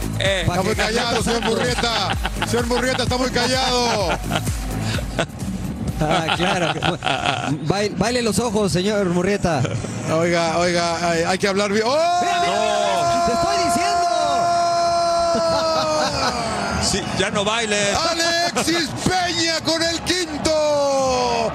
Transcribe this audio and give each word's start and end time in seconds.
Que. 0.00 0.44
para 0.46 0.60
Está 0.60 0.62
muy 0.62 0.74
callado, 0.74 1.22
señor 1.22 1.44
Murrieta. 1.44 2.16
Señor 2.46 2.66
Murrieta 2.66 3.02
está 3.04 3.16
muy 3.16 3.30
callado. 3.30 4.18
Ah, 6.00 6.34
claro. 6.36 6.72
Baile, 7.66 7.94
baile 7.96 8.22
los 8.22 8.38
ojos, 8.38 8.72
señor 8.72 9.08
Murrieta. 9.10 9.62
Oiga, 10.12 10.58
oiga, 10.58 11.10
hay, 11.10 11.22
hay 11.22 11.38
que 11.38 11.48
hablar 11.48 11.72
bien. 11.72 11.84
¡Oh! 11.86 13.24
¡Te 13.26 13.32
estoy 13.32 13.56
diciendo! 13.64 14.04
Sí, 16.82 17.00
ya 17.18 17.30
no 17.30 17.44
bailes. 17.44 17.96
Alexis 17.96 18.88
Peña 19.04 19.60
con 19.64 19.82
el 19.82 20.00
quinto. 20.02 21.52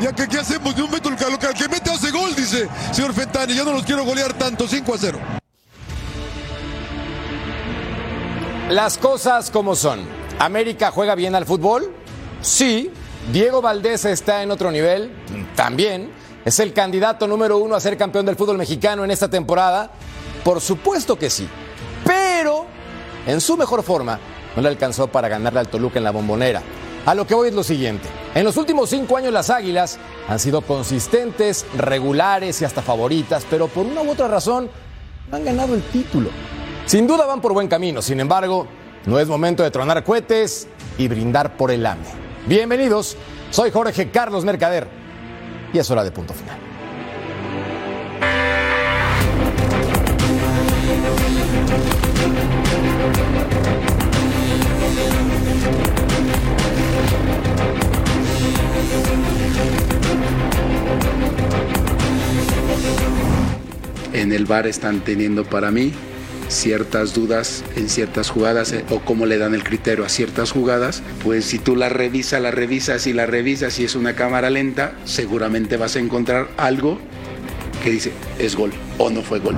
Ya 0.00 0.12
que 0.12 0.28
qué 0.28 0.40
hacemos 0.40 0.76
de 0.76 0.82
un 0.82 0.90
metro 0.90 1.12
el 1.12 1.16
que, 1.38 1.46
el 1.46 1.54
que 1.54 1.68
mete 1.68 1.90
hace 1.90 2.10
gol, 2.10 2.34
dice 2.34 2.68
señor 2.92 3.14
Fentani. 3.14 3.54
Yo 3.54 3.64
no 3.64 3.72
los 3.72 3.84
quiero 3.84 4.04
golear 4.04 4.34
tanto, 4.34 4.68
5 4.68 4.94
a 4.94 4.98
0. 4.98 5.43
Las 8.70 8.96
cosas 8.96 9.50
como 9.50 9.76
son. 9.76 10.00
¿América 10.38 10.90
juega 10.90 11.14
bien 11.14 11.34
al 11.34 11.44
fútbol? 11.44 11.92
Sí. 12.40 12.90
¿Diego 13.30 13.60
Valdés 13.60 14.06
está 14.06 14.42
en 14.42 14.50
otro 14.50 14.70
nivel? 14.70 15.12
También. 15.54 16.10
¿Es 16.46 16.58
el 16.60 16.72
candidato 16.72 17.26
número 17.26 17.58
uno 17.58 17.74
a 17.74 17.80
ser 17.80 17.96
campeón 17.96 18.24
del 18.24 18.36
fútbol 18.36 18.56
mexicano 18.56 19.04
en 19.04 19.10
esta 19.10 19.28
temporada? 19.28 19.90
Por 20.42 20.62
supuesto 20.62 21.18
que 21.18 21.28
sí. 21.28 21.46
Pero 22.04 22.66
en 23.26 23.40
su 23.40 23.56
mejor 23.56 23.82
forma 23.82 24.18
no 24.56 24.62
le 24.62 24.68
alcanzó 24.68 25.08
para 25.08 25.28
ganarle 25.28 25.60
al 25.60 25.68
Toluca 25.68 25.98
en 25.98 26.04
la 26.04 26.10
bombonera. 26.10 26.62
A 27.04 27.14
lo 27.14 27.26
que 27.26 27.34
voy 27.34 27.48
es 27.48 27.54
lo 27.54 27.62
siguiente. 27.62 28.08
En 28.34 28.44
los 28.44 28.56
últimos 28.56 28.88
cinco 28.88 29.18
años 29.18 29.32
las 29.32 29.50
Águilas 29.50 29.98
han 30.26 30.38
sido 30.38 30.62
consistentes, 30.62 31.66
regulares 31.76 32.62
y 32.62 32.64
hasta 32.64 32.80
favoritas, 32.80 33.46
pero 33.50 33.68
por 33.68 33.84
una 33.84 34.00
u 34.00 34.10
otra 34.10 34.26
razón 34.26 34.70
no 35.30 35.36
han 35.36 35.44
ganado 35.44 35.74
el 35.74 35.82
título. 35.82 36.30
Sin 36.86 37.06
duda 37.06 37.24
van 37.24 37.40
por 37.40 37.54
buen 37.54 37.66
camino, 37.66 38.02
sin 38.02 38.20
embargo, 38.20 38.66
no 39.06 39.18
es 39.18 39.26
momento 39.26 39.62
de 39.62 39.70
tronar 39.70 40.04
cohetes 40.04 40.68
y 40.98 41.08
brindar 41.08 41.56
por 41.56 41.70
el 41.70 41.84
AME. 41.84 42.04
Bienvenidos, 42.46 43.16
soy 43.50 43.70
Jorge 43.70 44.10
Carlos 44.10 44.44
Mercader 44.44 44.86
y 45.72 45.78
es 45.78 45.90
hora 45.90 46.04
de 46.04 46.10
punto 46.10 46.34
final. 46.34 46.58
en 64.12 64.32
el 64.32 64.46
bar 64.46 64.66
están 64.66 65.00
teniendo 65.00 65.44
para 65.44 65.70
mí 65.70 65.92
ciertas 66.48 67.14
dudas 67.14 67.64
en 67.76 67.88
ciertas 67.88 68.30
jugadas 68.30 68.72
eh, 68.72 68.84
o 68.90 69.00
cómo 69.00 69.26
le 69.26 69.38
dan 69.38 69.54
el 69.54 69.64
criterio 69.64 70.04
a 70.04 70.08
ciertas 70.08 70.50
jugadas, 70.50 71.02
pues 71.22 71.44
si 71.44 71.58
tú 71.58 71.76
la 71.76 71.88
revisas, 71.88 72.40
la 72.40 72.50
revisas 72.50 73.06
y 73.06 73.12
la 73.12 73.26
revisas 73.26 73.78
y 73.78 73.84
es 73.84 73.94
una 73.94 74.14
cámara 74.14 74.50
lenta, 74.50 74.94
seguramente 75.04 75.76
vas 75.76 75.96
a 75.96 76.00
encontrar 76.00 76.48
algo 76.56 76.98
que 77.82 77.90
dice 77.90 78.12
es 78.38 78.56
gol 78.56 78.72
o 78.98 79.10
no 79.10 79.22
fue 79.22 79.40
gol. 79.40 79.56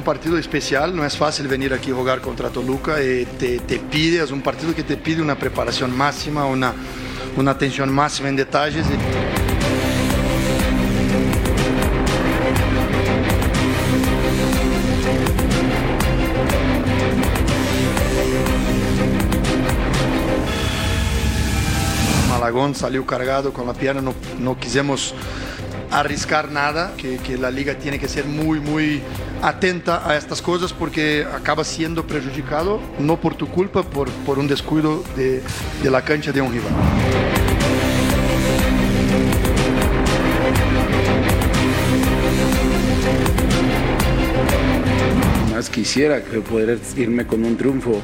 um 0.00 0.02
partido 0.02 0.38
especial, 0.38 0.90
não 0.90 1.04
é 1.04 1.10
fácil 1.10 1.46
vir 1.46 1.72
aqui 1.74 1.90
jogar 1.90 2.20
contra 2.20 2.48
Toluca, 2.48 3.02
e 3.02 3.26
te, 3.38 3.60
te, 3.60 3.78
pide, 3.78 4.32
um 4.32 4.40
partido 4.40 4.74
que 4.74 4.82
te 4.82 4.96
pide 4.96 5.20
uma 5.20 5.36
preparação 5.36 5.88
máxima, 5.88 6.46
uma 6.46 6.74
uma 7.36 7.50
atenção 7.52 7.86
máxima 7.86 8.28
em 8.28 8.34
detalhes 8.34 8.86
Malagón 22.28 22.74
salió 22.74 23.06
cargado 23.06 23.52
con 23.52 23.66
la 23.66 23.74
pierna, 23.74 24.00
no, 24.00 24.14
no 24.38 24.58
quisimos 24.58 25.14
arriscar 25.90 26.50
nada, 26.50 26.94
que, 26.96 27.18
que, 27.18 27.36
la 27.36 27.50
liga 27.50 27.74
tiene 27.74 27.98
que 27.98 28.08
ser 28.08 28.26
muy, 28.26 28.60
muy 28.60 29.00
atenta 29.42 30.08
a 30.08 30.16
estas 30.16 30.40
cosas 30.40 30.72
porque 30.72 31.26
acaba 31.34 31.64
siendo 31.64 32.06
perjudicado, 32.06 32.80
no 32.98 33.20
por 33.20 33.34
tu 33.34 33.48
culpa, 33.48 33.82
por, 33.82 34.08
por 34.24 34.38
un 34.38 34.46
descuido 34.46 35.02
de, 35.16 35.42
de 35.82 35.90
la 35.90 36.02
cancha 36.02 36.32
de 36.32 36.40
un 36.40 36.52
rival. 36.52 36.72
Más 45.52 45.68
quisiera 45.68 46.22
que 46.22 46.40
poder 46.40 46.78
irme 46.96 47.26
con 47.26 47.44
un 47.44 47.56
triunfo 47.56 48.00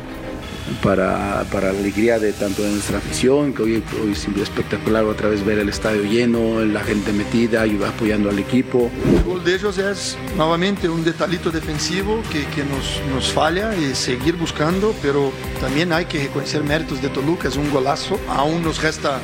para, 0.82 1.44
para 1.52 1.72
la 1.72 1.78
alegría 1.78 2.18
de 2.18 2.32
tanto 2.32 2.62
de 2.62 2.70
nuestra 2.70 2.98
afición, 2.98 3.52
que 3.52 3.62
hoy, 3.62 3.82
hoy 4.02 4.12
es 4.12 4.26
espectacular 4.40 5.04
otra 5.04 5.28
vez 5.28 5.44
ver 5.44 5.58
el 5.58 5.68
estadio 5.68 6.02
lleno, 6.04 6.64
la 6.64 6.82
gente 6.82 7.12
metida, 7.12 7.62
ayuda 7.62 7.88
apoyando 7.88 8.30
al 8.30 8.38
equipo. 8.38 8.90
El 9.06 9.22
gol 9.22 9.44
de 9.44 9.54
ellos 9.54 9.78
es 9.78 10.16
nuevamente 10.36 10.88
un 10.88 11.04
detallito 11.04 11.50
defensivo 11.50 12.22
que, 12.30 12.44
que 12.46 12.64
nos, 12.64 13.00
nos, 13.14 13.32
falla 13.32 13.74
y 13.76 13.94
seguir 13.94 14.36
buscando, 14.36 14.94
pero 15.02 15.32
también 15.60 15.92
hay 15.92 16.06
que 16.06 16.22
reconocer 16.24 16.62
méritos 16.62 17.02
de 17.02 17.08
Toluca, 17.08 17.48
es 17.48 17.56
un 17.56 17.70
golazo, 17.70 18.18
aún 18.28 18.62
nos 18.62 18.82
resta 18.82 19.20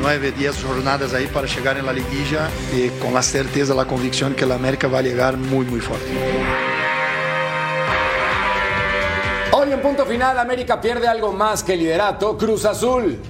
nueve, 0.00 0.32
diez 0.36 0.62
jornadas 0.62 1.14
ahí 1.14 1.26
para 1.26 1.46
llegar 1.46 1.76
en 1.76 1.86
la 1.86 1.92
liguilla 1.92 2.48
y 2.74 2.88
con 3.00 3.14
la 3.14 3.22
certeza, 3.22 3.74
la 3.74 3.86
convicción 3.86 4.34
que 4.34 4.46
la 4.46 4.54
América 4.54 4.88
va 4.88 4.98
a 4.98 5.02
llegar 5.02 5.36
muy, 5.36 5.66
muy 5.66 5.80
fuerte. 5.80 6.06
Hoy 9.68 9.74
en 9.74 9.82
punto 9.82 10.06
final, 10.06 10.38
América 10.38 10.80
pierde 10.80 11.06
algo 11.06 11.30
más 11.30 11.62
que 11.62 11.76
liderato. 11.76 12.38
Cruz 12.38 12.64
Azul. 12.64 13.20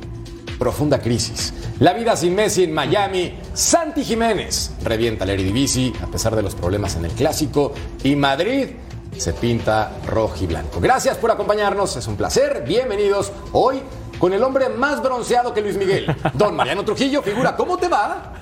Profunda 0.57 1.01
crisis. 1.01 1.53
La 1.81 1.93
vida 1.95 2.15
sin 2.15 2.37
Messi 2.37 2.63
en 2.63 2.73
Miami. 2.73 3.37
Santi 3.53 4.05
Jiménez 4.05 4.71
revienta 4.85 5.25
el 5.25 5.31
Eredivisie 5.31 5.93
a 6.01 6.07
pesar 6.07 6.37
de 6.37 6.43
los 6.43 6.55
problemas 6.55 6.95
en 6.95 7.07
el 7.07 7.11
clásico. 7.11 7.73
Y 8.05 8.15
Madrid 8.15 8.69
se 9.17 9.33
pinta 9.33 9.91
rojo 10.07 10.37
y 10.41 10.47
blanco. 10.47 10.79
Gracias 10.81 11.17
por 11.17 11.33
acompañarnos. 11.33 11.97
Es 11.97 12.07
un 12.07 12.15
placer. 12.15 12.63
Bienvenidos 12.65 13.33
hoy 13.51 13.83
con 14.21 14.33
el 14.33 14.41
hombre 14.45 14.69
más 14.69 15.03
bronceado 15.03 15.53
que 15.53 15.61
Luis 15.61 15.77
Miguel. 15.77 16.07
Don 16.35 16.55
Mariano 16.55 16.85
Trujillo, 16.85 17.21
figura, 17.21 17.57
¿cómo 17.57 17.79
te 17.79 17.89
va? 17.89 18.35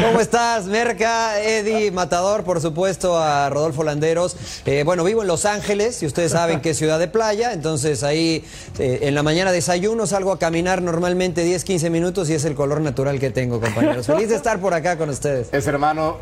¿Cómo 0.00 0.20
estás, 0.20 0.66
Merca? 0.66 1.40
Eddie 1.40 1.90
Matador, 1.90 2.44
por 2.44 2.60
supuesto, 2.60 3.18
a 3.18 3.50
Rodolfo 3.50 3.82
Landeros. 3.82 4.36
Eh, 4.64 4.84
bueno, 4.84 5.02
vivo 5.02 5.22
en 5.22 5.28
Los 5.28 5.44
Ángeles 5.44 6.00
y 6.04 6.06
ustedes 6.06 6.30
saben 6.32 6.60
que 6.60 6.70
es 6.70 6.78
ciudad 6.78 7.00
de 7.00 7.08
playa, 7.08 7.52
entonces 7.52 8.04
ahí 8.04 8.44
eh, 8.78 9.00
en 9.02 9.16
la 9.16 9.24
mañana 9.24 9.50
desayuno, 9.50 10.06
salgo 10.06 10.30
a 10.30 10.38
caminar 10.38 10.82
normalmente 10.82 11.42
10, 11.42 11.64
15 11.64 11.90
minutos 11.90 12.30
y 12.30 12.34
es 12.34 12.44
el 12.44 12.54
color 12.54 12.80
natural 12.80 13.18
que 13.18 13.30
tengo, 13.30 13.60
compañeros. 13.60 14.06
Feliz 14.06 14.28
de 14.28 14.36
estar 14.36 14.60
por 14.60 14.72
acá 14.72 14.96
con 14.96 15.08
ustedes. 15.10 15.48
Es 15.50 15.66
hermano 15.66 16.18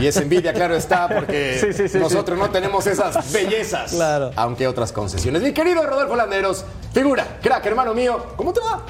y 0.00 0.06
es 0.06 0.16
envidia, 0.18 0.52
claro 0.52 0.76
está, 0.76 1.08
porque 1.08 1.58
Sí, 1.60 1.72
sí, 1.72 1.88
sí, 1.88 1.98
nosotros 1.98 2.38
no 2.38 2.50
tenemos 2.50 2.86
esas 2.86 3.32
bellezas, 3.32 3.90
Claro. 3.90 4.30
aunque 4.36 4.68
otras 4.68 4.92
concesiones. 4.92 5.42
Mi 5.42 5.52
querido 5.52 5.84
Rodolfo 5.84 6.14
Landeros, 6.14 6.64
figura, 6.94 7.38
crack, 7.42 7.66
hermano 7.66 7.92
mío, 7.92 8.24
¿cómo 8.36 8.52
te 8.52 8.60
va? 8.60 8.84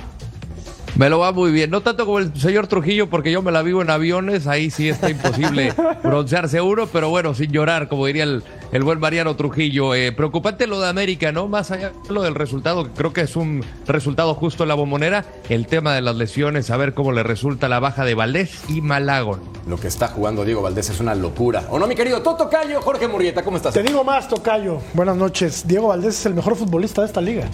Me 0.96 1.10
lo 1.10 1.18
va 1.18 1.30
muy 1.30 1.52
bien. 1.52 1.70
No 1.70 1.82
tanto 1.82 2.06
como 2.06 2.18
el 2.20 2.34
señor 2.40 2.68
Trujillo, 2.68 3.10
porque 3.10 3.30
yo 3.30 3.42
me 3.42 3.52
la 3.52 3.60
vivo 3.60 3.82
en 3.82 3.90
aviones. 3.90 4.46
Ahí 4.46 4.70
sí 4.70 4.88
está 4.88 5.10
imposible 5.10 5.74
broncearse 6.02 6.62
uno, 6.62 6.86
pero 6.86 7.10
bueno, 7.10 7.34
sin 7.34 7.52
llorar, 7.52 7.88
como 7.88 8.06
diría 8.06 8.24
el, 8.24 8.42
el 8.72 8.82
buen 8.82 8.98
Mariano 8.98 9.36
Trujillo. 9.36 9.94
Eh, 9.94 10.12
preocupante 10.12 10.66
lo 10.66 10.80
de 10.80 10.88
América, 10.88 11.32
¿no? 11.32 11.48
Más 11.48 11.70
allá 11.70 11.92
de 12.08 12.14
lo 12.14 12.22
del 12.22 12.34
resultado, 12.34 12.84
que 12.84 12.90
creo 12.92 13.12
que 13.12 13.20
es 13.20 13.36
un 13.36 13.62
resultado 13.86 14.34
justo 14.34 14.62
en 14.62 14.68
la 14.70 14.74
bombonera. 14.74 15.26
El 15.50 15.66
tema 15.66 15.94
de 15.94 16.00
las 16.00 16.16
lesiones, 16.16 16.70
a 16.70 16.78
ver 16.78 16.94
cómo 16.94 17.12
le 17.12 17.22
resulta 17.22 17.68
la 17.68 17.78
baja 17.78 18.06
de 18.06 18.14
Valdés 18.14 18.62
y 18.70 18.80
Malagón. 18.80 19.40
Lo 19.68 19.78
que 19.78 19.88
está 19.88 20.08
jugando 20.08 20.46
Diego 20.46 20.62
Valdés 20.62 20.88
es 20.88 20.98
una 21.00 21.14
locura. 21.14 21.64
¿O 21.68 21.78
no, 21.78 21.86
mi 21.86 21.94
querido 21.94 22.22
Toto 22.22 22.48
Cayo, 22.48 22.80
Jorge 22.80 23.06
Murrieta? 23.06 23.42
¿Cómo 23.42 23.58
estás? 23.58 23.74
Te 23.74 23.82
digo 23.82 24.02
más, 24.02 24.28
Tocayo. 24.28 24.80
Buenas 24.94 25.18
noches. 25.18 25.68
Diego 25.68 25.88
Valdés 25.88 26.20
es 26.20 26.24
el 26.24 26.32
mejor 26.32 26.56
futbolista 26.56 27.02
de 27.02 27.08
esta 27.08 27.20
liga, 27.20 27.44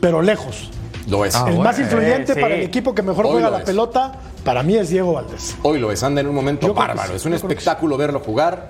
pero 0.00 0.22
lejos. 0.22 0.70
Lo 1.08 1.24
es. 1.24 1.34
el 1.34 1.58
más 1.58 1.78
influyente 1.78 2.34
para 2.36 2.54
el 2.54 2.62
equipo 2.62 2.94
que 2.94 3.02
mejor 3.02 3.26
Hoy 3.26 3.32
juega 3.32 3.50
la 3.50 3.58
es. 3.58 3.64
pelota, 3.64 4.12
para 4.44 4.62
mí 4.62 4.76
es 4.76 4.90
Diego 4.90 5.12
Valdés. 5.14 5.56
Hoy 5.62 5.78
lo 5.78 5.90
es, 5.92 6.02
anda 6.02 6.20
en 6.20 6.28
un 6.28 6.34
momento 6.34 6.66
Yo 6.68 6.74
bárbaro. 6.74 7.10
sí, 7.10 7.16
es 7.16 7.24
un 7.24 7.32
yo 7.32 7.36
espectáculo 7.36 7.96
verlo 7.96 8.20
jugar. 8.20 8.68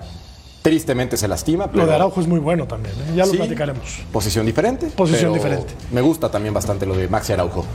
Tristemente 0.61 1.17
se 1.17 1.27
lastima, 1.27 1.65
pero 1.71 1.79
Lo 1.85 1.89
de 1.89 1.95
Araujo 1.95 2.21
es 2.21 2.27
muy 2.27 2.37
bueno 2.39 2.67
también, 2.67 2.93
¿eh? 2.95 3.13
ya 3.15 3.25
lo 3.25 3.31
Sí. 3.31 3.37
platicaremos. 3.37 4.01
posición 4.11 4.45
diferente. 4.45 4.87
Posición 4.87 5.33
diferente. 5.33 5.73
Me 5.91 6.01
gusta 6.01 6.29
también 6.29 6.53
bastante 6.53 6.85
lo 6.85 6.95
de 6.95 7.07
Maxi 7.07 7.33
Araujo. 7.33 7.65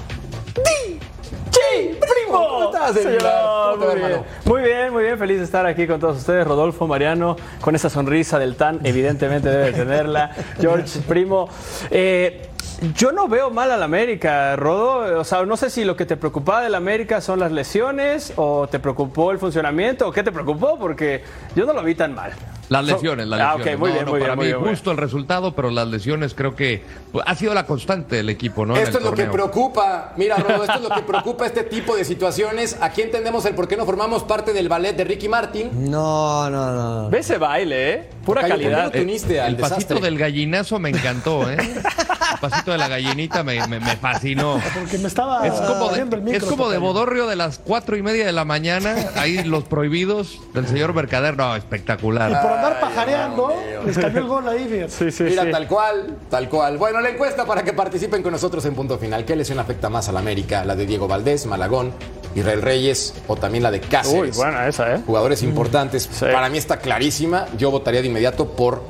Muy 4.45 4.63
bien, 4.63 4.93
muy 4.93 5.05
bien, 5.05 5.19
feliz 5.19 5.39
de 5.39 5.45
estar 5.45 5.67
aquí 5.67 5.87
con 5.87 6.01
todos 6.01 6.19
ustedes. 6.19 6.47
Rodolfo, 6.47 6.87
Mariano, 6.87 7.37
con 7.61 7.75
esa 7.75 7.91
sonrisa 7.91 8.39
del 8.39 8.57
TAN, 8.57 8.81
evidentemente 8.85 9.49
debe 9.49 9.73
tenerla. 9.73 10.31
George, 10.61 11.01
primo. 11.07 11.49
Eh, 11.91 12.49
yo 12.95 13.13
no 13.13 13.29
veo 13.29 13.51
mal 13.51 13.71
al 13.71 13.83
América, 13.83 14.57
Rodo. 14.57 15.21
O 15.21 15.25
sea, 15.25 15.45
no 15.45 15.57
sé 15.57 15.71
si 15.71 15.85
lo 15.85 15.97
que 15.97 16.07
te 16.07 16.17
preocupaba 16.17 16.63
del 16.63 16.75
América 16.75 17.21
son 17.21 17.41
las 17.41 17.53
lesiones 17.53 18.33
o 18.37 18.69
te 18.69 18.79
preocupó 18.79 19.31
el 19.31 19.39
funcionamiento 19.39 20.09
o 20.09 20.13
qué 20.13 20.23
te 20.23 20.33
preocupó, 20.33 20.79
porque 20.79 21.25
yo 21.55 21.65
no 21.65 21.73
lo 21.73 21.83
vi 21.83 21.95
tan 21.95 22.15
mal. 22.15 22.33
Las 22.69 22.85
lesiones, 22.85 23.27
las 23.29 23.41
Ah, 23.41 23.57
lesiones. 23.59 23.75
ok, 23.75 23.81
muy 23.81 23.89
No, 23.91 23.95
bien, 23.95 24.05
no, 24.07 24.11
muy 24.13 24.21
para 24.21 24.35
bien, 24.35 24.39
muy 24.51 24.59
mí 24.59 24.61
muy 24.67 24.71
justo 24.77 24.91
el 24.91 24.97
resultado, 24.97 25.55
pero 25.55 25.71
las 25.71 25.87
lesiones 25.89 26.35
creo 26.35 26.57
que 26.57 26.83
pues, 27.13 27.25
ha 27.27 27.35
sido 27.35 27.55
la 27.55 27.65
constante 27.67 28.17
del 28.17 28.29
equipo, 28.29 28.67
¿no? 28.67 28.77
En 28.77 28.83
Esto 28.83 28.99
el 28.99 29.05
es 29.05 29.11
lo 29.11 29.17
que 29.17 29.25
preocupa, 29.27 30.13
mira, 30.17 30.37
Rodo, 30.39 30.63
esto 30.65 30.75
es 30.77 30.83
lo 30.83 30.91
que 30.91 31.03
preocupa 31.03 31.47
este 31.47 31.63
tipo 31.65 31.95
de 31.97 32.05
situaciones. 32.05 32.77
Aquí 32.81 33.03
entendemos 33.03 33.45
el 33.45 33.55
por 33.55 33.69
qué 33.69 33.77
no 33.77 33.85
formamos 33.87 34.25
parte 34.25 34.53
del 34.53 34.69
ballet 34.69 34.97
de 34.97 35.05
Ricky 35.05 35.29
Martin. 35.29 35.91
No, 35.91 36.51
no, 36.51 36.73
no. 37.03 37.11
Ve 37.11 37.19
ese 37.21 37.39
baile, 37.39 37.93
¿eh? 37.95 38.09
Pura 38.25 38.43
Tocayo, 38.43 38.55
¿por 38.55 38.59
qué 38.63 38.65
calidad. 38.71 38.85
no 38.87 38.91
te 38.91 39.03
uniste 39.03 39.41
al 39.41 39.49
El 39.55 39.57
pasito 39.57 39.77
desastre? 39.79 40.01
del 40.01 40.19
gallinazo 40.19 40.79
me 40.81 40.89
encantó, 40.91 41.49
¿eh? 41.51 41.57
El 42.35 42.39
pasito 42.41 42.73
de 42.73 42.79
la 42.79 42.89
gallinita 42.89 43.43
me, 43.43 43.67
me- 43.69 43.81
me 43.81 43.97
fascinó. 43.97 44.61
Porque 44.75 44.99
me 44.99 45.09
estaba 45.09 45.47
Es 45.47 45.53
como, 45.55 45.91
el 45.91 46.11
de, 46.11 46.17
micro. 46.19 46.39
es 46.39 46.45
como 46.45 46.69
de 46.69 46.77
Tocayo. 46.77 46.81
bodorrio 46.81 47.27
de 47.27 47.37
las 47.37 47.59
cuatro 47.59 47.97
y 47.97 48.03
media 48.03 48.27
de 48.27 48.33
la 48.33 48.45
mañana. 48.45 48.95
Ahí 49.17 49.43
los 49.45 49.65
prohibidos 49.65 50.41
del 50.55 50.67
señor 50.67 50.93
Mercader. 50.95 51.37
No, 51.37 51.55
Y 51.55 51.59
espectacular. 51.59 52.41
por 52.43 52.51
andar 52.53 52.81
pajareando, 52.81 53.53
les 53.85 53.99
cambió 53.99 54.21
el 54.23 54.27
gol 54.29 54.49
ahí, 54.49 54.67
fíjate. 54.69 54.89
Sí, 54.91 55.11
sí, 55.11 55.23
Mira, 55.25 55.45
sí. 55.45 55.51
tal 55.51 55.67
cual, 55.69 56.17
tal 56.31 56.49
cual. 56.49 56.79
Bueno, 56.79 57.01
la 57.01 57.11
encuesta 57.11 57.45
para 57.45 57.63
que 57.63 57.73
participen 57.73 58.23
con 58.23 58.33
nosotros 58.33 58.65
en 58.65 58.75
punto 58.75 58.99
final. 58.99 59.25
¿Qué 59.25 59.37
lesión 59.37 59.59
afecta 59.59 59.89
más 59.89 60.09
a 60.09 60.13
la 60.13 60.21
América? 60.21 60.65
¿La 60.65 60.75
de 60.77 60.87
Diego 60.87 61.07
Valdés, 61.09 61.47
Malagón, 61.47 61.93
Israel 62.35 62.63
Reyes 62.63 63.15
o 63.29 63.37
también 63.37 63.63
la 63.63 63.71
de 63.71 63.79
Uy, 63.79 63.85
Cáceres? 63.89 64.37
buena 64.37 64.67
esa, 64.69 64.95
¿eh? 64.95 65.01
Jugadores 65.07 65.43
importantes. 65.43 66.09
Sí. 66.13 66.27
Para 66.33 66.49
mí 66.49 66.59
está 66.59 66.79
clarísima. 66.79 67.47
Yo 67.57 67.71
votaría 67.71 68.03
de 68.03 68.09
inmediato 68.09 68.49
por 68.49 68.83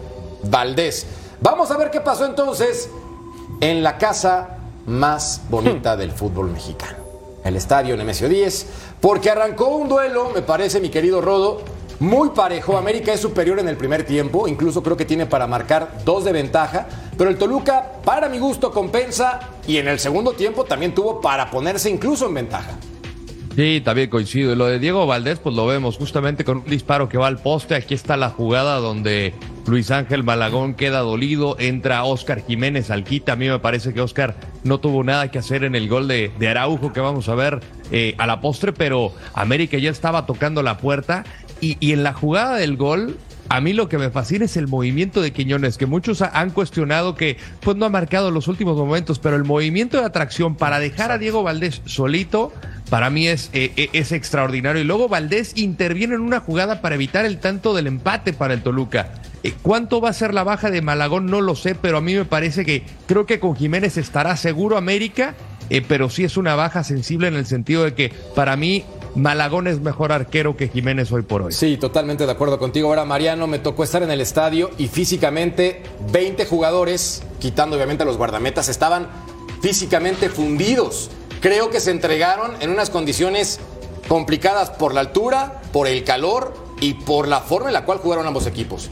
Valdés. 0.44 1.06
Vamos 1.40 1.70
a 1.70 1.76
ver 1.76 1.90
qué 1.90 2.00
pasó 2.00 2.24
entonces 2.24 2.88
en 3.60 3.82
la 3.82 3.98
casa 3.98 4.58
más 4.86 5.42
bonita 5.48 5.96
del 5.96 6.12
fútbol 6.12 6.50
mexicano. 6.50 6.98
El 7.44 7.56
estadio 7.56 7.96
Nemesio 7.96 8.28
10. 8.28 8.66
Porque 9.00 9.30
arrancó 9.30 9.68
un 9.68 9.88
duelo, 9.88 10.30
me 10.34 10.42
parece, 10.42 10.80
mi 10.80 10.88
querido 10.88 11.20
Rodo, 11.20 11.62
muy 12.00 12.30
parejo. 12.30 12.76
América 12.76 13.12
es 13.12 13.20
superior 13.20 13.58
en 13.58 13.68
el 13.68 13.76
primer 13.76 14.04
tiempo. 14.04 14.48
Incluso 14.48 14.82
creo 14.82 14.96
que 14.96 15.04
tiene 15.04 15.26
para 15.26 15.46
marcar 15.46 16.00
dos 16.04 16.24
de 16.24 16.32
ventaja. 16.32 16.86
Pero 17.16 17.30
el 17.30 17.38
Toluca, 17.38 17.92
para 18.04 18.28
mi 18.28 18.38
gusto, 18.38 18.72
compensa. 18.72 19.40
Y 19.66 19.78
en 19.78 19.88
el 19.88 19.98
segundo 19.98 20.32
tiempo 20.32 20.64
también 20.64 20.94
tuvo 20.94 21.20
para 21.20 21.50
ponerse 21.50 21.88
incluso 21.88 22.26
en 22.26 22.34
ventaja. 22.34 22.72
Sí, 23.54 23.80
también 23.82 24.10
coincido. 24.10 24.52
Y 24.52 24.56
lo 24.56 24.66
de 24.66 24.78
Diego 24.78 25.06
Valdés, 25.06 25.38
pues 25.38 25.54
lo 25.54 25.66
vemos 25.66 25.96
justamente 25.96 26.44
con 26.44 26.58
un 26.58 26.64
disparo 26.64 27.08
que 27.08 27.16
va 27.16 27.26
al 27.26 27.38
poste. 27.38 27.74
Aquí 27.74 27.94
está 27.94 28.16
la 28.16 28.30
jugada 28.30 28.76
donde 28.76 29.32
Luis 29.66 29.90
Ángel 29.90 30.22
Malagón 30.22 30.74
queda 30.74 31.00
dolido. 31.00 31.56
Entra 31.58 32.04
Oscar 32.04 32.44
Jiménez 32.46 32.90
al 32.90 33.04
quita. 33.04 33.32
A 33.32 33.36
mí 33.36 33.48
me 33.48 33.58
parece 33.58 33.92
que 33.92 34.00
Oscar 34.00 34.36
no 34.62 34.78
tuvo 34.78 35.02
nada 35.02 35.30
que 35.30 35.38
hacer 35.38 35.64
en 35.64 35.74
el 35.74 35.88
gol 35.88 36.06
de, 36.06 36.30
Araujo 36.48 36.92
que 36.92 37.00
vamos 37.00 37.28
a 37.28 37.34
ver 37.34 37.60
eh, 37.90 38.14
a 38.18 38.26
la 38.26 38.40
postre, 38.40 38.72
pero 38.72 39.12
América 39.34 39.76
ya 39.78 39.90
estaba 39.90 40.24
tocando 40.26 40.62
la 40.62 40.78
puerta. 40.78 41.24
Y 41.60 41.92
en 41.92 42.02
la 42.02 42.12
jugada 42.12 42.56
del 42.56 42.76
gol, 42.76 43.16
a 43.48 43.60
mí 43.60 43.72
lo 43.72 43.88
que 43.88 43.98
me 43.98 44.10
fascina 44.10 44.44
es 44.44 44.56
el 44.56 44.66
movimiento 44.68 45.20
de 45.22 45.32
Quiñones, 45.32 45.78
que 45.78 45.86
muchos 45.86 46.22
ha- 46.22 46.30
han 46.38 46.50
cuestionado 46.50 47.14
que 47.14 47.36
pues 47.60 47.76
no 47.76 47.86
ha 47.86 47.90
marcado 47.90 48.30
los 48.30 48.48
últimos 48.48 48.76
momentos, 48.76 49.18
pero 49.18 49.36
el 49.36 49.44
movimiento 49.44 49.98
de 49.98 50.04
atracción 50.04 50.54
para 50.56 50.78
dejar 50.80 51.10
a 51.12 51.18
Diego 51.18 51.42
Valdés 51.42 51.82
solito, 51.84 52.52
para 52.90 53.10
mí 53.10 53.26
es, 53.28 53.50
eh, 53.52 53.72
eh, 53.76 53.88
es 53.92 54.12
extraordinario. 54.12 54.80
Y 54.82 54.84
luego 54.84 55.08
Valdés 55.08 55.52
interviene 55.56 56.14
en 56.14 56.20
una 56.20 56.40
jugada 56.40 56.80
para 56.80 56.94
evitar 56.94 57.24
el 57.24 57.38
tanto 57.38 57.74
del 57.74 57.86
empate 57.86 58.32
para 58.32 58.54
el 58.54 58.62
Toluca. 58.62 59.12
Eh, 59.42 59.54
¿Cuánto 59.62 60.00
va 60.00 60.10
a 60.10 60.12
ser 60.12 60.34
la 60.34 60.44
baja 60.44 60.70
de 60.70 60.82
Malagón? 60.82 61.26
No 61.26 61.40
lo 61.40 61.54
sé, 61.56 61.74
pero 61.74 61.98
a 61.98 62.00
mí 62.00 62.14
me 62.14 62.24
parece 62.24 62.64
que 62.64 62.84
creo 63.06 63.26
que 63.26 63.40
con 63.40 63.54
Jiménez 63.56 63.96
estará 63.96 64.36
seguro 64.36 64.76
América, 64.76 65.34
pero 65.88 66.10
sí 66.10 66.22
es 66.22 66.36
una 66.36 66.54
baja 66.54 66.84
sensible 66.84 67.26
en 67.26 67.34
el 67.34 67.44
sentido 67.46 67.82
de 67.82 67.92
que 67.94 68.12
para 68.36 68.56
mí 68.56 68.84
Malagón 69.16 69.66
es 69.66 69.80
mejor 69.80 70.12
arquero 70.12 70.56
que 70.56 70.68
Jiménez 70.68 71.10
hoy 71.10 71.22
por 71.22 71.42
hoy. 71.42 71.52
Sí, 71.52 71.78
totalmente 71.78 72.26
de 72.26 72.32
acuerdo 72.32 72.58
contigo. 72.58 72.88
Ahora, 72.88 73.06
Mariano, 73.06 73.46
me 73.46 73.58
tocó 73.58 73.82
estar 73.82 74.02
en 74.02 74.10
el 74.10 74.20
estadio 74.20 74.70
y 74.76 74.88
físicamente 74.88 75.82
20 76.12 76.44
jugadores, 76.44 77.22
quitando 77.40 77.76
obviamente 77.76 78.02
a 78.02 78.06
los 78.06 78.18
guardametas, 78.18 78.68
estaban 78.68 79.08
físicamente 79.62 80.28
fundidos. 80.28 81.10
Creo 81.40 81.70
que 81.70 81.80
se 81.80 81.92
entregaron 81.92 82.52
en 82.60 82.70
unas 82.70 82.90
condiciones 82.90 83.58
complicadas 84.06 84.70
por 84.70 84.92
la 84.92 85.00
altura, 85.00 85.62
por 85.72 85.86
el 85.86 86.04
calor 86.04 86.54
y 86.80 86.94
por 86.94 87.26
la 87.26 87.40
forma 87.40 87.68
en 87.68 87.74
la 87.74 87.84
cual 87.86 87.98
jugaron 87.98 88.26
ambos 88.26 88.46
equipos. 88.46 88.90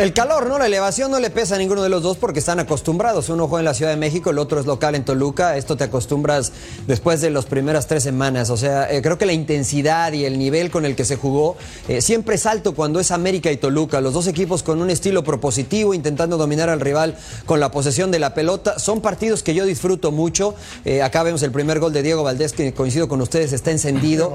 El 0.00 0.14
calor, 0.14 0.46
¿no? 0.46 0.58
La 0.58 0.64
elevación 0.64 1.10
no 1.10 1.20
le 1.20 1.28
pesa 1.28 1.56
a 1.56 1.58
ninguno 1.58 1.82
de 1.82 1.90
los 1.90 2.02
dos 2.02 2.16
porque 2.16 2.38
están 2.38 2.58
acostumbrados. 2.58 3.28
Uno 3.28 3.48
juega 3.48 3.60
en 3.60 3.64
la 3.66 3.74
Ciudad 3.74 3.90
de 3.90 3.98
México, 3.98 4.30
el 4.30 4.38
otro 4.38 4.58
es 4.58 4.64
local 4.64 4.94
en 4.94 5.04
Toluca. 5.04 5.58
Esto 5.58 5.76
te 5.76 5.84
acostumbras 5.84 6.52
después 6.86 7.20
de 7.20 7.28
las 7.28 7.44
primeras 7.44 7.86
tres 7.86 8.02
semanas. 8.02 8.48
O 8.48 8.56
sea, 8.56 8.90
eh, 8.90 9.02
creo 9.02 9.18
que 9.18 9.26
la 9.26 9.34
intensidad 9.34 10.14
y 10.14 10.24
el 10.24 10.38
nivel 10.38 10.70
con 10.70 10.86
el 10.86 10.96
que 10.96 11.04
se 11.04 11.16
jugó 11.16 11.58
eh, 11.86 12.00
siempre 12.00 12.36
es 12.36 12.46
alto 12.46 12.74
cuando 12.74 12.98
es 12.98 13.10
América 13.10 13.52
y 13.52 13.58
Toluca. 13.58 14.00
Los 14.00 14.14
dos 14.14 14.26
equipos 14.26 14.62
con 14.62 14.80
un 14.80 14.88
estilo 14.88 15.22
propositivo, 15.22 15.92
intentando 15.92 16.38
dominar 16.38 16.70
al 16.70 16.80
rival 16.80 17.18
con 17.44 17.60
la 17.60 17.70
posesión 17.70 18.10
de 18.10 18.20
la 18.20 18.32
pelota. 18.32 18.78
Son 18.78 19.02
partidos 19.02 19.42
que 19.42 19.52
yo 19.52 19.66
disfruto 19.66 20.12
mucho. 20.12 20.54
Eh, 20.86 21.02
acá 21.02 21.22
vemos 21.24 21.42
el 21.42 21.52
primer 21.52 21.78
gol 21.78 21.92
de 21.92 22.02
Diego 22.02 22.22
Valdés, 22.22 22.54
que 22.54 22.72
coincido 22.72 23.06
con 23.06 23.20
ustedes, 23.20 23.52
está 23.52 23.70
encendido. 23.70 24.32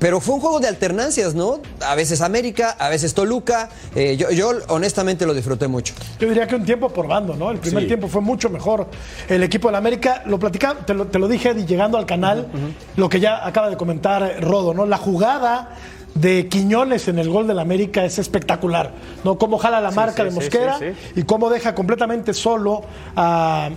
Pero 0.00 0.20
fue 0.22 0.36
un 0.36 0.40
juego 0.40 0.60
de 0.60 0.68
alternancias, 0.68 1.34
¿no? 1.34 1.60
A 1.80 1.94
veces 1.94 2.22
América, 2.22 2.70
a 2.70 2.88
veces 2.88 3.12
Toluca. 3.12 3.68
Yo, 3.94 4.45
yo 4.52 4.58
honestamente 4.68 5.26
lo 5.26 5.34
disfruté 5.34 5.68
mucho. 5.68 5.94
Yo 6.18 6.28
diría 6.28 6.46
que 6.46 6.54
un 6.56 6.64
tiempo 6.64 6.88
por 6.88 7.06
bando, 7.06 7.34
¿no? 7.36 7.50
El 7.50 7.58
primer 7.58 7.82
Sí. 7.84 7.86
tiempo 7.88 8.08
fue 8.08 8.20
mucho 8.20 8.50
mejor. 8.50 8.86
El 9.28 9.42
equipo 9.42 9.68
del 9.68 9.74
América, 9.76 10.22
lo 10.26 10.38
platicaba, 10.38 10.80
te 10.86 10.94
lo, 10.94 11.06
te 11.06 11.18
lo 11.18 11.28
dije 11.28 11.54
llegando 11.54 11.98
al 11.98 12.06
canal, 12.06 12.48
lo 12.96 13.08
que 13.08 13.20
ya 13.20 13.46
acaba 13.46 13.68
de 13.70 13.76
comentar 13.76 14.40
Rodo, 14.42 14.74
¿no? 14.74 14.86
La 14.86 14.96
jugada 14.98 15.70
de 16.14 16.48
Quiñones 16.48 17.08
en 17.08 17.18
el 17.18 17.28
gol 17.28 17.46
del 17.46 17.58
América 17.58 18.04
es 18.04 18.18
espectacular, 18.18 18.92
¿no? 19.24 19.36
Cómo 19.36 19.58
jala 19.58 19.80
la 19.82 19.90
Sí, 19.90 19.96
marca 19.96 20.22
sí, 20.22 20.28
de 20.30 20.34
Mosquera 20.34 20.78
y 21.14 21.22
cómo 21.24 21.50
deja 21.50 21.74
completamente 21.74 22.32
solo 22.32 22.82
a 23.14 23.68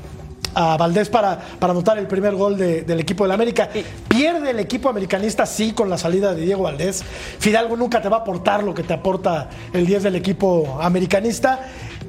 a 0.56 0.78
Valdés 0.78 1.10
para, 1.10 1.38
para 1.60 1.72
anotar 1.72 1.98
el 1.98 2.08
primer 2.08 2.36
gol 2.36 2.58
de- 2.58 2.82
del 2.84 3.00
equipo 3.00 3.24
del 3.24 3.32
América. 3.32 3.70
Pierde 4.08 4.52
el 4.52 4.60
equipo 4.60 4.90
americanista, 4.90 5.46
sí, 5.46 5.74
con 5.74 5.90
la 5.90 5.98
salida 5.98 6.34
de 6.34 6.42
Diego 6.44 6.64
Valdés. 6.64 7.04
Fidalgo 7.40 7.76
nunca 7.78 8.02
te 8.02 8.10
va 8.10 8.18
a 8.18 8.20
aportar 8.22 8.64
lo 8.64 8.74
que 8.74 8.84
te 8.84 8.94
aporta 8.94 9.50
el 9.74 9.86
10 9.86 10.04
del 10.04 10.16
equipo 10.16 10.80
americanista. 10.82 11.60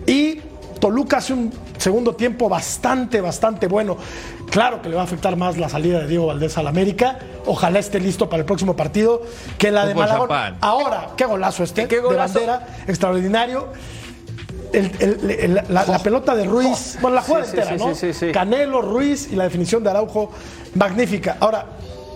Y 0.07 0.41
Toluca 0.81 1.19
hace 1.19 1.35
un 1.35 1.53
segundo 1.77 2.15
tiempo 2.15 2.49
bastante, 2.49 3.21
bastante 3.21 3.67
bueno. 3.67 3.99
Claro 4.51 4.81
que 4.83 4.89
le 4.89 4.97
va 4.97 5.03
a 5.03 5.05
afectar 5.05 5.37
más 5.37 5.59
la 5.59 5.69
salida 5.69 6.01
de 6.01 6.07
Diego 6.09 6.27
Valdés 6.27 6.57
al 6.59 6.67
América. 6.67 7.19
Ojalá 7.47 7.79
esté 7.79 8.01
listo 8.01 8.29
para 8.31 8.41
el 8.41 8.47
próximo 8.47 8.75
partido 8.77 9.23
que 9.59 9.71
la 9.71 9.85
de 9.87 9.95
Malagón. 9.95 10.29
Ahora, 10.61 11.11
qué 11.17 11.25
golazo 11.27 11.63
este 11.65 11.87
¿Qué 11.87 12.01
golazo? 12.01 12.41
de 12.41 12.47
bandera, 12.47 12.67
extraordinario. 12.89 13.69
El- 14.73 14.91
el- 15.01 15.31
el- 15.31 15.55
la, 15.69 15.85
la 15.87 15.99
pelota 15.99 16.35
de 16.35 16.45
Ruiz, 16.45 16.99
bueno, 17.01 17.17
la 17.17 17.23
jugada 17.23 17.45
Sí, 17.45 17.51
entera, 17.57 17.77
sí, 17.79 17.85
¿no? 17.85 17.95
sí, 17.95 18.13
sí, 18.13 18.27
sí. 18.27 18.33
Canelo, 18.33 18.81
Ruiz 18.83 19.29
y 19.33 19.37
la 19.37 19.45
definición 19.45 19.83
de 19.83 19.91
Araujo, 19.91 20.31
magnífica. 20.75 21.37
Ahora, 21.41 21.67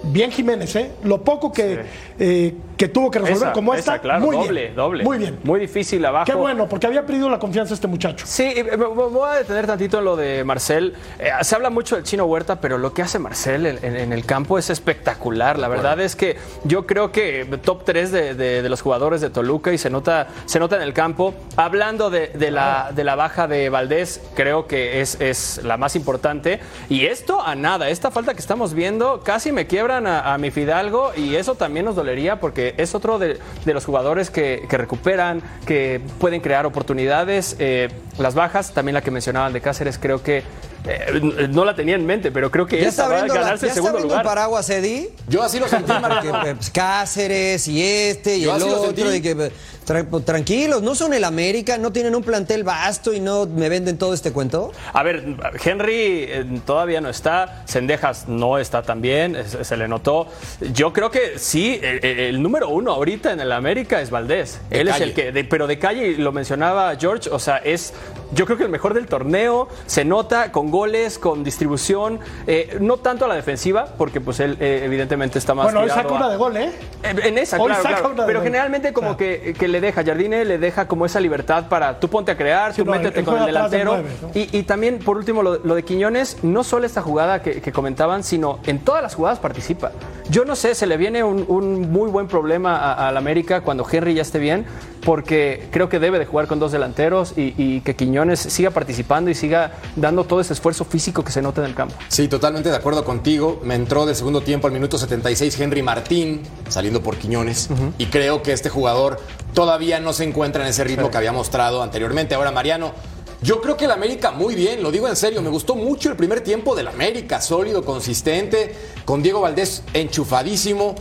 bien 0.05 0.31
Jiménez, 0.31 0.75
¿eh? 0.77 0.93
Lo 1.05 1.23
poco 1.23 1.51
que, 1.53 1.81
eh, 2.19 2.55
que 2.77 2.89
tuvo 2.89 3.11
que 3.11 3.19
resolver 3.21 3.43
Esa, 3.49 3.53
como 3.53 3.73
esa, 3.75 3.95
esta, 3.95 3.99
claro, 4.03 4.21
muy 4.21 4.37
doble, 4.37 4.61
bien. 4.63 4.75
doble. 4.77 5.05
Muy 5.05 5.19
bien. 5.19 5.39
Muy 5.45 5.61
difícil 5.61 6.05
abajo. 6.05 6.25
Qué 6.27 6.35
bueno, 6.35 6.69
porque 6.69 6.87
había 6.87 7.05
perdido 7.07 7.29
la 7.31 7.39
confianza 7.39 7.75
este 7.75 7.87
muchacho. 7.87 8.25
Sí, 8.27 8.53
me 8.65 8.77
voy 8.77 9.29
a 9.31 9.35
detener 9.37 9.67
tantito 9.67 9.99
en 9.99 10.05
lo 10.05 10.17
de 10.17 10.43
Marcel. 10.45 10.95
Eh, 11.19 11.31
se 11.43 11.55
habla 11.55 11.71
mucho 11.71 11.95
del 11.97 12.05
chino 12.05 12.25
Huerta, 12.25 12.61
pero 12.61 12.79
lo 12.79 12.93
que 12.93 13.03
hace 13.03 13.19
Marcel 13.19 13.67
en, 13.67 13.79
en- 13.83 13.97
en 13.97 14.13
el 14.13 14.25
campo 14.27 14.59
es 14.59 14.71
espectacular. 14.71 15.59
La 15.59 15.69
verdad 15.69 16.01
es 16.01 16.17
que 16.17 16.37
yo 16.65 16.87
creo 16.87 17.13
que 17.13 17.45
top 17.63 17.85
3 17.85 18.11
de, 18.13 18.35
de- 18.35 18.63
de 18.63 18.69
los 18.69 18.81
jugadores 18.83 19.21
de 19.21 19.31
Toluca 19.31 19.73
y 19.73 19.79
se 19.79 19.91
nota, 19.91 20.27
se 20.47 20.59
nota 20.59 20.77
en 20.77 20.83
el 20.83 20.93
campo. 20.95 21.35
Hablando 21.57 22.11
de, 22.11 22.29
de 22.29 22.51
la, 22.51 22.91
de 22.95 23.05
la 23.05 23.15
baja 23.15 23.47
de 23.47 23.69
Valdés, 23.69 24.21
creo 24.35 24.67
que 24.67 25.01
es, 25.01 25.21
es 25.21 25.61
la 25.65 25.77
más 25.77 25.97
importante. 25.97 26.61
Y 26.89 27.07
esto 27.07 27.41
a 27.41 27.55
nada, 27.55 27.89
esta 27.89 28.11
falta 28.11 28.35
que 28.35 28.41
estamos 28.41 28.75
viendo, 28.75 29.21
casi 29.23 29.53
me 29.53 29.67
quiebran 29.67 30.07
a, 30.07 30.33
a 30.35 30.39
mi 30.39 30.51
Fidalgo 30.51 31.13
y 31.17 31.37
eso 31.37 31.55
también 31.55 31.85
nos 31.87 31.95
dolería 31.97 32.41
porque 32.41 32.64
es 32.77 32.95
otro 32.95 33.19
de, 33.19 33.39
de 33.65 33.75
los 33.75 33.85
jugadores 33.85 34.31
que, 34.31 34.65
que 34.69 34.79
recuperan, 34.79 35.43
que 35.67 36.01
pueden 36.19 36.41
crear 36.41 36.65
oportunidades. 36.67 37.57
Eh, 37.59 37.89
las 38.19 38.35
bajas, 38.35 38.73
también 38.73 38.95
la 38.95 39.03
que 39.03 39.11
mencionaban 39.11 39.53
de 39.53 39.61
Cáceres, 39.61 39.99
creo 39.99 40.23
que 40.23 40.43
eh, 40.87 41.49
no 41.51 41.65
la 41.65 41.75
tenía 41.75 41.95
en 41.97 42.05
mente, 42.07 42.31
pero 42.31 42.51
creo 42.51 42.67
que 42.67 42.81
¿Ya 42.81 42.89
está 42.89 43.05
va 43.09 43.09
a 43.09 43.19
abriendo, 43.19 43.35
la- 43.35 43.41
ganarse 43.41 43.67
ya 43.67 43.73
el 43.73 43.79
está 43.79 43.83
segundo 43.83 43.99
abriendo 43.99 44.15
el 44.15 44.19
lugar. 44.21 44.25
paraguas, 44.37 44.71
Eddie? 44.71 45.11
Yo 45.29 45.43
así 45.43 45.59
lo 45.59 45.67
sentí, 45.69 45.93
Que, 46.23 46.31
pues, 46.55 46.71
Cáceres 46.71 47.67
y 47.69 47.83
este 47.83 48.37
y 48.37 48.43
Yo 48.43 48.51
el 48.55 48.63
así 48.63 48.71
lo 48.71 48.77
otro. 48.83 48.87
sentí. 48.95 49.17
Y 49.17 49.21
que, 49.23 49.35
pues, 49.37 49.53
tranquilos, 49.85 50.83
no 50.83 50.95
son 50.95 51.15
el 51.15 51.25
América, 51.25 51.79
no 51.79 51.93
tienen 51.93 52.15
un 52.15 52.23
plantel 52.23 52.65
vasto 52.65 53.13
y 53.13 53.21
no 53.21 53.47
me 53.47 53.69
venden 53.69 53.99
todo 53.99 54.15
este 54.15 54.33
cuento. 54.33 54.73
A 54.93 55.03
ver, 55.03 55.37
Henry 55.65 56.25
eh, 56.29 56.61
todavía 56.67 57.01
no 57.01 57.09
está, 57.09 57.63
Sendejas 57.67 58.29
no 58.29 58.59
está 58.59 58.83
también, 58.83 59.37
se, 59.47 59.65
se 59.65 59.77
le 59.77 59.89
notó. 59.89 60.27
Yo 60.73 60.93
creo 60.93 61.11
que 61.11 61.39
sí, 61.39 61.79
el, 61.83 62.05
el 62.05 62.43
número 62.43 62.69
uno 62.69 62.93
ahorita 62.93 63.33
en 63.33 63.41
el 63.41 63.53
América 63.53 64.01
es 64.01 64.11
Valdés. 64.11 64.61
De 64.71 64.81
Él 64.81 64.89
es 64.89 65.01
el 65.01 65.13
que, 65.15 65.33
de- 65.33 65.45
pero 65.45 65.67
de 65.67 65.79
calle, 65.79 66.17
lo 66.19 66.33
mencionaba 66.33 66.95
George, 66.97 67.29
o 67.31 67.39
sea, 67.39 67.59
es 67.59 67.93
yo 68.33 68.47
creo 68.47 68.57
que 68.59 68.65
el 68.65 68.71
mejor 68.71 68.95
del 68.95 69.07
torneo, 69.07 69.69
se 69.87 70.05
nota 70.05 70.51
con 70.51 70.71
goles, 70.71 71.19
con 71.19 71.45
distribución, 71.45 72.19
eh, 72.47 72.79
no 72.81 72.97
tanto 72.97 73.27
a 73.27 73.29
la 73.29 73.35
defensiva, 73.37 73.87
porque 73.97 74.21
pues 74.21 74.41
él 74.41 74.57
eh, 74.61 74.83
evidentemente 74.85 75.39
está 75.39 75.55
más 75.55 75.67
Bueno, 75.67 75.81
hoy 75.83 75.89
saca 75.91 76.09
a- 76.09 76.17
una 76.17 76.29
de 76.31 76.37
gol, 76.37 76.57
¿eh? 76.57 76.73
En 77.03 77.39
esa, 77.39 77.59
Hoy 77.61 77.67
claro, 77.69 77.83
saca 77.83 77.95
claro. 77.97 78.15
una 78.15 78.23
de 78.23 78.27
Pero 78.27 78.39
gol. 78.41 78.45
generalmente 78.47 78.93
como 78.93 79.17
que, 79.17 79.55
que 79.57 79.69
le 79.75 79.81
deja, 79.81 80.05
Jardine 80.05 80.45
le 80.45 80.59
deja 80.59 80.87
como 80.87 81.05
esa 81.05 81.19
libertad 81.19 81.67
para 81.69 81.99
tú 81.99 82.09
ponte 82.09 82.31
a 82.31 82.37
crear, 82.37 82.73
tú 82.75 82.85
no, 82.85 82.93
métete 82.93 83.25
con 83.25 83.39
el 83.39 83.47
delantero. 83.47 83.95
nueve, 83.95 84.09
¿no? 84.23 84.31
y, 84.35 84.49
y 84.57 84.63
también, 84.63 85.01
por 85.01 85.17
último, 85.17 85.43
lo, 85.43 85.59
lo 85.65 85.75
de 85.75 85.83
Quiñones, 85.83 86.39
no 86.45 86.63
solo 86.63 86.87
esta 86.87 87.03
jugada 87.03 87.43
que, 87.43 87.61
que 87.61 87.73
comentaban, 87.73 88.23
sino 88.23 88.61
en 88.67 88.79
todas 88.79 89.03
las 89.03 89.15
jugadas 89.17 89.41
participa. 89.41 89.91
Yo 90.31 90.45
no 90.45 90.55
sé, 90.55 90.75
se 90.77 90.87
le 90.87 90.97
viene 90.97 91.25
un, 91.25 91.45
un 91.49 91.91
muy 91.91 92.09
buen 92.09 92.29
problema 92.29 92.93
al 92.95 93.17
América 93.17 93.63
cuando 93.63 93.85
Henry 93.91 94.15
ya 94.15 94.23
esté 94.23 94.39
bien, 94.39 94.65
porque 95.05 95.69
creo 95.71 95.89
que 95.89 95.99
debe 95.99 96.19
de 96.19 96.25
jugar 96.25 96.47
con 96.47 96.59
dos 96.59 96.73
delanteros 96.73 97.35
y, 97.37 97.55
y 97.59 97.81
que 97.81 97.95
Quiñones 97.95 98.41
siga 98.41 98.71
participando 98.71 99.31
y 99.31 99.35
siga 99.35 99.73
dando 99.97 100.25
todo 100.25 100.41
ese 100.41 100.53
esfuerzo 100.55 100.85
físico 100.85 101.25
que 101.25 101.33
se 101.33 101.43
nota 101.43 101.61
en 101.61 101.67
el 101.67 101.75
campo. 101.75 101.95
Sí, 102.09 102.29
totalmente 102.29 102.71
de 102.71 102.77
acuerdo 102.77 103.05
contigo. 103.05 103.61
Me 103.65 103.75
entró 103.75 104.07
del 104.07 104.15
segundo 104.17 104.41
tiempo 104.41 104.67
al 104.67 104.73
minuto 104.73 104.97
76 104.97 105.61
Henry 105.61 105.83
Martín, 105.83 106.43
saliendo 106.69 107.03
por 107.03 107.17
Quiñones. 107.17 107.69
Y 107.99 108.07
creo 108.07 108.43
que 108.43 108.53
este 108.53 108.71
jugador 108.71 109.19
todavía 109.55 110.01
no 110.01 110.13
se 110.13 110.25
encuentra 110.25 110.63
en 110.63 110.69
ese 110.69 110.85
ritmo 110.85 111.11
que 111.11 111.17
había 111.17 111.33
mostrado 111.33 111.83
anteriormente. 111.83 112.35
Ahora, 112.35 112.51
Mariano, 112.51 112.93
yo 113.41 113.61
creo 113.61 113.77
que 113.77 113.85
el 113.87 113.93
América 113.93 114.31
muy 114.31 114.55
bien, 114.55 114.83
lo 114.83 114.91
digo 114.91 115.09
en 115.09 115.17
serio. 115.17 115.41
Me 115.41 115.51
gustó 115.51 115.77
mucho 115.77 116.11
el 116.11 116.17
primer 116.17 116.41
tiempo 116.43 116.75
del 116.75 116.89
América, 116.89 117.41
sólido, 117.41 117.85
consistente, 117.85 118.75
con 119.05 119.23
Diego 119.23 119.41
Valdés 119.41 119.83
enchufadísimo. 119.95 120.95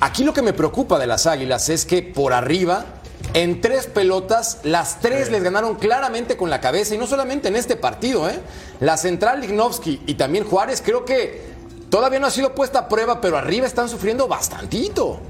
Aquí 0.00 0.24
lo 0.24 0.34
que 0.34 0.42
me 0.42 0.52
preocupa 0.52 0.98
de 0.98 1.06
las 1.06 1.26
Águilas 1.26 1.68
es 1.68 1.86
que 1.86 2.02
por 2.02 2.32
arriba 2.32 2.84
en 3.32 3.60
tres 3.60 3.86
pelotas, 3.86 4.58
las 4.64 5.00
tres 5.00 5.30
les 5.30 5.42
ganaron 5.42 5.76
claramente 5.76 6.36
con 6.36 6.50
la 6.50 6.60
cabeza 6.60 6.94
y 6.94 6.98
no 6.98 7.06
solamente 7.06 7.48
en 7.48 7.56
este 7.56 7.76
partido, 7.76 8.28
¿eh? 8.28 8.38
La 8.80 8.96
central 8.96 9.40
Lignovsky 9.40 10.02
y 10.06 10.14
también 10.14 10.44
Juárez 10.44 10.82
creo 10.84 11.04
que 11.04 11.42
todavía 11.90 12.18
no 12.18 12.26
ha 12.26 12.30
sido 12.30 12.54
puesta 12.54 12.80
a 12.80 12.88
prueba, 12.88 13.20
pero 13.20 13.36
arriba 13.36 13.66
están 13.66 13.88
sufriendo 13.88 14.28
bastantito. 14.28 15.20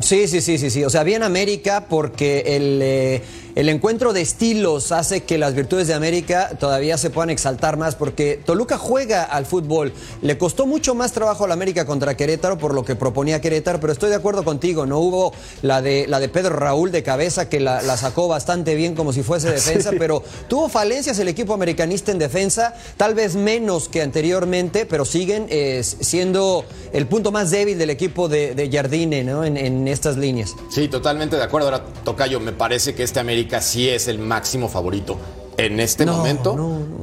Sí, 0.00 0.26
sí, 0.26 0.40
sí, 0.40 0.56
sí, 0.58 0.70
sí. 0.70 0.84
O 0.84 0.90
sea, 0.90 1.02
bien 1.02 1.22
América 1.22 1.86
porque 1.88 2.44
el, 2.46 2.80
eh, 2.82 3.22
el 3.54 3.68
encuentro 3.68 4.12
de 4.12 4.22
estilos 4.22 4.92
hace 4.92 5.24
que 5.24 5.36
las 5.36 5.54
virtudes 5.54 5.86
de 5.86 5.94
América 5.94 6.50
todavía 6.58 6.96
se 6.96 7.10
puedan 7.10 7.28
exaltar 7.30 7.76
más 7.76 7.94
porque 7.96 8.40
Toluca 8.44 8.78
juega 8.78 9.22
al 9.24 9.44
fútbol. 9.44 9.92
Le 10.22 10.38
costó 10.38 10.66
mucho 10.66 10.94
más 10.94 11.12
trabajo 11.12 11.44
al 11.44 11.52
América 11.52 11.84
contra 11.84 12.16
Querétaro 12.16 12.56
por 12.56 12.72
lo 12.72 12.84
que 12.84 12.96
proponía 12.96 13.40
Querétaro, 13.42 13.78
pero 13.78 13.92
estoy 13.92 14.08
de 14.08 14.16
acuerdo 14.16 14.42
contigo. 14.42 14.86
No 14.86 15.00
hubo 15.00 15.34
la 15.60 15.82
de, 15.82 16.06
la 16.08 16.18
de 16.18 16.30
Pedro 16.30 16.56
Raúl 16.56 16.90
de 16.92 17.02
cabeza 17.02 17.48
que 17.50 17.60
la, 17.60 17.82
la 17.82 17.98
sacó 17.98 18.26
bastante 18.26 18.74
bien 18.74 18.94
como 18.94 19.12
si 19.12 19.22
fuese 19.22 19.50
defensa, 19.50 19.90
Sí. 19.92 19.96
pero 19.98 20.22
tuvo 20.48 20.68
falencias 20.70 21.18
el 21.18 21.28
equipo 21.28 21.52
americanista 21.52 22.10
en 22.10 22.18
defensa, 22.18 22.74
tal 22.96 23.14
vez 23.14 23.34
menos 23.36 23.88
que 23.90 24.00
anteriormente, 24.00 24.86
pero 24.86 25.04
siguen 25.04 25.46
eh, 25.50 25.82
siendo 25.82 26.64
el 26.94 27.06
punto 27.06 27.32
más 27.32 27.50
débil 27.50 27.76
del 27.76 27.90
equipo 27.90 28.28
de, 28.28 28.54
de 28.54 28.70
Jardine 28.70 29.24
¿no? 29.24 29.44
en, 29.44 29.56
en 29.58 29.88
estas 29.88 30.16
líneas. 30.16 30.54
Sí, 30.70 30.88
totalmente 30.88 31.36
de 31.36 31.42
acuerdo. 31.42 31.68
Ahora, 31.68 31.84
Tocayo, 32.04 32.40
me 32.40 32.52
parece 32.52 32.94
que 32.94 33.02
este 33.02 33.20
América 33.20 33.41
sí 33.60 33.88
es 33.88 34.08
el 34.08 34.18
máximo 34.18 34.68
favorito 34.68 35.16
en 35.56 35.80
este 35.80 36.04
No, 36.06 36.14
momento. 36.16 36.56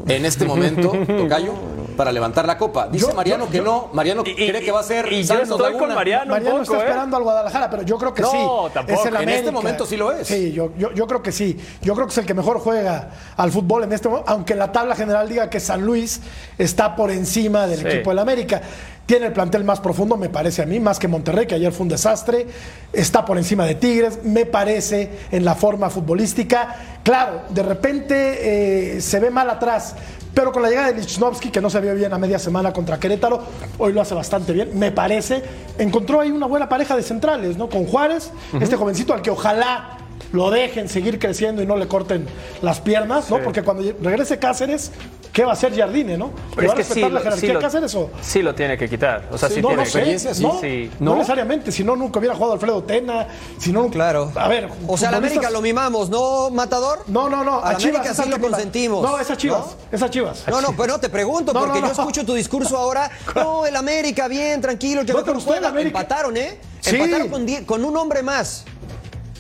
En 0.08 0.26
este 0.26 0.44
momento, 0.46 0.92
Tocayo, 1.08 1.54
para 1.96 2.12
levantar 2.12 2.48
la 2.48 2.58
copa. 2.58 2.88
Dice 2.88 3.08
Yo- 3.08 3.14
Mariano 3.14 3.46
yo- 3.46 3.52
que 3.52 3.58
yo- 3.58 3.64
no. 3.64 3.90
Mariano 3.94 4.24
cree 4.24 4.62
que 4.62 4.72
va 4.72 4.80
a 4.80 4.84
ser 4.84 5.12
y 5.12 5.22
yo 5.22 5.28
Santos 5.36 5.50
estoy 5.52 5.72
con 5.74 5.82
Laguna. 5.82 5.96
Mariano. 5.96 6.32
Mariano 6.32 6.56
un 6.56 6.62
poco, 6.64 6.74
está 6.74 6.84
¿eh? 6.84 6.88
esperando 6.88 7.18
al 7.18 7.24
Guadalajara, 7.24 7.70
pero 7.70 7.84
yo 7.84 7.98
creo 7.98 8.14
que 8.14 8.22
No, 8.24 8.32
sí. 8.32 8.38
tampoco. 8.74 9.00
Es 9.02 9.06
el 9.06 9.16
En 9.16 9.22
este 9.22 9.34
América. 9.34 9.52
momento 9.52 9.86
sí 9.86 9.98
lo 9.98 10.12
es. 10.12 10.28
Sí, 10.28 10.52
yo, 10.52 10.72
yo, 10.78 10.92
yo 10.94 11.06
creo 11.08 11.22
que 11.22 11.32
sí. 11.32 11.58
Yo 11.82 11.94
creo 11.94 12.08
que 12.08 12.12
es 12.12 12.18
el 12.18 12.26
que 12.26 12.34
mejor 12.34 12.60
juega 12.60 13.10
al 13.38 13.52
fútbol 13.52 13.84
en 13.84 13.94
este 13.94 14.08
momento, 14.10 14.32
aunque 14.32 14.56
la 14.56 14.72
tabla 14.72 14.96
general 14.96 15.28
diga 15.30 15.50
que 15.50 15.60
San 15.60 15.82
Luis 15.86 16.22
está 16.58 16.96
por 16.96 17.12
encima 17.12 17.68
del 17.68 17.82
Sí. 17.82 17.88
equipo 17.88 18.10
del 18.12 18.20
América. 18.20 18.62
Tiene 19.10 19.26
el 19.26 19.34
plantel 19.34 19.64
más 19.64 19.80
profundo, 19.80 20.18
me 20.18 20.30
parece 20.30 20.62
a 20.62 20.68
mí, 20.68 20.80
más 20.80 21.00
que 21.00 21.08
Monterrey, 21.08 21.48
que 21.48 21.56
ayer 21.56 21.72
fue 21.72 21.82
un 21.82 21.90
desastre. 21.90 22.46
Está 22.94 23.26
por 23.26 23.40
encima 23.40 23.66
de 23.66 23.74
Tigres, 23.74 24.20
me 24.24 24.46
parece, 24.46 25.10
en 25.32 25.44
la 25.44 25.56
forma 25.56 25.90
futbolística. 25.90 27.00
Claro, 27.02 27.42
de 27.50 27.64
repente 27.64 28.98
eh, 28.98 29.02
se 29.02 29.20
ve 29.20 29.32
mal 29.32 29.50
atrás, 29.50 29.96
pero 30.32 30.52
con 30.52 30.62
la 30.62 30.70
llegada 30.70 30.92
de 30.92 31.02
Lichnowsky, 31.02 31.50
que 31.50 31.60
no 31.60 31.72
se 31.72 31.82
vio 31.82 31.96
bien 31.96 32.14
a 32.14 32.20
media 32.20 32.38
semana 32.38 32.72
contra 32.72 33.00
Querétaro, 33.00 33.42
hoy 33.80 33.94
lo 33.94 34.02
hace 34.02 34.14
bastante 34.14 34.54
bien, 34.54 34.78
me 34.78 34.92
parece. 34.92 35.42
Encontró 35.80 36.22
ahí 36.22 36.30
una 36.30 36.46
buena 36.46 36.70
pareja 36.70 36.96
de 36.96 37.02
centrales, 37.02 37.58
¿no? 37.58 37.68
Con 37.68 37.88
Juárez, 37.88 38.30
este 38.62 38.76
jovencito 38.76 39.16
al 39.16 39.24
que 39.24 39.32
ojalá 39.32 39.98
lo 40.34 40.52
dejen 40.52 40.88
seguir 40.88 41.18
creciendo 41.18 41.64
y 41.64 41.66
no 41.66 41.78
le 41.78 41.88
corten 41.88 42.28
las 42.62 42.80
piernas, 42.80 43.28
¿no? 43.32 43.38
Sí. 43.38 43.42
Porque 43.44 43.64
cuando 43.64 43.92
regrese 44.04 44.38
Cáceres, 44.38 44.92
¿qué 45.34 45.44
va 45.44 45.52
a 45.52 45.54
hacer 45.54 45.76
Jardine, 45.76 46.18
no? 46.18 46.32
¿Le 46.58 46.68
va 46.68 46.74
a 46.74 46.76
respetar 46.76 47.12
la 47.12 47.20
jerarquía 47.22 47.54
lo, 47.54 47.60
de 47.60 47.66
Cáceres 47.66 47.96
o...? 47.96 48.10
sí 48.22 48.42
lo 48.42 48.54
tiene 48.56 48.78
que 48.78 48.90
quitar. 48.90 49.28
O 49.32 49.38
sea, 49.38 49.50
sí, 49.50 49.62
no, 49.62 49.70
tiene 49.70 49.84
no 49.84 49.90
sé, 49.90 50.02
que 50.04 50.42
no, 50.42 50.60
Sí. 50.60 50.92
no 51.00 51.16
necesariamente, 51.16 51.72
si 51.72 51.84
no 51.84 51.96
nunca 51.96 52.20
hubiera 52.20 52.36
jugado 52.36 52.54
Alfredo 52.54 52.84
Tena, 52.84 53.28
si 53.58 53.72
no 53.72 53.90
Claro. 53.90 54.32
A 54.36 54.48
ver, 54.48 54.70
O 54.88 54.98
sea, 54.98 55.10
al 55.10 55.16
América 55.16 55.50
lo 55.50 55.62
mimamos, 55.62 56.10
¿no, 56.10 56.50
Matador? 56.50 57.04
No, 57.08 57.30
no, 57.30 57.44
no, 57.44 57.60
Al 57.64 57.76
a 57.76 57.78
Chivas 57.78 58.00
América 58.02 58.12
es 58.22 58.26
sí 58.26 58.30
lo 58.30 58.40
consentimos. 58.40 59.02
No, 59.04 59.20
esas 59.20 59.38
Chivas, 59.38 59.78
esas 59.92 60.10
Chivas. 60.12 60.44
No, 60.48 60.62
no, 60.62 60.70
pero 60.76 60.94
no 60.94 61.00
te 61.00 61.10
pregunto, 61.10 61.54
No, 61.54 61.60
porque 61.62 61.80
no, 61.82 61.88
yo 61.88 61.94
no. 61.94 62.00
escucho 62.02 62.26
tu 62.26 62.34
discurso 62.34 62.78
ahora. 62.78 63.10
No, 63.36 63.66
el 63.66 63.76
América, 63.76 64.28
bien, 64.28 64.60
tranquilo, 64.62 65.06
que 65.06 65.14
No, 65.14 65.24
pero 65.24 65.38
usted, 65.38 65.52
juega. 65.52 65.70
América. 65.70 66.00
Empataron, 66.00 66.36
¿eh? 66.38 66.60
Sí. 66.82 66.96
Empataron 66.96 67.30
con, 67.30 67.66
con 67.66 67.86
un 67.86 67.96
hombre 67.98 68.22
más. 68.24 68.66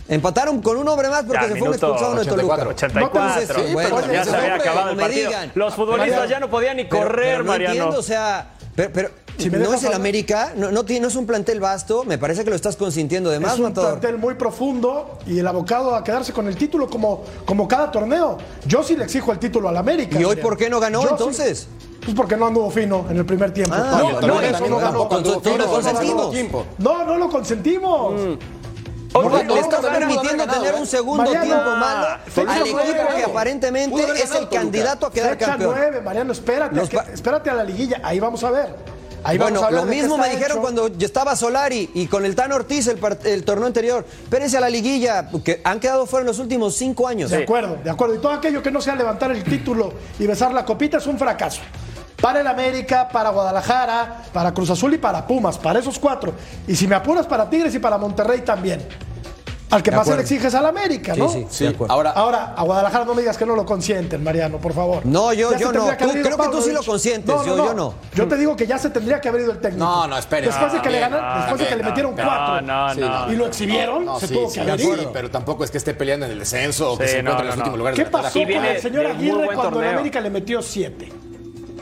Empataron 0.10 0.62
con 0.62 0.76
un 0.78 0.88
hombre 0.88 1.08
más 1.08 1.24
porque 1.24 1.42
Ya, 1.44 1.48
se 1.54 1.56
fue 1.60 1.68
un 1.70 1.74
expulsado 1.76 2.16
de 2.16 2.26
Toluca. 2.26 2.68
84. 2.68 3.22
Entonces, 3.22 3.56
sí, 3.68 3.74
bueno, 3.74 3.96
pero 4.02 4.14
ya 4.14 4.24
se 4.26 4.36
había 4.36 4.56
acabado 4.56 4.90
el 4.92 4.98
partido. 4.98 5.28
digan. 5.30 5.52
Los 5.56 5.74
futbolistas 5.76 6.10
Mariano, 6.10 6.26
ya 6.30 6.40
no 6.40 6.50
podían 6.50 6.78
ni 6.78 6.86
Pero- 6.86 7.04
correr, 7.04 7.26
pero 7.34 7.44
no 7.44 7.50
Mariano. 7.52 7.74
entiendo, 7.76 8.00
o 8.00 8.04
sea, 8.04 8.52
pero, 8.76 8.90
pero 8.92 9.10
Si 9.38 9.50
no 9.50 9.58
es 9.58 9.68
el 9.82 9.88
hablar. 9.88 9.94
América, 9.94 10.52
no, 10.56 10.72
no, 10.72 10.84
tiene- 10.84 11.02
no 11.04 11.08
es 11.10 11.16
un 11.16 11.26
plantel 11.28 11.60
vasto, 11.60 12.04
me 12.06 12.18
parece 12.18 12.44
que 12.44 12.50
lo 12.50 12.56
estás 12.56 12.76
consintiendo 12.76 13.30
de 13.30 13.40
más, 13.40 13.54
es 13.54 13.60
un 13.60 13.66
Matador. 13.66 14.00
plantel 14.00 14.18
muy 14.20 14.34
profundo 14.34 15.20
y 15.28 15.38
el 15.40 15.48
abocado 15.48 15.94
a 15.96 16.04
quedarse 16.04 16.34
con 16.34 16.48
el 16.48 16.56
título 16.58 16.90
como, 16.90 17.24
como 17.46 17.68
cada 17.68 17.92
torneo. 17.92 18.38
Yo 18.66 18.82
sí 18.84 18.96
le 18.98 19.04
exijo 19.04 19.32
el 19.32 19.38
título 19.40 19.70
al 19.70 19.78
América. 19.78 20.20
¿Y 20.20 20.24
hoy 20.26 20.38
por 20.38 20.58
qué 20.58 20.70
no 20.72 20.80
ganó, 20.80 21.02
Yo 21.04 21.08
sí. 21.10 21.14
entonces? 21.18 21.68
Pues 22.04 22.16
porque 22.16 22.36
no 22.36 22.48
anduvo 22.48 22.72
fino 22.72 23.06
en 23.10 23.18
el 23.18 23.26
primer 23.26 23.54
tiempo. 23.54 23.76
Ah, 23.78 23.90
no, 23.92 24.22
no, 24.22 24.22
no 24.22 24.28
no 24.28 24.92
no, 24.92 25.08
consentimos. 25.10 26.34
No, 26.80 27.06
no 27.06 27.18
lo 27.18 27.30
consentimos. 27.30 28.14
No, 29.14 29.30
Le 29.56 29.60
estás 29.60 29.82
no, 29.82 29.90
permitiendo 29.90 30.48
tener 30.48 30.76
un 30.76 30.86
segundo 30.86 31.24
Mariano, 31.24 31.46
tiempo 31.46 31.70
malo 31.72 32.08
al 32.48 32.62
equipo 32.62 32.80
que 33.16 33.24
aparentemente 33.24 34.02
es 34.24 34.32
el 34.36 34.48
candidato 34.50 35.06
a 35.08 35.12
quedar 35.12 35.32
Fecha 35.32 35.46
campeón. 35.48 35.74
9, 35.78 36.02
Mariano, 36.02 36.32
espérate, 36.32 36.76
Los 36.76 36.90
que- 36.90 36.98
pa- 36.98 37.06
espérate 37.12 37.50
a 37.50 37.54
la 37.56 37.64
liguilla, 37.64 38.00
ahí 38.04 38.20
vamos 38.20 38.44
a 38.44 38.52
ver. 38.52 38.76
Ahí 39.22 39.38
bueno, 39.38 39.60
vamos 39.60 39.64
a 39.64 39.76
ver 39.76 39.86
lo 39.86 39.92
mismo 39.92 40.18
me 40.18 40.30
dijeron 40.30 40.52
hecho. 40.52 40.62
cuando 40.62 40.88
yo 40.88 41.06
estaba 41.06 41.36
Solari 41.36 41.90
y 41.94 42.08
con 42.08 42.24
el 42.24 42.36
Tan 42.36 42.54
Ortiz 42.54 42.88
el 42.88 43.44
torneo 43.44 43.66
anterior. 43.68 44.06
Espérense 44.24 44.56
a 44.58 44.62
la 44.62 44.70
liguilla, 44.70 45.28
que 45.44 45.60
han 45.64 45.80
quedado 45.82 46.06
fuera 46.06 46.22
en 46.22 46.28
los 46.28 46.40
últimos 46.40 46.76
cinco 46.76 47.06
años. 47.08 47.30
De 47.30 47.44
acuerdo, 47.44 47.78
de 47.84 47.90
acuerdo. 47.90 48.16
Y 48.16 48.20
todo 48.20 48.32
aquello 48.32 48.64
que 48.64 48.72
no 48.72 48.80
sea 48.80 48.96
levantar 48.96 49.32
el 49.32 49.44
título 49.44 49.92
y 50.20 50.26
besar 50.26 50.54
la 50.54 50.64
copita 50.64 51.00
es 51.00 51.08
un 51.08 51.18
fracaso. 51.18 51.60
Para 52.22 52.42
el 52.42 52.48
América, 52.48 53.08
para 53.10 53.30
Guadalajara, 53.30 54.24
para 54.34 54.54
Cruz 54.54 54.70
Azul 54.70 54.94
y 54.94 54.98
para 54.98 55.26
Pumas, 55.26 55.58
para 55.58 55.80
esos 55.80 55.98
cuatro. 56.00 56.34
Y 56.68 56.76
si 56.76 56.88
me 56.88 56.96
apuras 56.96 57.26
para 57.28 57.50
Tigres 57.50 57.74
y 57.76 57.80
para 57.80 57.98
Monterrey 57.98 58.42
también. 58.42 58.86
Al 59.72 59.84
que 59.84 59.92
más 59.92 60.08
le 60.08 60.16
exiges 60.22 60.56
al 60.56 60.66
América, 60.66 61.14
Sí, 61.14 61.20
¿no? 61.20 61.30
sí, 61.30 61.46
sí, 61.48 61.64
de 61.66 61.70
acuerdo. 61.70 61.94
Ahora, 61.94 62.10
Ahora, 62.10 62.56
a 62.58 62.64
Guadalajara 62.64 63.06
no 63.06 63.14
me 63.14 63.22
digas 63.22 63.38
que 63.38 63.46
no 63.46 63.56
lo 63.56 63.68
consienten, 63.68 64.24
Mariano, 64.24 64.58
por 64.58 64.74
favor. 64.74 65.06
No, 65.06 65.32
yo- 65.32 65.56
yo 65.58 65.72
no. 65.72 65.86
Tú- 65.96 66.08
creo 66.10 66.38
que 66.40 66.48
tú 66.50 66.60
sí 66.64 66.72
lo 66.72 66.82
consientes, 66.82 67.36
yo- 67.46 67.56
yo 67.56 67.74
no. 67.76 67.94
Yo 68.16 68.28
te 68.28 68.36
digo 68.36 68.56
que 68.56 68.66
ya 68.66 68.80
se 68.80 68.90
tendría 68.90 69.22
que 69.22 69.30
haber 69.30 69.42
ido 69.44 69.52
el 69.52 69.60
técnico. 69.60 69.86
No, 69.86 70.08
no, 70.08 70.18
espere. 70.18 70.48
Después 70.48 70.74
de 70.74 70.82
que 70.82 70.90
le 70.90 71.00
No, 71.02 71.10
ganan, 71.12 71.22
no, 71.34 71.36
después 71.42 71.60
de 71.62 71.68
que 71.68 71.76
le 71.76 71.84
metieron 71.84 72.16
no, 72.16 72.24
cuatro. 72.24 72.62
no, 72.64 72.94
Sí, 72.96 73.00
no. 73.00 73.32
Y 73.32 73.36
lo 73.36 73.46
exhibieron, 73.46 74.06
No, 74.06 74.20
se 74.20 74.28
sí, 74.28 74.34
tuvo 74.34 74.50
sí, 74.50 74.56
que 74.60 74.72
haber 74.72 74.80
ido. 74.80 75.12
pero 75.14 75.30
tampoco 75.30 75.64
es 75.64 75.70
que 75.70 75.78
esté 75.78 75.94
peleando 75.94 76.26
en 76.26 76.32
el 76.32 76.40
descenso 76.40 76.94
o 76.94 76.98
que 76.98 77.06
Sí, 77.06 77.12
se 77.14 77.20
encuentre 77.20 77.36
no, 77.36 77.42
en 77.42 77.48
los 77.50 77.56
no, 77.58 77.62
últimos 77.62 77.74
no. 77.74 77.78
lugares 77.78 78.00
¿Qué 78.00 78.06
pasó 78.10 78.40
con 78.40 78.66
el 78.66 78.82
señor 78.82 79.06
Aguirre 79.06 79.46
cuando 79.46 79.64
en 79.66 79.72
torneo. 79.74 79.92
América 79.92 80.20
le 80.20 80.30
metió 80.32 80.64
siete? 80.64 81.14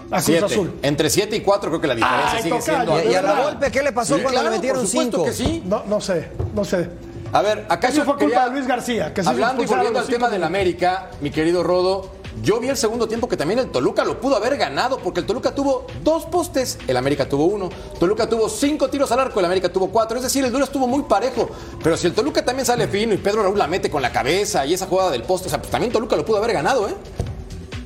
A 0.10 0.16
Cruz 0.16 0.26
Siete. 0.26 0.46
Azul. 0.46 0.74
Entre 0.82 1.10
7 1.10 1.36
y 1.36 1.42
4 1.42 1.70
creo 1.70 1.82
que 1.82 1.88
la 1.88 1.96
diferencia 1.96 2.32
Ay, 2.38 2.44
sigue 2.44 2.58
tocayo, 2.60 2.76
siendo... 2.98 3.12
¿Y, 3.12 3.16
a 3.16 3.22
la 3.22 3.42
golpe 3.44 3.72
qué 3.72 3.84
le 3.84 3.92
pasó 3.92 4.16
Sí, 4.16 4.22
cuando 4.22 4.40
claro, 4.40 4.50
le 4.52 4.56
metieron 4.58 4.82
por 4.82 4.88
supuesto 4.90 5.18
cinco? 5.18 5.26
que 5.26 5.34
sí. 5.34 5.64
No, 5.66 5.84
no 5.86 6.00
sé, 6.02 6.30
no 6.56 6.64
sé. 6.64 6.90
A 7.34 7.42
ver, 7.42 7.66
acá 7.68 7.90
Eso 7.90 7.98
yo 7.98 8.06
fue 8.06 8.14
culpa 8.14 8.26
quería- 8.28 8.46
de 8.46 8.52
Luis 8.52 8.68
García, 8.68 9.14
que 9.14 9.22
Hablando 9.22 9.62
y 9.64 9.66
volviendo 9.66 10.00
al 10.00 10.08
tema 10.08 10.30
del 10.30 10.44
América, 10.46 11.10
mi 11.20 11.30
querido 11.30 11.62
Rodo, 11.62 12.12
yo 12.42 12.60
vi 12.60 12.70
el 12.70 12.78
segundo 12.78 13.08
tiempo 13.08 13.28
que 13.28 13.36
también 13.36 13.60
el 13.60 13.70
Toluca 13.70 14.06
lo 14.06 14.22
pudo 14.22 14.38
haber 14.38 14.56
ganado, 14.58 15.00
porque 15.00 15.20
el 15.22 15.26
Toluca 15.26 15.54
tuvo 15.56 15.88
dos 16.04 16.26
postes, 16.28 16.78
el 16.88 16.96
América 16.96 17.28
tuvo 17.28 17.46
uno. 17.46 17.68
Toluca 18.00 18.30
tuvo 18.30 18.48
cinco 18.48 18.90
tiros 18.90 19.12
al 19.12 19.20
arco, 19.20 19.40
el 19.40 19.46
América 19.46 19.70
tuvo 19.70 19.90
cuatro. 19.90 20.16
Es 20.18 20.24
decir, 20.24 20.46
el 20.46 20.52
duelo 20.52 20.66
estuvo 20.66 20.88
muy 20.88 21.02
parejo. 21.04 21.50
Pero 21.84 21.98
si 21.98 22.06
el 22.08 22.14
Toluca 22.14 22.46
también 22.46 22.66
sale 22.66 22.88
fino 22.88 23.14
y 23.14 23.18
Pedro 23.18 23.42
Raúl 23.44 23.58
la 23.58 23.68
mete 23.68 23.90
con 23.90 24.02
la 24.04 24.12
cabeza 24.12 24.66
y 24.68 24.74
esa 24.76 24.86
jugada 24.86 25.10
del 25.12 25.24
poste, 25.24 25.48
o 25.48 25.50
sea, 25.50 25.58
pues 25.60 25.72
también 25.72 25.92
Toluca 25.92 26.16
lo 26.16 26.24
pudo 26.24 26.38
haber 26.38 26.54
ganado, 26.54 26.88
¿eh? 26.88 26.94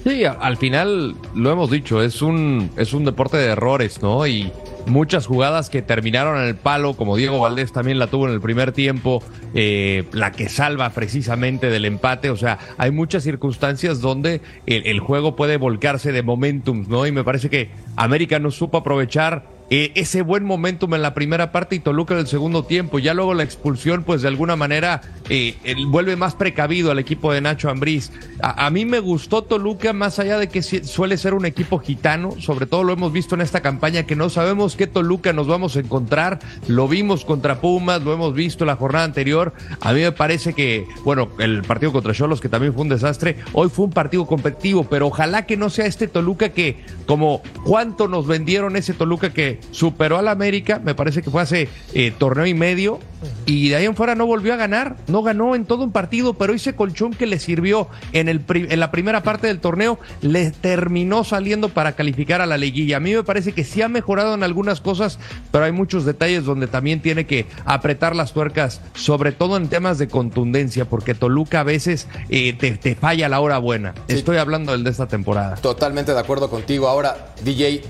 Sí, 0.04 0.24
al 0.26 0.58
final 0.58 1.16
lo 1.36 1.52
hemos 1.52 1.70
dicho, 1.70 2.02
es 2.02 2.24
un, 2.24 2.72
es 2.76 2.94
un 2.94 3.06
deporte 3.06 3.38
de 3.38 3.48
errores, 3.48 4.02
¿no? 4.02 4.26
Y 4.26 4.52
muchas 4.88 5.28
jugadas 5.28 5.70
que 5.70 5.84
terminaron 5.84 6.42
en 6.42 6.48
el 6.48 6.56
palo, 6.56 6.96
como 6.96 7.16
Diego 7.16 7.40
Valdés 7.40 7.72
también 7.72 8.00
la 8.00 8.08
tuvo 8.08 8.28
en 8.28 8.34
el 8.34 8.42
primer 8.42 8.72
tiempo, 8.72 9.22
eh, 9.54 10.06
la 10.12 10.32
que 10.32 10.50
salva 10.50 10.90
precisamente 10.90 11.70
del 11.70 11.86
empate, 11.86 12.32
o 12.32 12.36
sea, 12.36 12.58
hay 12.80 12.90
muchas 12.90 13.24
circunstancias 13.24 14.02
donde 14.02 14.42
el, 14.66 14.88
el 14.88 15.00
juego 15.00 15.36
puede 15.36 15.58
volcarse 15.58 16.12
de 16.12 16.24
momentum, 16.24 16.86
¿no? 16.90 17.06
Y 17.06 17.12
me 17.12 17.24
parece 17.24 17.52
que 17.52 17.70
América 17.96 18.40
no 18.40 18.50
supo 18.50 18.80
aprovechar 18.80 19.61
eh, 19.74 19.94
ese 19.96 20.22
buen 20.22 20.44
momentum 20.44 20.94
en 20.96 21.02
la 21.02 21.14
primera 21.14 21.54
parte 21.54 21.78
y 21.78 21.80
Toluca 21.80 22.14
en 22.14 22.20
el 22.20 22.28
segundo 22.28 22.66
tiempo. 22.66 23.00
Ya 23.00 23.14
luego 23.14 23.34
la 23.34 23.44
expulsión, 23.44 24.04
pues 24.04 24.22
de 24.22 24.28
alguna 24.28 24.58
manera 24.58 25.00
eh, 25.30 25.56
vuelve 25.88 26.18
más 26.18 26.36
precavido 26.36 26.92
al 26.92 27.00
equipo 27.00 27.32
de 27.32 27.40
Nacho 27.40 27.70
Ambriz. 27.70 28.12
A, 28.42 28.70
mí 28.70 28.84
me 28.84 29.00
gustó 29.00 29.44
Toluca, 29.44 29.94
más 29.94 30.20
allá 30.20 30.38
de 30.40 30.50
que 30.50 30.62
suele 30.62 31.16
ser 31.16 31.34
un 31.34 31.46
equipo 31.46 31.80
gitano, 31.80 32.36
sobre 32.42 32.66
todo 32.66 32.84
lo 32.84 32.92
hemos 32.92 33.14
visto 33.14 33.36
en 33.36 33.40
esta 33.40 33.62
campaña, 33.62 34.04
que 34.04 34.18
no 34.18 34.30
sabemos 34.30 34.76
qué 34.76 34.88
Toluca 34.88 35.32
nos 35.32 35.48
vamos 35.48 35.78
a 35.78 35.80
encontrar. 35.80 36.40
Lo 36.68 36.90
vimos 36.90 37.24
contra 37.24 37.62
Pumas, 37.62 38.02
lo 38.02 38.12
hemos 38.12 38.34
visto 38.34 38.66
la 38.66 38.76
jornada 38.76 39.06
anterior. 39.06 39.54
A 39.80 39.94
mí 39.94 40.02
me 40.02 40.12
parece 40.12 40.52
que, 40.54 40.86
bueno, 41.06 41.30
el 41.40 41.62
partido 41.62 41.94
contra 41.94 42.14
Cholos, 42.14 42.42
que 42.42 42.50
también 42.50 42.74
fue 42.74 42.82
un 42.82 42.90
desastre, 42.90 43.38
hoy 43.54 43.70
fue 43.70 43.86
un 43.86 43.92
partido 43.92 44.28
competitivo, 44.28 44.84
pero 44.84 45.08
ojalá 45.08 45.46
que 45.46 45.56
no 45.56 45.70
sea 45.70 45.86
este 45.86 46.10
Toluca 46.10 46.50
que, 46.50 46.84
como 47.06 47.42
cuánto 47.64 48.10
nos 48.10 48.28
vendieron 48.28 48.76
ese 48.76 48.94
Toluca 48.94 49.32
que 49.32 49.61
superó 49.72 50.18
al 50.18 50.28
América, 50.28 50.82
me 50.84 50.96
parece 50.96 51.22
que 51.22 51.30
fue 51.30 51.42
hace 51.42 51.70
eh, 51.94 52.12
torneo 52.18 52.46
y 52.46 52.54
medio, 52.54 53.00
y 53.46 53.70
de 53.70 53.76
ahí 53.76 53.86
en 53.86 53.96
fuera 53.96 54.16
no 54.16 54.26
volvió 54.26 54.54
a 54.54 54.58
ganar, 54.58 54.98
no 55.08 55.22
ganó 55.22 55.56
en 55.56 55.66
todo 55.66 55.84
un 55.84 55.92
partido, 55.92 56.34
pero 56.34 56.54
ese 56.54 56.76
colchón 56.76 57.14
que 57.14 57.28
le 57.28 57.40
sirvió 57.40 57.88
en, 58.14 58.30
el 58.30 58.44
en 58.48 58.80
la 58.80 58.92
primera 58.92 59.24
parte 59.24 59.48
del 59.48 59.60
torneo 59.60 60.00
le 60.22 60.52
terminó 60.52 61.24
saliendo 61.24 61.70
para 61.70 61.94
calificar 61.94 62.42
a 62.42 62.46
la 62.46 62.58
liguilla. 62.58 62.98
A 62.98 63.00
mí 63.00 63.14
me 63.14 63.24
parece 63.24 63.54
que 63.54 63.64
sí 63.64 63.82
ha 63.82 63.90
mejorado 63.90 64.34
en 64.34 64.44
algunas 64.44 64.82
cosas, 64.82 65.20
pero 65.52 65.66
hay 65.66 65.72
muchos 65.72 66.06
detalles 66.06 66.46
donde 66.46 66.68
también 66.68 67.02
tiene 67.02 67.26
que 67.26 67.46
apretar 67.66 68.16
las 68.16 68.34
tuercas, 68.34 68.82
sobre 68.96 69.32
todo 69.32 69.58
en 69.58 69.68
temas 69.68 69.98
de 69.98 70.08
contundencia, 70.08 70.86
porque 70.86 71.14
Toluca 71.14 71.60
a 71.60 71.64
veces 71.64 72.08
eh, 72.30 72.54
te, 72.54 72.72
te 72.72 72.96
falla 72.96 73.30
la 73.30 73.40
hora 73.40 73.60
buena. 73.60 73.94
Estoy 74.08 74.38
hablando 74.38 74.72
del 74.72 74.84
de 74.84 74.90
esta 74.90 75.08
temporada. 75.08 75.56
Totalmente 75.56 76.14
de 76.14 76.20
acuerdo 76.20 76.50
contigo. 76.50 76.88
Ahora, 76.88 77.34
DJ 77.44 77.84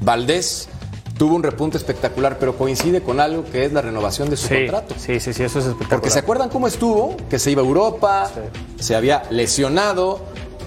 Valdés 0.00 0.68
tuvo 1.20 1.34
un 1.36 1.42
repunte 1.42 1.76
espectacular, 1.76 2.38
pero 2.38 2.56
coincide 2.56 3.02
con 3.02 3.20
algo 3.20 3.44
que 3.44 3.66
es 3.66 3.74
la 3.74 3.82
renovación 3.82 4.30
de 4.30 4.38
su 4.38 4.46
Sí, 4.48 4.54
contrato. 4.60 4.94
sí, 4.96 5.20
sí, 5.20 5.34
sí, 5.34 5.42
eso 5.42 5.58
es 5.58 5.66
espectacular. 5.66 6.00
Porque 6.00 6.08
se 6.08 6.18
acuerdan 6.18 6.48
cómo 6.48 6.66
estuvo, 6.66 7.14
que 7.28 7.38
se 7.38 7.50
iba 7.50 7.60
a 7.60 7.64
Europa, 7.66 8.30
se 8.78 8.94
había 8.96 9.24
lesionado. 9.28 10.20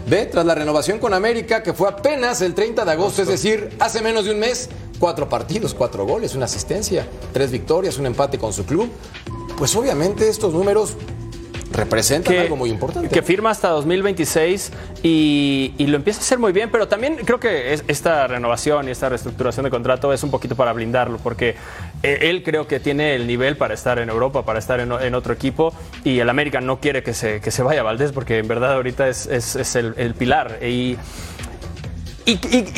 Ve, 0.08 0.28
tras 0.28 0.46
la 0.46 0.54
renovación 0.54 1.00
con 1.00 1.12
América, 1.16 1.64
que 1.64 1.74
fue 1.74 1.90
apenas 1.90 2.40
el 2.42 2.54
30 2.54 2.86
de 2.86 2.92
agosto, 2.92 3.24
es 3.24 3.30
decir, 3.30 3.76
hace 3.80 4.04
menos 4.04 4.26
de 4.26 4.32
un 4.32 4.38
mes, 4.38 4.70
cuatro 5.00 5.28
partidos, 5.28 5.74
cuatro 5.74 6.06
goles, 6.06 6.36
una 6.36 6.46
asistencia, 6.46 7.08
tres 7.32 7.50
victorias, 7.50 7.98
un 7.98 8.06
empate 8.06 8.38
con 8.38 8.54
su 8.54 8.64
club. 8.64 8.92
Pues 9.58 9.76
obviamente 9.76 10.30
estos 10.30 10.54
números 10.54 10.94
representan 11.74 12.34
algo 12.38 12.56
muy 12.56 12.70
importante. 12.70 13.10
Que 13.10 13.22
firma 13.22 13.50
hasta 13.50 13.70
2026 13.70 14.72
y, 15.04 15.74
y 15.78 15.88
lo 15.88 15.98
empieza 15.98 16.20
a 16.20 16.24
hacer 16.24 16.40
muy 16.40 16.52
bien, 16.52 16.70
pero 16.72 16.88
también 16.88 17.18
creo 17.26 17.40
que 17.40 17.74
es- 17.74 17.84
esta 17.88 18.28
renovación 18.28 18.88
y 18.88 18.92
esta 18.92 19.10
reestructuración 19.10 19.64
de 19.66 19.70
contrato 19.70 20.14
es 20.14 20.24
un 20.24 20.32
poquito 20.32 20.56
para 20.56 20.72
blindarlo, 20.74 21.18
porque 21.18 21.56
eh, 22.04 22.20
él 22.22 22.44
creo 22.44 22.68
que 22.68 22.80
tiene 22.80 23.16
el 23.16 23.28
nivel 23.28 23.58
para 23.58 23.74
estar 23.74 24.00
en 24.00 24.10
Europa, 24.10 24.46
para 24.46 24.60
estar 24.60 24.80
en 24.80 25.16
otro 25.16 25.34
equipo, 25.34 25.74
y 26.04 26.20
el 26.20 26.30
América 26.30 26.62
no 26.62 26.80
quiere 26.80 27.04
que 27.04 27.14
se, 27.14 27.42
que 27.42 27.52
se 27.52 27.64
vaya 27.64 27.84
Valdés, 27.84 28.12
porque 28.12 28.38
en 28.38 28.48
verdad 28.48 28.74
ahorita 28.74 29.08
es, 29.10 29.26
es- 29.28 29.56
es 29.56 29.76
el, 29.76 29.94
el 29.98 30.14
pilar. 30.14 30.60
Y, 30.64 30.98
y, 32.26 32.38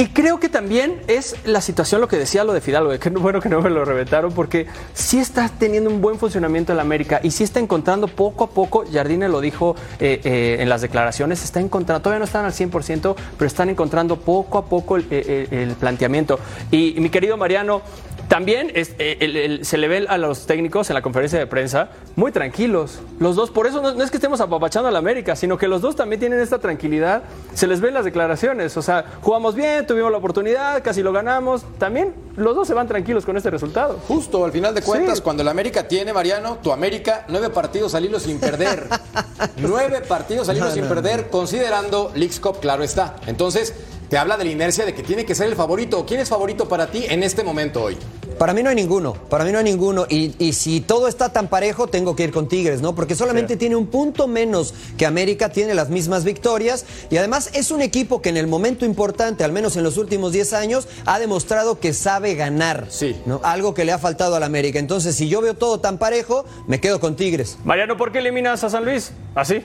creo 0.10 0.40
que 0.40 0.50
también 0.50 1.02
es 1.08 1.36
la 1.46 1.62
situación 1.62 2.02
lo 2.02 2.08
que 2.08 2.18
decía 2.18 2.44
lo 2.44 2.54
de 2.54 2.62
Fidalgo, 2.62 2.98
que 3.00 3.10
no- 3.12 3.20
bueno 3.20 3.42
que 3.42 3.50
no 3.50 3.62
me 3.62 3.70
lo 3.70 3.86
reventaron, 3.86 4.32
porque 4.34 4.66
sí 4.94 5.20
está 5.20 5.50
teniendo 5.50 5.90
un 5.90 6.02
buen 6.02 6.18
funcionamiento 6.18 6.72
en 6.72 6.78
la 6.78 6.82
América 6.84 7.20
y 7.22 7.32
sí 7.32 7.44
está 7.44 7.60
encontrando 7.60 8.08
poco 8.08 8.46
a 8.46 8.50
poco, 8.50 8.86
Jardine 8.92 9.30
lo 9.30 9.42
dijo 9.42 9.76
eh, 10.00 10.22
eh, 10.24 10.58
en 10.60 10.70
las 10.70 10.82
declaraciones, 10.82 11.44
está 11.44 11.60
encontrando, 11.60 12.02
todavía 12.02 12.20
no 12.20 12.26
están 12.26 12.46
al 12.46 12.54
100%, 12.54 13.16
pero 13.38 13.48
están 13.48 13.70
encontrando 13.70 14.18
poco 14.20 14.58
a 14.58 14.66
poco 14.66 14.96
el 14.98 15.76
planteamiento. 15.80 16.40
Y, 16.72 16.96
mi 17.00 17.10
querido 17.10 17.38
Mariano, 17.38 17.82
también 18.28 18.72
es- 18.74 18.92
eh, 19.00 19.18
el- 19.20 19.36
el- 19.38 19.66
se 19.66 19.78
le 19.78 19.88
ve 19.88 20.06
a 20.08 20.18
los 20.18 20.46
técnicos 20.48 20.90
en 20.90 20.94
la 20.96 21.02
conferencia 21.02 21.38
de 21.40 21.48
prensa 21.48 21.90
muy 22.16 22.32
tranquilos. 22.32 23.00
Los 23.20 23.36
dos, 23.36 23.52
por 23.52 23.68
eso 23.68 23.82
no, 23.82 23.94
no 23.94 24.04
es 24.04 24.10
que 24.12 24.18
estemos 24.18 24.42
apapachando 24.42 24.90
a 24.90 24.92
la 24.92 25.00
América, 25.00 25.36
sino 25.36 25.58
que 25.58 25.68
los 25.68 25.82
dos 25.82 25.96
también 25.96 26.20
tienen 26.20 26.40
esta 26.40 26.60
tranquilidad. 26.60 27.24
Se 27.54 27.68
les 27.68 27.82
ve 27.82 27.90
en 27.90 27.94
las 27.94 28.06
declaraciones. 28.06 28.76
O 28.78 28.82
sea, 28.82 29.06
jugamos 29.22 29.56
bien, 29.56 29.86
tuvimos 29.86 30.12
la 30.12 30.18
oportunidad, 30.18 30.82
casi 30.84 31.02
lo 31.04 31.12
ganamos. 31.14 31.64
También 31.78 32.14
los 32.36 32.56
dos 32.56 32.68
se 32.68 32.74
van 32.74 32.88
tranquilos 32.88 33.26
con 33.26 33.38
este 33.38 33.50
resultado. 33.50 34.00
Justo, 34.08 34.44
al 34.44 34.52
final 34.52 34.74
de 34.74 34.82
cuentas, 34.82 35.18
Sí. 35.18 35.24
cuando 35.24 35.44
el 35.44 35.48
América 35.50 35.88
tiene, 35.88 36.12
Mariano, 36.14 36.58
tu 36.64 36.72
América, 36.72 37.26
nueve 37.28 37.50
partidos 37.50 37.96
al 37.96 38.06
hilo 38.06 38.20
sin 38.20 38.40
perder. 38.40 38.88
nueve 39.58 40.02
partidos 40.02 40.50
al 40.50 40.58
hilo 40.58 40.66
No, 40.68 40.72
sin 40.72 40.84
no, 40.84 40.90
perder, 40.90 41.30
considerando 41.30 42.12
Leagues 42.16 42.40
Cup, 42.40 42.60
claro 42.60 42.84
está. 42.84 43.16
Entonces, 43.28 43.74
te 44.10 44.18
habla 44.18 44.38
de 44.38 44.46
la 44.46 44.52
inercia 44.52 44.86
de 44.86 44.94
que 44.94 45.04
tiene 45.04 45.26
que 45.26 45.36
ser 45.36 45.48
el 45.48 45.56
favorito. 45.56 46.06
¿Quién 46.06 46.20
es 46.20 46.30
favorito 46.30 46.68
para 46.68 46.88
ti 46.88 47.06
en 47.08 47.24
este 47.24 47.44
momento 47.44 47.84
hoy? 47.84 47.98
Para 48.38 48.54
mí 48.54 48.64
no 48.64 48.70
hay 48.70 48.76
ninguno, 48.76 49.14
para 49.14 49.46
mí 49.46 49.52
no 49.52 49.60
hay 49.60 49.64
ninguno. 49.64 50.06
Y, 50.10 50.36
y 50.40 50.54
si 50.54 50.82
todo 50.82 51.08
está 51.08 51.30
tan 51.32 51.48
parejo, 51.48 51.88
tengo 51.88 52.16
que 52.18 52.24
ir 52.24 52.32
con 52.32 52.50
Tigres, 52.50 52.82
¿no? 52.82 52.94
Porque 52.94 53.16
solamente 53.16 53.56
tiene 53.56 53.78
un 53.78 53.88
punto 53.88 54.28
menos 54.28 54.74
que 54.98 55.06
América, 55.06 55.50
tiene 55.50 55.74
las 55.74 55.90
mismas 55.90 56.26
victorias. 56.26 56.86
Y 57.10 57.18
además 57.18 57.50
es 57.54 57.72
un 57.72 57.82
equipo 57.82 58.22
que 58.22 58.30
en 58.30 58.38
el 58.38 58.48
momento 58.48 58.86
importante, 58.86 59.46
al 59.46 59.54
menos 59.54 59.78
en 59.78 59.84
los 59.84 59.98
últimos 59.98 60.34
10 60.34 60.54
años, 60.54 60.88
ha 61.06 61.18
demostrado 61.20 61.80
que 61.80 61.94
sabe 61.94 62.36
ganar. 62.36 62.88
Sí. 62.90 63.16
¿no? 63.26 63.40
Algo 63.44 63.74
que 63.74 63.86
le 63.86 63.94
ha 63.94 64.00
faltado 64.00 64.36
al 64.36 64.44
América. 64.44 64.80
Entonces, 64.80 65.16
si 65.16 65.30
yo 65.30 65.40
veo 65.40 65.54
todo 65.54 65.80
tan 65.80 65.98
parejo, 65.98 66.46
me 66.68 66.82
quedo 66.82 67.00
con 67.00 67.16
Tigres. 67.16 67.58
Mariano, 67.64 67.96
¿por 67.96 68.12
qué 68.12 68.20
eliminas 68.20 68.64
a 68.66 68.70
San 68.70 68.84
Luis? 68.84 69.14
¿Así? 69.34 69.64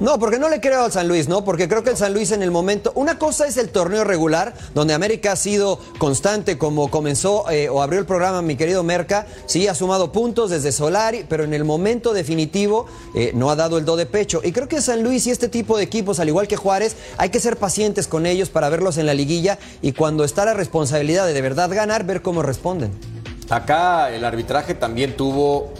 No, 0.00 0.18
porque 0.18 0.38
no 0.38 0.48
le 0.48 0.60
creo 0.60 0.84
al 0.84 0.92
San 0.92 1.08
Luis, 1.08 1.28
¿no? 1.28 1.44
Porque 1.44 1.68
creo 1.68 1.84
que 1.84 1.90
el 1.90 1.96
San 1.96 2.14
Luis 2.14 2.32
en 2.32 2.42
el 2.42 2.50
momento. 2.50 2.92
Una 2.94 3.18
cosa 3.18 3.46
es 3.46 3.56
el 3.56 3.68
torneo 3.68 4.04
regular, 4.04 4.54
donde 4.74 4.94
América 4.94 5.32
ha 5.32 5.36
sido 5.36 5.78
constante, 5.98 6.58
como 6.58 6.90
comenzó 6.90 7.50
eh, 7.50 7.68
o 7.68 7.82
abrió 7.82 8.00
el 8.00 8.06
programa 8.06 8.42
mi 8.42 8.56
querido 8.56 8.82
Merca. 8.82 9.26
Sí, 9.46 9.68
ha 9.68 9.74
sumado 9.74 10.12
puntos 10.12 10.50
desde 10.50 10.72
Solari, 10.72 11.26
pero 11.28 11.44
en 11.44 11.54
el 11.54 11.64
momento 11.64 12.12
definitivo 12.12 12.86
eh, 13.14 13.32
no 13.34 13.50
ha 13.50 13.56
dado 13.56 13.78
el 13.78 13.84
do 13.84 13.96
de 13.96 14.06
pecho. 14.06 14.40
Y 14.42 14.52
creo 14.52 14.68
que 14.68 14.80
San 14.80 15.02
Luis 15.02 15.26
y 15.26 15.30
este 15.30 15.48
tipo 15.48 15.76
de 15.76 15.84
equipos, 15.84 16.18
al 16.20 16.28
igual 16.28 16.48
que 16.48 16.56
Juárez, 16.56 16.96
hay 17.18 17.28
que 17.28 17.40
ser 17.40 17.56
pacientes 17.56 18.08
con 18.08 18.24
ellos 18.24 18.48
para 18.48 18.68
verlos 18.68 18.96
en 18.98 19.06
la 19.06 19.14
liguilla 19.14 19.58
y 19.82 19.92
cuando 19.92 20.24
está 20.24 20.44
la 20.44 20.54
responsabilidad 20.54 21.26
de 21.26 21.34
de 21.34 21.42
verdad 21.42 21.68
ganar, 21.68 22.04
ver 22.04 22.22
cómo 22.22 22.42
responden. 22.42 22.92
Acá 23.50 24.10
el 24.10 24.24
arbitraje 24.24 24.74
también 24.74 25.16
tuvo 25.16 25.74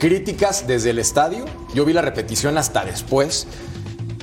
críticas 0.00 0.66
desde 0.66 0.90
el 0.90 0.98
estadio. 0.98 1.44
Yo 1.74 1.84
vi 1.84 1.92
la 1.92 2.02
repetición 2.02 2.58
hasta 2.58 2.84
después. 2.84 3.46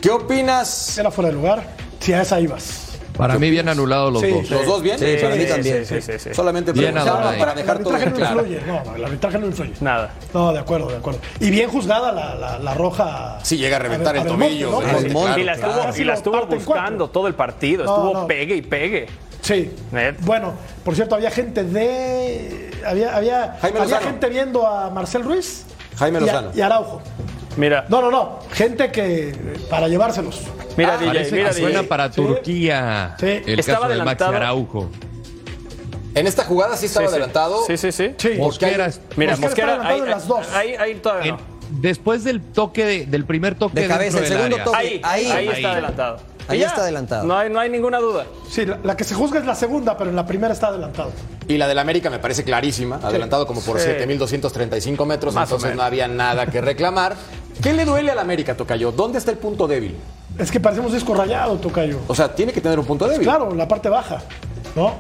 ¿Qué 0.02 0.10
opinas? 0.10 0.98
Era 0.98 1.12
fuera 1.12 1.30
de 1.30 1.36
lugar. 1.36 1.64
Si 2.02 2.12
a 2.12 2.22
esa 2.24 2.40
ibas. 2.42 2.84
Para 3.16 3.40
mí 3.40 3.50
bien 3.50 3.68
anulados 3.68 4.14
los 4.14 4.22
Sí, 4.22 4.30
dos. 4.30 4.50
¿Los 4.52 4.66
dos 4.68 4.82
bien? 4.84 5.00
Sí, 5.00 5.06
para 5.20 5.36
mí 5.36 5.46
también. 5.46 5.86
Sí, 5.86 6.02
sí, 6.02 6.12
sí. 6.20 6.30
Solamente 6.34 6.72
Bien 6.72 6.94
para 6.94 7.52
El 7.52 7.58
dejar 7.58 7.80
todo 7.80 7.96
arbitraje 7.96 8.06
bien 8.06 8.12
no 8.12 8.16
claro. 8.18 8.42
influye. 8.46 8.62
No, 8.68 8.96
el 8.96 9.06
arbitraje 9.06 9.38
no 9.40 9.46
influye. 9.48 9.74
Nada. 9.82 10.14
No, 10.36 10.54
de 10.54 10.60
acuerdo, 10.60 10.88
de 10.90 10.98
acuerdo. 10.98 11.20
Y 11.40 11.50
bien 11.50 11.68
juzgada 11.70 12.12
la, 12.12 12.36
la- 12.36 12.60
la 12.60 12.74
roja. 12.76 13.40
Sí, 13.42 13.58
llega 13.58 13.78
a 13.78 13.80
reventar 13.80 14.16
el 14.18 14.24
Belmonte, 14.24 14.46
tobillo. 14.50 14.72
¿no? 14.72 14.80
claro, 14.82 15.00
y 15.40 15.44
la 15.44 15.54
estuvo, 15.54 15.72
claro. 15.74 15.98
y 15.98 16.04
la 16.04 16.14
estuvo 16.14 16.34
Parte 16.40 16.56
en 16.58 16.66
buscando 16.66 17.10
todo 17.10 17.28
el 17.28 17.34
partido, 17.34 17.86
No, 17.86 17.96
estuvo 17.96 18.14
no. 18.22 18.28
pegue 18.28 18.56
y 18.56 18.62
pegue. 18.62 19.08
Sí. 19.42 19.72
Bueno, 20.20 20.54
por 20.86 20.94
cierto, 20.94 21.16
había 21.16 21.32
gente 21.32 21.64
de. 21.64 22.70
Había, 22.86 23.16
había, 23.16 23.58
había 23.62 24.00
gente 24.00 24.30
viendo 24.30 24.68
a 24.68 24.90
Marcel 24.92 25.24
Ruiz. 25.24 25.66
Jaime 25.98 26.20
y 26.20 26.24
a- 26.24 26.26
Lozano. 26.26 26.52
Y 26.56 26.62
Araujo. 26.62 27.02
Mira. 27.58 27.86
No, 27.90 28.02
no, 28.02 28.12
no. 28.12 28.40
Gente 28.52 28.92
que. 28.92 29.36
para 29.70 29.88
llevárselos. 29.88 30.42
Mira, 30.78 30.94
Ah, 30.94 30.98
DJ, 30.98 31.08
parece 31.08 31.32
mira, 31.36 31.48
que 31.50 31.54
suena 31.56 31.80
DJ. 31.80 31.84
para 31.90 32.12
Sí. 32.12 32.16
Turquía. 32.22 33.16
Sí. 33.20 33.26
El 33.46 33.60
Estaba 33.60 33.80
caso 33.88 33.90
de 33.94 33.98
Maxi 34.04 34.24
adelantado. 34.24 34.36
Araujo. 34.36 34.90
En 36.14 36.26
esta 36.28 36.44
jugada 36.46 36.76
sí 36.78 36.86
estaba 36.88 37.06
Sí, 37.08 37.12
sí. 37.12 37.16
adelantado. 37.16 37.66
Sí, 37.68 37.78
sí, 37.78 37.92
sí. 37.92 38.14
Sí. 38.18 38.30
Mosquera, 38.38 38.90
Mira, 39.16 39.36
Mosquera 39.38 39.78
Mosquera, 39.78 39.96
en 39.98 40.10
las 40.10 40.28
dos. 40.28 40.48
ahí, 40.54 40.76
ahí 40.76 40.96
todavía 40.96 41.34
no. 41.34 41.38
En- 41.40 41.82
después 41.82 42.24
del 42.24 42.42
toque 42.42 42.86
de- 42.86 43.06
del 43.06 43.26
primer 43.26 43.56
toque 43.56 43.82
De 43.82 43.88
cabeza, 43.88 44.20
dentro 44.20 44.24
el 44.24 44.30
del 44.30 44.38
segundo 44.52 44.56
área. 44.56 44.66
toque. 44.66 44.78
Ahí, 44.78 45.02
Ahí. 45.04 45.26
ahí, 45.32 45.48
Ahí. 45.50 45.56
está 45.58 45.72
adelantado. 45.74 46.18
Ahí 46.48 46.60
ya. 46.60 46.68
está 46.68 46.82
adelantado. 46.82 47.26
No 47.26 47.36
hay, 47.38 47.50
no 47.50 47.60
hay 47.60 47.70
ninguna 47.70 48.00
duda. 48.00 48.26
Sí, 48.50 48.66
la, 48.66 48.80
la 48.84 48.96
que 48.98 49.04
se 49.04 49.16
juzga 49.16 49.40
es 49.40 49.46
la 49.46 49.56
segunda, 49.56 49.98
pero 49.98 50.10
en 50.10 50.16
la 50.16 50.26
primera 50.26 50.54
está 50.54 50.68
adelantado. 50.68 51.12
Y 51.48 51.58
la 51.58 51.68
del 51.68 51.80
América 51.80 52.10
me 52.10 52.20
parece 52.20 52.44
clarísima, 52.44 53.00
adelantado 53.04 53.46
como 53.48 53.62
por 53.62 53.80
Sí. 53.80 53.88
7.235 53.90 55.06
metros, 55.06 55.34
Más 55.34 55.50
entonces 55.50 55.76
no 55.76 55.84
había 55.84 56.08
nada 56.08 56.46
que 56.48 56.62
reclamar. 56.62 57.16
¿Qué 57.62 57.74
le 57.74 57.86
duele 57.86 58.12
al 58.12 58.20
América, 58.20 58.56
Tocayo? 58.56 58.92
¿Dónde 58.92 59.18
está 59.18 59.32
el 59.32 59.38
punto 59.38 59.68
débil? 59.68 59.96
Es 60.38 60.52
que 60.52 60.60
parecemos 60.60 60.94
disco 60.94 61.14
rayado, 61.16 61.56
Tocayo. 61.58 62.00
O 62.08 62.14
sea, 62.16 62.34
tiene 62.36 62.52
que 62.54 62.62
tener 62.62 62.78
un 62.80 62.86
punto 62.86 63.08
débil. 63.08 63.24
Claro, 63.26 63.54
la 63.56 63.68
parte 63.68 63.90
baja, 63.90 64.22
¿no? 64.76 64.94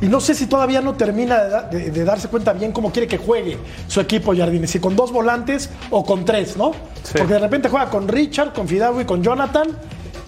Y 0.00 0.06
no 0.06 0.20
sé 0.20 0.34
si 0.34 0.46
todavía 0.46 0.80
no 0.80 0.94
termina 0.94 1.42
de, 1.42 1.50
da- 1.50 1.62
de- 1.62 1.90
de 1.90 2.04
darse 2.04 2.28
cuenta 2.28 2.52
bien 2.52 2.72
cómo 2.72 2.92
quiere 2.92 3.08
que 3.08 3.16
juegue 3.16 3.56
su 3.88 4.00
equipo 4.00 4.36
Jardines, 4.36 4.70
si 4.70 4.78
con 4.78 4.94
dos 4.94 5.10
volantes 5.12 5.70
o 5.90 6.04
con 6.04 6.24
tres, 6.24 6.56
¿no? 6.56 6.72
Porque 7.16 7.32
de 7.32 7.38
repente 7.38 7.68
juega 7.68 7.88
con 7.90 8.06
Richard, 8.08 8.52
con 8.52 8.68
Fidalgo 8.68 9.00
y 9.00 9.04
con 9.04 9.22
Jonathan, 9.22 9.68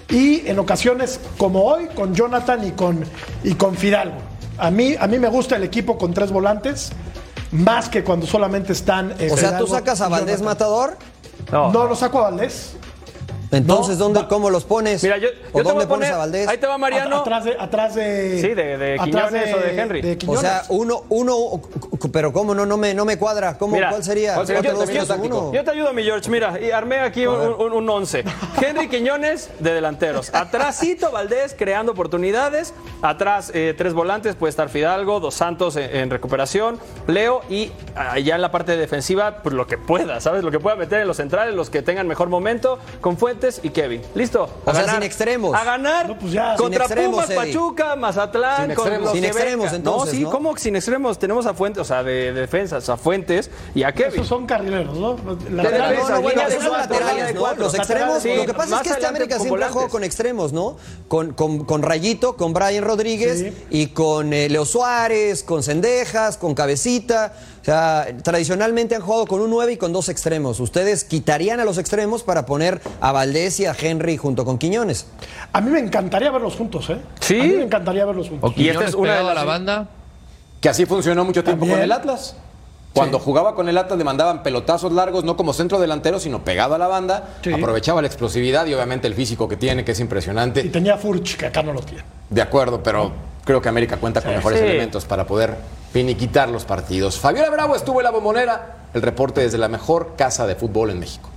y 0.08 0.46
en 0.46 0.58
ocasiones 0.58 1.20
como 1.36 1.64
hoy, 1.64 1.86
con 1.88 2.14
Jonathan 2.14 2.66
y 2.66 2.72
con, 2.72 3.04
y 3.42 3.54
con 3.54 3.74
Fidalgo. 3.76 4.16
A 4.58 4.70
mí, 4.70 4.94
a 4.98 5.06
mí 5.06 5.18
me 5.18 5.28
gusta 5.28 5.56
el 5.56 5.64
equipo 5.64 5.98
con 5.98 6.14
tres 6.14 6.30
volantes, 6.30 6.90
más 7.52 7.88
que 7.88 8.02
cuando 8.04 8.26
solamente 8.26 8.72
están... 8.72 9.14
eh, 9.18 9.28
O 9.30 9.36
sea, 9.36 9.58
¿tú 9.58 9.66
sacas 9.66 10.00
a 10.00 10.08
Valdés 10.08 10.40
Jonathan. 10.40 10.44
Matador? 10.46 10.96
No. 11.52 11.72
No, 11.72 11.84
lo 11.86 11.94
saco 11.96 12.18
a 12.18 12.30
Valdés. 12.30 12.72
Entonces, 13.56 13.98
¿dónde, 13.98 14.26
¿cómo 14.28 14.50
los 14.50 14.64
pones? 14.64 15.02
Mira, 15.02 15.18
yo, 15.18 15.28
¿O 15.28 15.30
yo 15.30 15.42
te 15.58 15.62
voy 15.62 15.72
dónde 15.72 15.86
pones 15.86 16.10
a 16.10 16.16
Valdés? 16.18 16.48
Ahí 16.48 16.58
te 16.58 16.66
va 16.66 16.78
Mariano. 16.78 17.16
Atrás 17.18 17.44
de... 17.44 17.56
Atrás 17.58 17.94
de 17.94 18.40
Sí, 18.40 18.48
de- 18.54 18.98
Quiñones 19.02 19.54
o 19.54 19.58
de 19.58 19.80
Henry. 19.80 20.18
O 20.26 20.36
sea, 20.36 20.62
uno, 20.68 21.04
uno, 21.08 21.62
pero 22.12 22.32
¿cómo 22.32 22.54
no, 22.54 22.66
no 22.66 22.76
me, 22.76 22.94
no 22.94 23.04
me 23.04 23.18
cuadra? 23.18 23.56
¿Cómo, 23.58 23.74
Mira, 23.74 23.90
¿Cuál 23.90 24.04
sería? 24.04 24.34
¿cuál 24.34 24.46
sería 24.46 24.62
Yo, 24.62 24.74
Cuatro, 24.74 24.80
dos, 24.86 25.54
te 25.64 25.70
ayudo, 25.70 25.92
mi 25.92 26.02
George. 26.02 26.30
Mira, 26.30 26.58
y 26.60 26.70
armé 26.70 27.00
aquí 27.00 27.26
un, 27.26 27.40
un, 27.40 27.72
un 27.72 27.88
once. 27.90 28.24
Henry 28.60 28.88
Quiñones 28.88 29.50
de 29.58 29.72
delanteros. 29.74 30.32
Atrásito 30.34 31.10
Valdés 31.10 31.54
creando 31.58 31.92
oportunidades. 31.92 32.74
Atrás 33.02 33.50
eh, 33.54 33.74
tres 33.76 33.94
volantes. 33.94 34.34
Puede 34.36 34.50
estar 34.50 34.68
Fidalgo, 34.68 35.20
Dos 35.20 35.34
Santos 35.34 35.76
en, 35.76 35.94
en 35.94 36.10
recuperación. 36.10 36.78
Leo 37.06 37.42
y 37.48 37.72
allá 37.94 38.34
en 38.34 38.42
la 38.42 38.50
parte 38.50 38.76
defensiva, 38.76 39.38
pues 39.42 39.54
lo 39.54 39.66
que 39.66 39.78
pueda, 39.78 40.20
¿sabes? 40.20 40.42
Lo 40.44 40.50
que 40.50 40.58
pueda 40.60 40.76
meter 40.76 41.00
en 41.00 41.06
los 41.08 41.16
centrales, 41.18 41.54
los 41.54 41.70
que 41.70 41.82
tengan 41.82 42.06
mejor 42.06 42.28
momento. 42.28 42.78
Con 43.00 43.16
Fuentes 43.16 43.45
y 43.62 43.70
Kevin. 43.70 44.02
¿Listo? 44.14 44.48
O 44.64 44.72
sea, 44.74 44.88
sin 44.94 45.02
extremos. 45.02 45.54
A 45.54 45.64
ganar. 45.64 46.08
No, 46.08 46.18
pues 46.18 46.32
ya. 46.32 46.54
Contra 46.56 46.86
Sin 46.86 46.92
extremos, 46.94 47.24
Pumas, 47.24 47.30
Eddie. 47.30 47.52
Pachuca, 47.54 47.96
Mazatlán. 47.96 48.66
Sin 48.66 48.74
con 48.74 48.84
extremos. 48.86 49.04
los 49.04 49.12
Sin 49.14 49.24
extremos, 49.24 49.72
entonces, 49.72 50.12
No, 50.14 50.18
sí, 50.18 50.24
¿no? 50.24 50.30
¿cómo 50.30 50.54
que 50.54 50.60
sin 50.60 50.76
extremos? 50.76 51.18
Tenemos 51.18 51.46
a 51.46 51.54
Fuentes, 51.54 51.80
o 51.80 51.84
sea, 51.84 52.02
de, 52.02 52.32
de 52.32 52.40
defensas, 52.40 52.88
a 52.88 52.96
Fuentes 52.96 53.50
y 53.74 53.82
a 53.82 53.92
Kevin. 53.92 54.14
Esos 54.14 54.26
son 54.28 54.46
carrileros, 54.46 54.96
¿no? 54.96 55.14
De 55.14 55.50
Laterales. 55.50 55.90
defensa, 55.90 56.10
No, 56.10 56.16
no, 56.16 56.22
bueno, 56.22 56.28
línea 56.30 56.48
de 56.48 56.54
esos 56.54 56.64
son 56.68 56.76
laterales, 56.78 57.34
¿no? 57.34 57.40
cuatro. 57.40 57.62
Los 57.64 57.74
extremos, 57.74 58.22
Sí, 58.22 58.34
lo 58.36 58.46
que 58.46 58.54
pasa 58.54 58.76
es 58.76 58.82
que 58.82 58.88
este 58.90 59.06
América 59.06 59.38
siempre 59.38 59.64
ha 59.64 59.68
jugado 59.68 59.74
volantes. 59.74 59.92
con 59.92 60.04
extremos, 60.04 60.52
¿no? 60.52 60.76
Con, 61.08 61.32
con, 61.32 61.64
con 61.64 61.82
Rayito, 61.82 62.36
con 62.36 62.52
Brian 62.52 62.84
Rodríguez 62.84 63.38
Sí. 63.38 63.66
y 63.70 63.86
con 63.88 64.32
eh, 64.32 64.48
Leo 64.48 64.64
Suárez, 64.64 65.42
con 65.42 65.62
Cendejas, 65.62 66.36
con 66.36 66.54
Cabecita. 66.54 67.32
O 67.66 67.68
sea, 67.68 68.06
tradicionalmente 68.22 68.94
han 68.94 69.02
jugado 69.02 69.26
con 69.26 69.40
un 69.40 69.50
9 69.50 69.72
y 69.72 69.76
con 69.76 69.92
dos 69.92 70.08
extremos. 70.08 70.60
¿Ustedes 70.60 71.02
quitarían 71.02 71.58
a 71.58 71.64
los 71.64 71.78
extremos 71.78 72.22
para 72.22 72.46
poner 72.46 72.80
a 73.00 73.10
Valdés 73.10 73.58
y 73.58 73.66
a 73.66 73.74
Henry 73.76 74.16
junto 74.16 74.44
con 74.44 74.56
Quiñones? 74.56 75.08
A 75.52 75.60
mí 75.60 75.70
me 75.72 75.80
encantaría 75.80 76.30
verlos 76.30 76.54
juntos, 76.54 76.88
¿eh? 76.90 76.98
Sí. 77.18 77.40
A 77.40 77.42
mí 77.42 77.48
me 77.54 77.64
encantaría 77.64 78.04
verlos 78.06 78.28
juntos. 78.28 78.48
O 78.52 78.54
Quiñones 78.54 78.76
esta 78.76 78.88
es 78.90 78.94
una 78.94 79.16
de 79.16 79.24
las- 79.24 79.34
la 79.34 79.42
banda. 79.42 79.88
Que 80.60 80.68
así 80.68 80.86
funcionó 80.86 81.24
mucho 81.24 81.42
tiempo 81.42 81.62
También. 81.62 81.78
con 81.78 81.82
el 81.82 81.90
Atlas. 81.90 82.36
Cuando 82.94 83.18
jugaba 83.18 83.56
con 83.56 83.68
el 83.68 83.76
Atlas 83.76 83.98
le 83.98 84.04
mandaban 84.04 84.44
pelotazos 84.44 84.92
largos, 84.92 85.24
no 85.24 85.36
como 85.36 85.52
centro 85.52 85.80
delantero, 85.80 86.20
sino 86.20 86.44
pegado 86.44 86.76
a 86.76 86.78
la 86.78 86.86
banda. 86.86 87.30
Sí. 87.42 87.52
Aprovechaba 87.52 88.00
la 88.00 88.06
explosividad 88.06 88.64
y 88.66 88.74
obviamente 88.74 89.08
el 89.08 89.14
físico 89.14 89.48
que 89.48 89.56
tiene, 89.56 89.84
que 89.84 89.90
es 89.90 89.98
Y 89.98 90.02
impresionante. 90.02 90.62
tenía 90.68 90.96
Furch, 90.98 91.36
que 91.36 91.46
acá 91.46 91.64
no 91.64 91.72
lo 91.72 91.80
tiene. 91.80 92.04
De 92.30 92.40
acuerdo, 92.42 92.80
pero 92.80 93.10
creo 93.44 93.60
que 93.60 93.68
América 93.68 93.96
cuenta 93.96 94.22
con 94.22 94.30
mejores 94.30 94.60
Sí. 94.60 94.64
elementos 94.66 95.04
para 95.04 95.26
poder 95.26 95.56
finiquitar 95.96 96.50
los 96.50 96.66
partidos. 96.66 97.18
Fabiola 97.18 97.48
Bravo 97.48 97.74
estuvo 97.74 98.00
en 98.00 98.04
la 98.04 98.10
bombonera. 98.10 98.76
El 98.92 99.00
reporte 99.00 99.40
desde 99.40 99.56
la 99.56 99.68
mejor 99.68 100.14
casa 100.14 100.46
de 100.46 100.54
fútbol 100.54 100.90
en 100.90 100.98
México. 100.98 101.30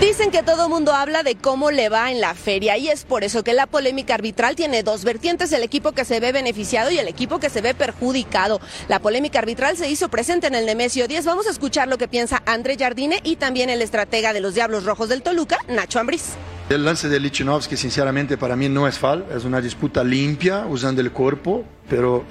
Dicen 0.00 0.30
que 0.30 0.44
todo 0.44 0.68
mundo 0.68 0.92
habla 0.92 1.24
de 1.24 1.34
cómo 1.34 1.72
le 1.72 1.88
va 1.88 2.12
en 2.12 2.20
la 2.20 2.34
feria 2.34 2.76
y 2.76 2.86
es 2.86 3.02
por 3.02 3.24
eso 3.24 3.42
que 3.42 3.52
la 3.52 3.66
polémica 3.66 4.14
arbitral 4.14 4.54
tiene 4.54 4.84
dos 4.84 5.02
vertientes, 5.02 5.50
el 5.50 5.64
equipo 5.64 5.90
que 5.90 6.04
se 6.04 6.20
ve 6.20 6.30
beneficiado 6.30 6.92
y 6.92 7.00
el 7.00 7.08
equipo 7.08 7.40
que 7.40 7.50
se 7.50 7.60
ve 7.60 7.74
perjudicado. 7.74 8.60
La 8.86 9.00
polémica 9.00 9.40
arbitral 9.40 9.76
se 9.76 9.90
hizo 9.90 10.08
presente 10.08 10.46
en 10.46 10.54
el 10.54 10.66
Nemesio 10.66 11.08
10. 11.08 11.24
Vamos 11.24 11.48
a 11.48 11.50
escuchar 11.50 11.88
lo 11.88 11.98
que 11.98 12.06
piensa 12.06 12.44
André 12.46 12.76
Jardine 12.78 13.18
y 13.24 13.34
también 13.34 13.70
el 13.70 13.82
estratega 13.82 14.32
de 14.32 14.40
los 14.40 14.54
Diablos 14.54 14.84
Rojos 14.84 15.08
del 15.08 15.24
Toluca, 15.24 15.58
Nacho 15.66 15.98
Ambriz. 15.98 16.36
El 16.70 16.82
lance 16.82 17.10
de 17.10 17.20
Lichnowsky, 17.20 17.76
sinceramente, 17.76 18.38
para 18.38 18.56
mí 18.56 18.70
no 18.70 18.88
es 18.88 18.98
fal, 18.98 19.26
es 19.36 19.44
una 19.44 19.60
disputa 19.60 20.02
limpia 20.02 20.64
usando 20.66 21.02
el 21.02 21.12
cuerpo, 21.12 21.62
pero 21.90 22.24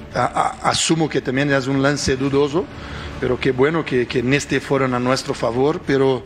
asumo 0.63 1.07
que 1.07 1.21
también 1.21 1.51
es 1.51 1.67
un 1.67 1.83
lance 1.83 2.17
dudoso, 2.17 2.65
pero 3.21 3.39
qué 3.39 3.51
bueno 3.51 3.85
que, 3.85 4.07
que 4.07 4.19
en 4.19 4.33
este 4.33 4.59
fueron 4.59 4.95
a 4.95 4.99
nuestro 4.99 5.35
favor, 5.35 5.81
pero 5.85 6.23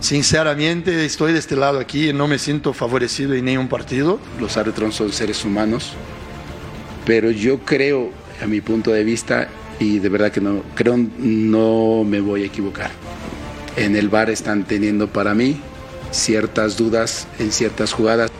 sinceramente 0.00 1.04
estoy 1.04 1.34
de 1.34 1.38
este 1.38 1.54
lado 1.54 1.78
aquí 1.78 2.08
y 2.08 2.12
no 2.14 2.26
me 2.26 2.38
siento 2.38 2.72
favorecido 2.72 3.34
en 3.34 3.44
ningún 3.44 3.68
partido. 3.68 4.18
Los 4.40 4.56
árbitros 4.56 4.94
son 4.94 5.12
seres 5.12 5.44
humanos, 5.44 5.92
pero 7.04 7.30
yo 7.30 7.58
creo, 7.58 8.10
a 8.42 8.46
mi 8.46 8.62
punto 8.62 8.90
de 8.90 9.04
vista, 9.04 9.48
y 9.78 9.98
de 9.98 10.08
verdad 10.08 10.32
que 10.32 10.40
no, 10.40 10.62
creo 10.74 10.96
no 10.96 12.04
me 12.04 12.22
voy 12.22 12.42
a 12.42 12.46
equivocar. 12.46 12.90
En 13.76 13.96
el 13.96 14.08
bar 14.08 14.30
están 14.30 14.64
teniendo 14.64 15.08
para 15.08 15.34
mí 15.34 15.60
ciertas 16.10 16.76
dudas 16.76 17.26
en 17.38 17.52
ciertas 17.52 17.92
jugadas. 17.92 18.30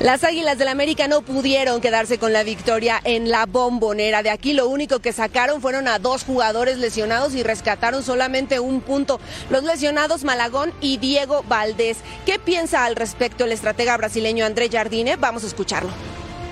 Las 0.00 0.24
Águilas 0.24 0.56
del 0.56 0.68
América 0.68 1.08
no 1.08 1.20
pudieron 1.20 1.80
quedarse 1.82 2.18
con 2.18 2.32
la 2.32 2.42
victoria 2.42 3.00
en 3.04 3.28
la 3.28 3.44
bombonera. 3.44 4.22
De 4.22 4.30
aquí 4.30 4.54
lo 4.54 4.66
único 4.66 5.00
que 5.00 5.12
sacaron 5.12 5.60
fueron 5.60 5.88
a 5.88 5.98
dos 5.98 6.24
jugadores 6.24 6.78
lesionados 6.78 7.34
y 7.34 7.42
rescataron 7.42 8.02
solamente 8.02 8.60
un 8.60 8.80
punto. 8.80 9.20
Los 9.50 9.62
lesionados 9.62 10.24
Malagón 10.24 10.72
y 10.80 10.96
Diego 10.96 11.44
Valdés. 11.48 11.98
¿Qué 12.24 12.38
piensa 12.38 12.86
al 12.86 12.96
respecto 12.96 13.44
el 13.44 13.52
estratega 13.52 13.96
brasileño 13.98 14.46
André 14.46 14.70
Jardine? 14.70 15.16
Vamos 15.16 15.44
a 15.44 15.48
escucharlo. 15.48 15.90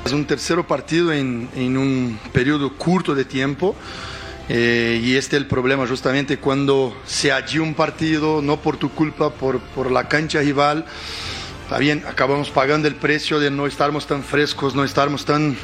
Es 0.05 0.13
un 0.13 0.27
tercer 0.27 0.63
partido 0.65 1.13
en, 1.13 1.49
en 1.57 1.79
un 1.79 2.19
periodo 2.33 2.77
corto 2.77 3.15
de 3.15 3.25
tiempo. 3.25 3.75
Eh, 4.49 5.01
y 5.03 5.17
este 5.17 5.37
es 5.37 5.43
el 5.43 5.47
problema 5.47 5.87
justamente 5.87 6.39
cuando 6.39 6.97
se 7.07 7.33
allí 7.33 7.59
un 7.59 7.75
partido, 7.75 8.41
no 8.43 8.61
por 8.61 8.77
tu 8.77 8.91
culpa, 8.91 9.31
por, 9.31 9.61
por 9.61 9.91
la 9.91 10.09
cancha 10.09 10.41
rival. 10.41 10.87
Está 11.65 11.79
bien, 11.79 12.03
acabamos 12.09 12.49
pagando 12.49 12.89
el 12.89 12.95
precio 12.95 13.39
de 13.41 13.51
no 13.51 13.67
estarmos 13.67 14.07
tan 14.07 14.23
frescos, 14.23 14.75
no 14.75 14.85
estarmos 14.85 15.27
tan, 15.27 15.55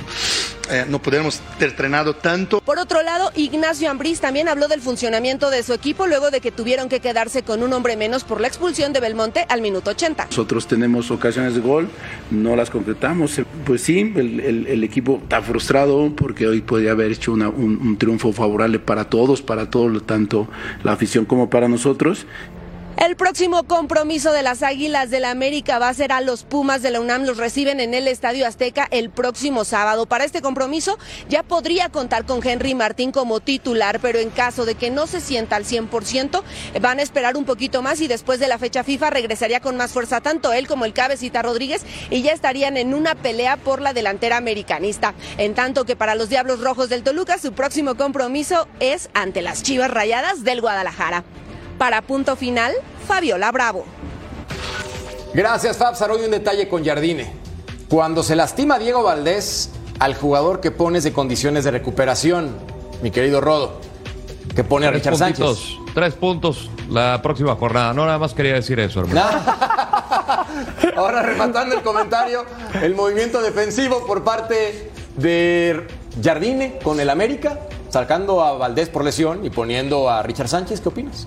eh, 0.71 0.85
no 0.89 1.01
podemos 1.01 1.41
ter 1.59 1.71
entrenado 1.71 2.15
tanto. 2.15 2.61
Por 2.61 2.79
otro 2.79 3.03
lado, 3.03 3.31
Ignacio 3.35 3.91
Ambriz 3.91 4.21
también 4.21 4.49
habló 4.49 4.69
del 4.69 4.81
funcionamiento 4.81 5.51
de 5.51 5.63
su 5.63 5.73
equipo 5.73 6.07
luego 6.07 6.31
de 6.31 6.41
que 6.41 6.51
tuvieron 6.53 6.89
que 6.89 7.01
quedarse 7.01 7.43
con 7.43 7.63
un 7.63 7.73
hombre 7.73 7.97
menos 7.97 8.25
por 8.25 8.41
la 8.41 8.49
expulsión 8.49 8.93
de 8.93 9.01
Belmonte 9.01 9.45
al 9.49 9.61
minuto 9.61 9.91
80. 9.91 10.27
Nosotros 10.27 10.67
tenemos 10.67 11.11
ocasiones 11.11 11.55
de 11.55 11.61
gol, 11.61 11.89
no 12.31 12.57
las 12.57 12.71
concretamos. 12.71 13.41
Pues 13.67 13.83
sí, 13.83 14.13
el, 14.17 14.41
el- 14.41 14.67
el 14.67 14.85
equipo 14.85 15.21
está 15.23 15.43
frustrado 15.43 16.13
porque 16.17 16.47
hoy 16.47 16.61
podría 16.63 16.93
haber 16.93 17.13
hecho 17.13 17.33
una- 17.33 17.49
un, 17.49 17.77
un 17.77 17.97
triunfo 17.99 18.33
favorable 18.33 18.79
para 18.79 19.05
todos, 19.11 19.43
para 19.43 19.69
todos, 19.71 20.07
tanto 20.07 20.49
la 20.83 20.93
afición 20.93 21.25
como 21.25 21.51
para 21.51 21.69
nosotros. 21.69 22.27
El 22.97 23.17
próximo 23.17 23.65
compromiso 23.65 24.33
de 24.33 24.45
las 24.45 24.63
Águilas 24.63 25.11
del 25.11 25.25
América 25.25 25.81
va 25.81 25.89
a 25.89 25.95
ser 25.95 26.13
a 26.13 26.21
los 26.21 26.45
Pumas 26.45 26.81
de 26.81 26.93
la 26.93 27.01
UNAM. 27.01 27.25
Los 27.25 27.39
reciben 27.39 27.81
en 27.81 27.93
el 27.93 28.07
Estadio 28.07 28.47
Azteca 28.47 28.87
el 28.93 29.11
próximo 29.11 29.65
sábado. 29.65 30.07
Para 30.07 30.25
este 30.25 30.41
compromiso 30.41 30.97
ya 31.29 31.43
podría 31.43 31.89
contar 31.89 32.25
con 32.25 32.47
Henry 32.47 32.75
Martín 32.75 33.11
como 33.11 33.41
titular, 33.41 33.99
pero 33.99 34.21
en 34.21 34.31
caso 34.31 34.65
de 34.65 34.77
que 34.77 34.91
no 34.91 35.09
se 35.09 35.21
sienta 35.21 35.57
al 35.57 35.65
100%, 35.65 36.43
van 36.81 37.01
a 37.01 37.03
esperar 37.03 37.37
un 37.37 37.45
poquito 37.45 37.83
más 37.83 38.01
y 38.01 38.07
después 38.07 38.39
de 38.39 38.47
la 38.47 38.59
fecha 38.59 38.85
FIFA 38.85 39.11
regresaría 39.11 39.61
con 39.61 39.77
más 39.77 39.91
fuerza 39.91 40.21
tanto 40.21 40.53
él 40.53 40.69
como 40.69 40.85
el 40.85 40.93
Cabecita 40.93 41.43
Rodríguez 41.43 41.83
y 42.11 42.23
ya 42.23 42.33
estarían 42.33 42.77
en 42.77 42.95
una 42.95 43.17
pelea 43.17 43.57
por 43.57 43.83
la 43.83 43.93
delantera 43.93 44.37
americanista. 44.37 45.15
En 45.37 45.55
tanto 45.55 45.85
que 45.85 45.97
para 45.97 46.15
los 46.15 46.29
Diablos 46.29 46.61
Rojos 46.61 46.89
del 46.91 47.03
Toluca 47.03 47.39
su 47.39 47.53
próximo 47.55 47.97
compromiso 47.97 48.69
es 48.79 49.11
ante 49.15 49.43
las 49.43 49.65
Chivas 49.65 49.91
Rayadas 49.91 50.45
del 50.45 50.61
Guadalajara. 50.61 51.25
Para 51.79 52.03
punto 52.03 52.37
final, 52.37 52.73
Fabiola 53.07 53.51
Bravo. 53.53 53.85
Gracias, 55.35 55.77
Fabs. 55.77 56.01
Ahora 56.01 56.15
hoy 56.15 56.25
un 56.25 56.31
detalle 56.31 56.69
con 56.69 56.85
Jardine. 56.85 57.33
Cuando 57.89 58.23
se 58.23 58.37
lastima 58.37 58.79
Diego 58.79 59.03
Valdés, 59.03 59.71
al 59.99 60.15
jugador 60.15 60.61
que 60.61 60.71
pones 60.71 61.05
de 61.05 61.13
condiciones 61.13 61.65
de 61.65 61.73
recuperación, 61.73 62.57
mi 63.03 63.11
querido 63.11 63.41
Rodo, 63.41 63.81
que 64.55 64.65
pone 64.65 64.87
a 64.87 64.91
Tres 64.91 65.03
Richard 65.03 65.19
puntitos, 65.19 65.59
Sánchez. 65.59 65.95
Tres 65.95 66.15
puntos 66.15 66.71
la 66.89 67.21
próxima 67.23 67.57
jornada. 67.57 67.93
No, 67.93 68.07
nada 68.07 68.19
más 68.19 68.35
quería 68.35 68.55
decir 68.55 68.79
eso, 68.79 69.01
hermano. 69.01 69.21
Ahora 70.97 71.23
rematando 71.23 71.75
el 71.75 71.83
comentario, 71.83 72.45
el 72.81 72.95
movimiento 72.95 73.43
defensivo 73.43 74.07
por 74.07 74.23
parte 74.23 74.93
de 75.17 75.87
Jardine 76.23 76.79
con 76.83 77.01
el 77.01 77.11
América, 77.11 77.59
sacando 77.91 78.43
a 78.45 78.53
Valdés 78.53 78.89
por 78.89 79.05
lesión 79.05 79.45
y 79.45 79.51
poniendo 79.51 80.09
a 80.09 80.23
Richard 80.23 80.49
Sánchez. 80.49 80.81
¿Qué 80.81 80.89
opinas? 80.89 81.27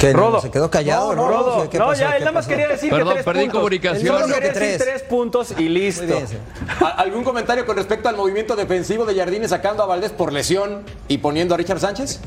Que 0.00 0.12
Rodo. 0.12 0.40
se 0.40 0.50
quedó 0.50 0.70
callado, 0.70 1.14
No, 1.14 1.22
¿no? 1.22 1.28
Rodo. 1.28 1.70
¿Qué 1.70 1.78
No, 1.78 1.86
pasó? 1.86 2.00
ya, 2.00 2.10
él 2.10 2.12
¿Qué 2.14 2.20
nada 2.20 2.32
más 2.32 2.46
quería 2.46 2.68
decir 2.68 2.88
Perdón, 2.90 3.08
que 3.08 3.14
tres 3.14 3.24
perdí 3.24 3.40
puntos. 3.40 3.58
comunicación. 3.58 4.06
Solo 4.20 4.34
quería 4.34 4.52
que 4.52 4.58
decir 4.60 4.78
tres. 4.86 5.02
puntos 5.02 5.54
y 5.58 5.68
listo. 5.68 6.02
Muy 6.04 6.12
bien, 6.12 6.28
sí. 6.28 6.36
¿A- 6.84 6.88
¿Algún 7.00 7.24
comentario 7.24 7.66
con 7.66 7.76
respecto 7.76 8.08
al 8.08 8.16
movimiento 8.16 8.54
defensivo 8.54 9.04
de 9.06 9.16
Jardine 9.16 9.48
sacando 9.48 9.82
a 9.82 9.86
Valdés 9.86 10.12
por 10.12 10.32
lesión 10.32 10.82
y 11.08 11.18
poniendo 11.18 11.54
a 11.54 11.58
Richard 11.58 11.80
Sánchez? 11.80 12.20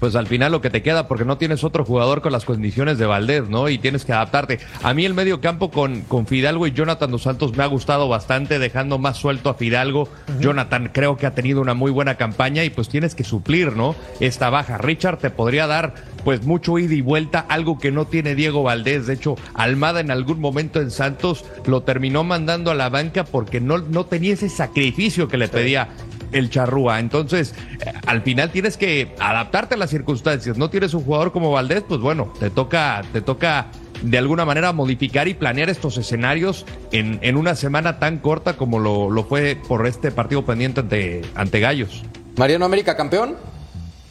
Pues 0.00 0.16
al 0.16 0.26
final 0.26 0.52
lo 0.52 0.60
que 0.60 0.68
te 0.70 0.82
queda, 0.82 1.08
porque 1.08 1.24
no 1.24 1.38
tienes 1.38 1.64
otro 1.64 1.84
jugador 1.84 2.20
con 2.20 2.30
las 2.32 2.44
condiciones 2.44 2.98
de 2.98 3.06
Valdés, 3.06 3.48
¿no? 3.48 3.68
Y 3.70 3.78
tienes 3.78 4.04
que 4.04 4.12
adaptarte. 4.12 4.58
A 4.82 4.92
mí 4.92 5.04
el 5.06 5.14
medio 5.14 5.40
campo 5.40 5.70
con, 5.70 6.02
con 6.02 6.26
Fidalgo 6.26 6.66
y 6.66 6.72
Jonathan 6.72 7.10
Dos 7.10 7.22
Santos 7.22 7.56
me 7.56 7.62
ha 7.62 7.66
gustado 7.68 8.06
bastante, 8.08 8.58
dejando 8.58 8.98
más 8.98 9.16
suelto 9.16 9.48
a 9.48 9.54
Fidalgo. 9.54 10.08
Jonathan 10.40 10.90
creo 10.92 11.16
que 11.16 11.26
ha 11.26 11.34
tenido 11.34 11.60
una 11.62 11.72
muy 11.74 11.90
buena 11.90 12.16
campaña 12.16 12.64
y 12.64 12.70
pues 12.70 12.88
tienes 12.90 13.14
que 13.14 13.24
suplir, 13.24 13.76
¿no? 13.76 13.94
Esta 14.20 14.50
baja. 14.50 14.76
Richard 14.76 15.18
te 15.18 15.30
podría 15.30 15.66
dar 15.66 15.94
pues 16.24 16.44
mucho 16.44 16.78
ida 16.78 16.94
y 16.94 17.00
vuelta, 17.00 17.44
algo 17.48 17.78
que 17.78 17.92
no 17.92 18.06
tiene 18.06 18.34
Diego 18.34 18.62
Valdés. 18.62 19.06
De 19.06 19.14
hecho, 19.14 19.36
Almada 19.54 20.00
en 20.00 20.10
algún 20.10 20.40
momento 20.40 20.80
en 20.80 20.90
Santos 20.90 21.44
lo 21.66 21.82
terminó 21.82 22.24
mandando 22.24 22.70
a 22.70 22.74
la 22.74 22.88
banca 22.88 23.24
porque 23.24 23.60
no, 23.60 23.78
no 23.78 24.06
tenía 24.06 24.34
ese 24.34 24.48
sacrificio 24.48 25.28
que 25.28 25.36
le 25.36 25.48
pedía 25.48 25.88
el 26.32 26.50
charrúa. 26.50 27.00
Entonces, 27.00 27.54
eh, 27.80 27.92
al 28.06 28.22
final 28.22 28.50
tienes 28.50 28.76
que 28.76 29.14
adaptarte 29.18 29.74
a 29.74 29.78
las 29.78 29.90
circunstancias. 29.90 30.58
No 30.58 30.70
tienes 30.70 30.94
un 30.94 31.04
jugador 31.04 31.32
como 31.32 31.52
Valdés, 31.52 31.84
pues 31.86 32.00
bueno, 32.00 32.32
te 32.38 32.50
toca, 32.50 33.02
te 33.12 33.20
toca 33.20 33.68
de 34.02 34.18
alguna 34.18 34.44
manera 34.44 34.72
modificar 34.72 35.28
y 35.28 35.34
planear 35.34 35.70
estos 35.70 35.96
escenarios 35.96 36.66
en, 36.92 37.18
en 37.22 37.36
una 37.36 37.54
semana 37.54 37.98
tan 37.98 38.18
corta 38.18 38.56
como 38.56 38.78
lo, 38.78 39.10
lo 39.10 39.24
fue 39.24 39.56
por 39.68 39.86
este 39.86 40.10
partido 40.10 40.44
pendiente 40.44 40.80
ante, 40.80 41.22
ante 41.34 41.60
Gallos. 41.60 42.02
Mariano 42.36 42.64
América, 42.64 42.96
campeón. 42.96 43.36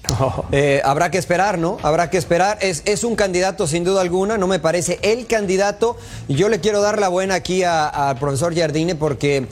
Eh, 0.52 0.82
habrá 0.84 1.10
que 1.10 1.18
esperar, 1.18 1.58
¿no? 1.58 1.78
Habrá 1.82 2.10
que 2.10 2.18
esperar. 2.18 2.58
Es, 2.62 2.84
es 2.86 3.04
un 3.04 3.16
candidato 3.16 3.68
sin 3.68 3.84
duda 3.84 4.02
alguna, 4.02 4.38
no 4.38 4.48
me 4.48 4.60
parece 4.60 5.00
el 5.02 5.26
candidato. 5.26 5.98
Yo 6.28 6.50
le 6.50 6.60
quiero 6.60 6.82
dar 6.82 7.00
la 7.00 7.08
buena 7.08 7.36
aquí 7.36 7.64
al 7.64 8.18
profesor 8.20 8.56
Jardine 8.56 8.96
porque 8.96 9.48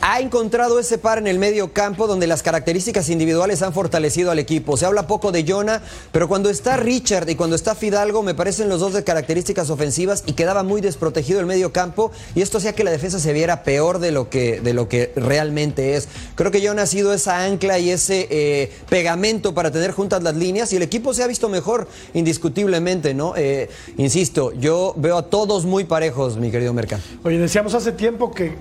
ha 0.00 0.20
encontrado 0.20 0.78
ese 0.78 0.98
par 0.98 1.18
en 1.18 1.26
el 1.26 1.38
medio 1.38 1.72
campo 1.72 2.06
donde 2.06 2.26
las 2.26 2.42
características 2.42 3.08
individuales 3.08 3.62
han 3.62 3.72
fortalecido 3.72 4.30
al 4.30 4.38
equipo. 4.38 4.76
Se 4.76 4.86
habla 4.86 5.06
poco 5.06 5.32
de 5.32 5.44
Jonah, 5.46 5.82
pero 6.12 6.28
cuando 6.28 6.50
está 6.50 6.76
Richard 6.76 7.28
y 7.28 7.34
cuando 7.34 7.56
está 7.56 7.74
Fidalgo, 7.74 8.22
me 8.22 8.34
parecen 8.34 8.68
los 8.68 8.80
dos 8.80 8.92
de 8.92 9.04
características 9.04 9.70
ofensivas 9.70 10.24
y 10.26 10.34
quedaba 10.34 10.62
muy 10.62 10.80
desprotegido 10.80 11.40
el 11.40 11.46
medio 11.46 11.72
campo 11.72 12.12
y 12.34 12.42
esto 12.42 12.58
hacía 12.58 12.74
que 12.74 12.84
la 12.84 12.90
defensa 12.90 13.18
se 13.18 13.32
viera 13.32 13.62
peor 13.62 13.98
de 13.98 14.12
lo 14.12 14.28
que, 14.28 14.60
de 14.60 14.74
lo 14.74 14.88
que 14.88 15.12
realmente 15.16 15.96
es. 15.96 16.08
Creo 16.34 16.50
que 16.50 16.66
Jonah 16.66 16.82
ha 16.82 16.86
sido 16.86 17.12
esa 17.12 17.44
ancla 17.44 17.78
y 17.78 17.90
ese 17.90 18.28
eh, 18.30 18.72
pegamento 18.88 19.54
para 19.54 19.70
tener 19.70 19.92
juntas 19.92 20.22
las 20.22 20.36
líneas 20.36 20.72
y 20.72 20.76
el 20.76 20.82
equipo 20.82 21.14
se 21.14 21.22
ha 21.22 21.26
visto 21.26 21.48
mejor 21.48 21.88
indiscutiblemente, 22.14 23.14
¿no? 23.14 23.34
Eh, 23.36 23.68
insisto, 23.96 24.52
yo 24.52 24.94
veo 24.96 25.18
a 25.18 25.22
todos 25.22 25.64
muy 25.64 25.84
parejos, 25.84 26.36
mi 26.36 26.50
querido 26.50 26.72
Mercado. 26.72 27.02
Oye, 27.24 27.38
decíamos 27.38 27.74
hace 27.74 27.92
tiempo 27.92 28.32
que, 28.32 28.54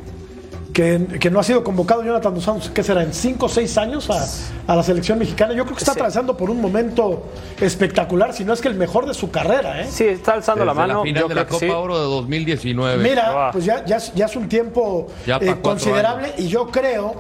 que, 0.74 1.06
que 1.20 1.30
no 1.30 1.40
ha 1.40 1.44
sido 1.44 1.64
convocado 1.64 2.04
Jonathan 2.04 2.34
Dos 2.34 2.44
Santos, 2.44 2.72
¿qué 2.74 2.84
será? 2.84 3.04
¿En 3.04 3.14
5 3.14 3.46
o 3.46 3.50
6 3.50 3.78
años 3.78 4.10
a, 4.10 4.72
a 4.72 4.76
la 4.76 4.84
selección 4.84 5.20
mexicana? 5.20 5.54
Yo 5.54 5.64
creo 5.66 5.76
que 5.76 5.82
está 5.84 5.92
atravesando 5.94 6.38
por 6.38 6.50
un 6.50 6.62
momento 6.62 7.28
espectacular, 7.60 8.34
si 8.34 8.46
no 8.46 8.54
es 8.54 8.62
que 8.62 8.68
el 8.68 8.76
mejor 8.76 9.06
de 9.06 9.14
su 9.14 9.32
carrera, 9.32 9.82
¿eh? 9.82 9.88
Sí, 9.90 10.06
está 10.06 10.34
alzando 10.34 10.66
la 10.66 10.74
mano. 10.74 11.04
final 11.04 11.22
yo 11.24 11.28
de 11.28 11.34
creo 11.34 11.44
la 11.44 11.50
Copa 11.50 11.60
sí. 11.66 11.70
Oro 11.70 11.98
de 11.98 12.06
2019. 12.06 13.04
Mira, 13.04 13.50
pues 13.52 13.66
ya, 13.66 13.86
ya, 13.86 13.98
es- 13.98 14.14
ya 14.14 14.26
es 14.26 14.36
un 14.36 14.48
tiempo 14.48 15.08
eh, 15.28 15.56
considerable 15.62 16.34
y 16.38 16.48
yo 16.48 16.68
creo 16.68 17.16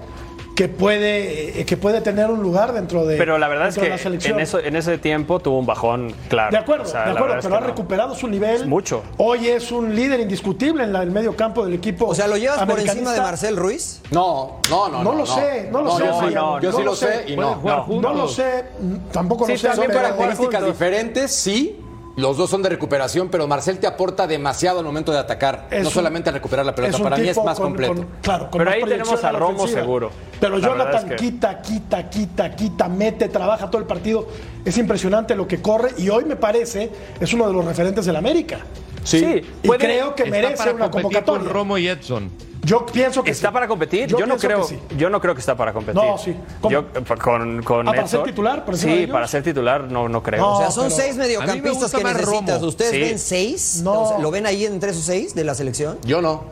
que 0.55 0.67
puede, 0.67 1.61
eh, 1.61 1.65
que 1.65 1.77
puede 1.77 2.01
tener 2.01 2.29
un 2.29 2.41
lugar 2.43 2.73
dentro 2.73 3.05
de, 3.05 3.17
Pero 3.17 3.37
la 3.37 3.47
verdad 3.47 3.69
es 3.69 3.77
que 3.77 3.87
la 3.89 3.97
selección. 3.97 4.35
en, 4.37 4.41
eso, 4.43 4.59
en 4.59 4.75
ese 4.75 4.97
tiempo 4.97 5.39
tuvo 5.39 5.57
un 5.59 5.65
bajón 5.65 6.13
claro. 6.29 6.51
De 6.51 6.57
acuerdo, 6.57 6.83
O 6.83 6.87
sea, 6.87 7.05
de 7.05 7.11
acuerdo, 7.11 7.35
es 7.37 7.41
pero 7.45 7.49
que 7.51 7.57
ha 7.57 7.61
no. 7.61 7.67
recuperado 7.67 8.15
su 8.15 8.27
nivel. 8.27 8.67
Mucho. 8.67 9.01
Hoy 9.17 9.47
es 9.47 9.71
un 9.71 9.95
líder 9.95 10.19
indiscutible 10.19 10.83
en 10.83 10.93
la- 10.93 11.03
el 11.03 11.11
medio 11.11 11.35
campo 11.35 11.63
del 11.63 11.73
equipo. 11.75 12.05
O 12.07 12.13
sea, 12.15 12.27
¿lo 12.27 12.37
llevas 12.37 12.63
por 12.65 12.79
encima 12.79 13.13
de 13.13 13.21
Marcel 13.21 13.55
Ruiz? 13.55 14.01
No, 14.11 14.59
no, 14.69 14.89
no. 14.89 15.03
No 15.03 15.13
lo 15.13 15.25
sé, 15.25 15.69
no 15.71 15.81
lo 15.81 15.97
sé, 15.97 16.05
yo 16.05 16.13
sí- 16.13 16.19
Mariano, 16.21 16.59
yo 16.59 16.71
no 16.71 16.77
sí 16.77 16.83
lo 16.83 16.89
lo 16.91 16.95
sé 16.95 17.23
y 17.27 17.35
no. 17.37 17.61
no. 17.63 17.83
juntos. 17.83 18.11
No 18.11 18.17
lo 18.21 18.27
sé, 18.27 18.65
tampoco 19.11 19.45
Sí, 19.45 19.53
lo 19.53 19.57
sé. 19.57 19.73
Son 19.73 19.87
características 19.87 20.65
diferentes, 20.65 21.31
sí. 21.33 21.79
Los 22.17 22.35
dos 22.37 22.49
son 22.49 22.61
de 22.61 22.69
recuperación, 22.69 23.29
pero 23.29 23.47
Marcel 23.47 23.79
te 23.79 23.87
aporta 23.87 24.27
demasiado 24.27 24.79
al 24.79 24.85
momento 24.85 25.11
de 25.11 25.17
atacar. 25.19 25.67
Es 25.71 25.83
no 25.83 25.87
un- 25.89 25.93
solamente 25.93 26.29
a 26.29 26.33
recuperar 26.33 26.65
la 26.65 26.75
pelota, 26.75 26.97
para 27.01 27.17
mí 27.17 27.27
es 27.27 27.37
más 27.43 27.57
con- 27.57 27.67
completo. 27.67 27.93
con- 27.95 28.07
claro, 28.21 28.49
con 28.51 28.57
Pero 28.59 28.65
más 28.65 28.73
ahí 28.75 28.83
tenemos 28.83 29.23
a 29.23 29.31
Romo 29.31 29.55
ofensiva. 29.59 29.81
seguro. 29.81 30.11
Pero 30.39 30.57
La 30.57 30.67
Jonathan 30.67 30.95
es 30.97 31.09
que- 31.11 31.15
quita, 31.15 31.61
quita, 31.61 32.09
quita, 32.09 32.55
quita, 32.55 32.89
mete, 32.89 33.29
trabaja 33.29 33.69
todo 33.69 33.81
el 33.81 33.87
partido. 33.87 34.27
Es 34.65 34.77
impresionante 34.77 35.35
lo 35.35 35.47
que 35.47 35.61
corre 35.61 35.91
y 35.97 36.09
hoy 36.09 36.25
me 36.25 36.35
parece 36.35 36.91
es 37.19 37.33
uno 37.33 37.47
de 37.47 37.53
los 37.53 37.63
referentes 37.63 38.05
del 38.05 38.15
América. 38.17 38.59
Sí, 39.03 39.41
Y 39.63 39.67
puede- 39.67 39.79
creo 39.79 40.13
que 40.13 40.25
merece 40.25 40.57
para 40.57 40.71
una 40.73 40.91
competir 40.91 41.03
convocatoria. 41.03 41.43
con 41.45 41.53
Romo 41.53 41.77
y 41.77 41.87
Edson. 41.87 42.29
Yo 42.63 42.85
pienso 42.85 43.23
que 43.23 43.31
¿Está 43.31 43.47
sí. 43.49 43.53
para 43.53 43.67
competir? 43.67 44.07
Yo 44.07 44.19
Yo, 44.19 44.25
no 44.27 44.37
creo, 44.37 44.61
que 44.61 44.75
sí. 44.75 44.79
yo 44.97 45.09
no 45.09 45.19
creo 45.19 45.33
que 45.33 45.39
está 45.39 45.55
para 45.55 45.73
competir. 45.73 45.99
No, 46.01 46.17
sí. 46.17 46.35
¿Cómo? 46.61 46.71
Yo, 46.71 46.85
con, 47.19 47.63
con 47.63 47.87
Ah, 47.87 47.91
¿para 47.91 48.07
ser 48.07 48.23
titular 48.23 48.63
Sí, 48.73 49.07
para 49.11 49.27
ser 49.27 49.41
titular 49.43 49.83
no, 49.91 50.07
no 50.07 50.21
creo. 50.21 50.41
No, 50.41 50.53
O 50.53 50.57
sea, 50.59 50.69
son 50.71 50.85
pero- 50.89 50.95
seis 50.95 51.15
me 51.15 51.23
mediocampistas 51.23 51.91
que 51.91 52.03
necesitas. 52.03 52.25
Romo. 52.59 52.67
¿Ustedes 52.67 52.91
Sí. 52.91 52.99
ven 52.99 53.19
seis? 53.19 53.81
No. 53.83 54.01
O 54.03 54.07
sea, 54.09 54.19
¿Lo 54.19 54.29
ven 54.29 54.45
ahí 54.45 54.65
entre 54.65 54.91
esos 54.91 55.03
seis 55.03 55.33
de 55.33 55.43
la 55.43 55.55
selección? 55.55 55.97
Yo 56.03 56.21
no. 56.21 56.43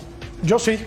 Yo 0.42 0.58
sí. 0.58 0.80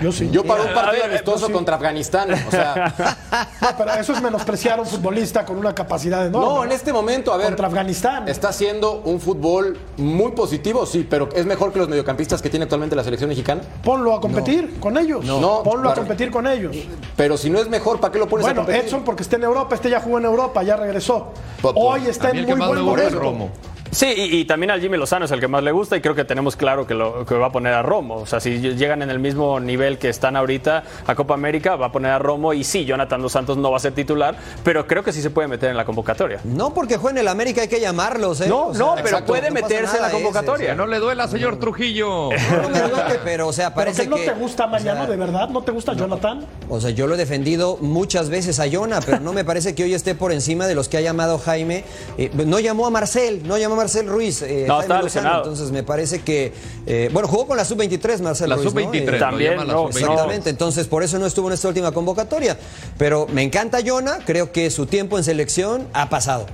Yo 0.00 0.12
sí. 0.12 0.28
Yo 0.30 0.44
para 0.44 0.62
un 0.62 0.68
A 0.70 0.74
partido 0.74 1.02
ver, 1.04 1.10
amistoso 1.12 1.46
sí. 1.46 1.52
contra 1.52 1.76
Afganistán, 1.76 2.30
o 2.32 2.50
sea, 2.50 2.94
No, 3.60 3.68
pero 3.76 3.92
eso 3.94 4.12
es 4.12 4.22
menospreciar 4.22 4.78
a 4.78 4.82
un 4.82 4.88
futbolista 4.88 5.44
con 5.44 5.56
una 5.58 5.74
capacidad 5.74 6.26
enorme. 6.26 6.46
no, 6.48 6.64
en 6.64 6.72
este 6.72 6.92
momento, 6.92 7.32
a 7.32 7.36
ver, 7.36 7.46
Contra 7.48 7.66
Afganistán. 7.68 8.28
está 8.28 8.48
haciendo 8.48 9.02
un 9.04 9.20
fútbol 9.20 9.78
muy 9.96 10.32
positivo, 10.32 10.86
sí, 10.86 11.06
pero 11.08 11.28
es 11.34 11.44
mejor 11.46 11.72
que 11.72 11.78
los 11.78 11.88
mediocampistas 11.88 12.40
que 12.42 12.48
tiene 12.50 12.64
actualmente 12.64 12.96
la 12.96 13.04
selección 13.04 13.28
mexicana. 13.28 13.60
Ponlo 13.84 14.14
a 14.14 14.20
competir 14.20 14.78
con 14.80 14.96
ellos. 14.96 15.24
No. 15.24 15.62
Ponlo 15.62 15.82
No, 15.82 15.90
a 15.90 15.92
claro. 15.94 15.96
competir 16.02 16.30
con 16.30 16.46
ellos. 16.46 16.76
Pero 17.16 17.36
si 17.36 17.50
no 17.50 17.58
es 17.58 17.68
mejor, 17.68 18.00
¿para 18.00 18.12
qué 18.12 18.18
lo 18.18 18.28
pones 18.28 18.44
a 18.46 18.48
Bueno, 18.50 18.62
competir? 18.62 18.84
Edson 18.86 19.02
porque 19.04 19.22
está 19.22 19.36
en 19.36 19.44
Europa, 19.44 19.74
este 19.74 19.90
ya 19.90 20.00
jugó 20.00 20.18
en 20.18 20.24
Europa, 20.24 20.62
ya 20.62 20.76
regresó. 20.76 21.32
Pues, 21.60 21.74
Hoy 21.76 22.06
está 22.06 22.28
A 22.28 22.30
en 22.30 22.46
muy 22.46 22.54
buen 22.66 22.80
momento. 22.82 23.18
Romo. 23.18 23.50
Sí, 23.90 24.06
y, 24.06 24.36
y 24.36 24.44
también 24.44 24.70
al 24.70 24.80
Jimmy 24.80 24.96
Lozano 24.96 25.24
es 25.24 25.30
el 25.32 25.40
que 25.40 25.48
más 25.48 25.62
le 25.62 25.72
gusta 25.72 25.96
y 25.96 26.00
creo 26.00 26.14
que 26.14 26.24
tenemos 26.24 26.54
claro 26.54 26.86
que, 26.86 26.94
lo, 26.94 27.26
que 27.26 27.34
va 27.34 27.48
a 27.48 27.52
poner 27.52 27.74
a 27.74 27.82
Romo. 27.82 28.16
O 28.16 28.26
sea, 28.26 28.38
si 28.38 28.60
llegan 28.60 29.02
en 29.02 29.10
el 29.10 29.18
mismo 29.18 29.58
nivel 29.58 29.98
que 29.98 30.08
están 30.08 30.36
ahorita 30.36 30.84
a 31.06 31.14
Copa 31.14 31.34
América, 31.34 31.76
va 31.76 31.86
a 31.86 31.92
poner 31.92 32.12
a 32.12 32.18
Romo 32.18 32.52
y 32.52 32.62
sí, 32.62 32.84
Jonathan 32.84 33.20
Dos 33.20 33.32
Santos 33.32 33.56
no 33.56 33.70
va 33.70 33.78
a 33.78 33.80
ser 33.80 33.92
titular, 33.92 34.36
pero 34.62 34.86
creo 34.86 35.02
que 35.02 35.12
sí 35.12 35.20
se 35.20 35.30
puede 35.30 35.48
meter 35.48 35.70
en 35.70 35.76
la 35.76 35.84
convocatoria. 35.84 36.40
No, 36.44 36.72
porque 36.72 36.96
juega 36.96 37.18
en 37.18 37.18
el 37.18 37.28
América 37.28 37.62
hay 37.62 37.68
que 37.68 37.80
llamarlos, 37.80 38.40
¿eh? 38.42 38.48
No, 38.48 38.68
O 38.68 38.74
sea, 38.74 38.86
no, 38.86 38.94
pero 38.94 39.08
exacto, 39.08 39.26
puede 39.26 39.48
no 39.48 39.54
meterse 39.54 39.96
en 39.96 40.02
la 40.02 40.10
convocatoria. 40.10 40.70
Que 40.70 40.76
no 40.76 40.86
le 40.86 40.98
duela, 40.98 41.26
señor 41.28 41.58
Trujillo. 41.58 42.30
No 42.60 42.68
me 42.68 42.80
duele, 42.80 43.20
pero 43.24 43.48
o 43.48 43.52
sea, 43.52 43.74
¿Pero 43.74 43.86
parece 43.86 44.02
que 44.02 44.08
no 44.08 44.16
que... 44.16 44.26
te 44.26 44.34
gusta, 44.34 44.66
Mariano, 44.66 45.00
o 45.00 45.04
sea, 45.04 45.10
de 45.10 45.16
verdad? 45.16 45.48
¿No 45.48 45.62
te 45.62 45.72
gusta 45.72 45.94
Jonathan? 45.94 46.46
O 46.68 46.80
sea, 46.80 46.90
yo 46.90 47.06
lo 47.06 47.14
he 47.14 47.18
defendido 47.18 47.78
muchas 47.80 48.28
veces 48.28 48.60
a 48.60 48.70
Jonah, 48.70 49.00
pero 49.00 49.20
no 49.20 49.32
me 49.32 49.44
parece 49.44 49.74
que 49.74 49.84
hoy 49.84 49.94
esté 49.94 50.14
por 50.14 50.32
encima 50.32 50.66
de 50.66 50.74
los 50.74 50.88
que 50.88 50.96
ha 50.96 51.00
llamado 51.00 51.38
Jaime. 51.38 51.84
Eh, 52.18 52.30
no 52.46 52.60
llamó 52.60 52.86
a 52.86 52.90
Marcel, 52.90 53.46
no 53.46 53.56
llamó 53.56 53.74
a 53.74 53.78
Marcel 53.80 54.06
Ruiz. 54.08 54.42
eh, 54.42 54.64
No, 54.68 54.80
estaba 54.80 55.00
Lozano. 55.00 55.02
lesionado. 55.04 55.38
Entonces 55.44 55.70
me 55.70 55.82
parece 55.82 56.20
que. 56.22 56.52
eh, 56.86 57.08
bueno, 57.12 57.28
jugó 57.28 57.46
con 57.46 57.56
la 57.56 57.64
sub-23 57.64 58.20
Marcel 58.20 58.48
La 58.50 58.56
Ruiz. 58.56 58.72
¿no? 58.74 58.80
sub-23. 58.80 58.94
Eh, 58.94 59.10
lo 59.12 59.18
También, 59.18 59.56
la 59.56 59.64
no, 59.64 59.72
sub-23. 59.88 59.98
Exactamente, 60.00 60.50
entonces 60.50 60.86
por 60.86 61.02
eso 61.02 61.18
no 61.18 61.26
estuvo 61.26 61.48
en 61.48 61.54
esta 61.54 61.68
última 61.68 61.92
convocatoria. 61.92 62.58
Pero 62.98 63.26
me 63.32 63.42
encanta 63.42 63.78
Jonah, 63.84 64.18
creo 64.26 64.52
que 64.52 64.70
su 64.70 64.86
tiempo 64.86 65.16
en 65.18 65.24
selección 65.24 65.86
ha 65.92 66.08
pasado. 66.10 66.46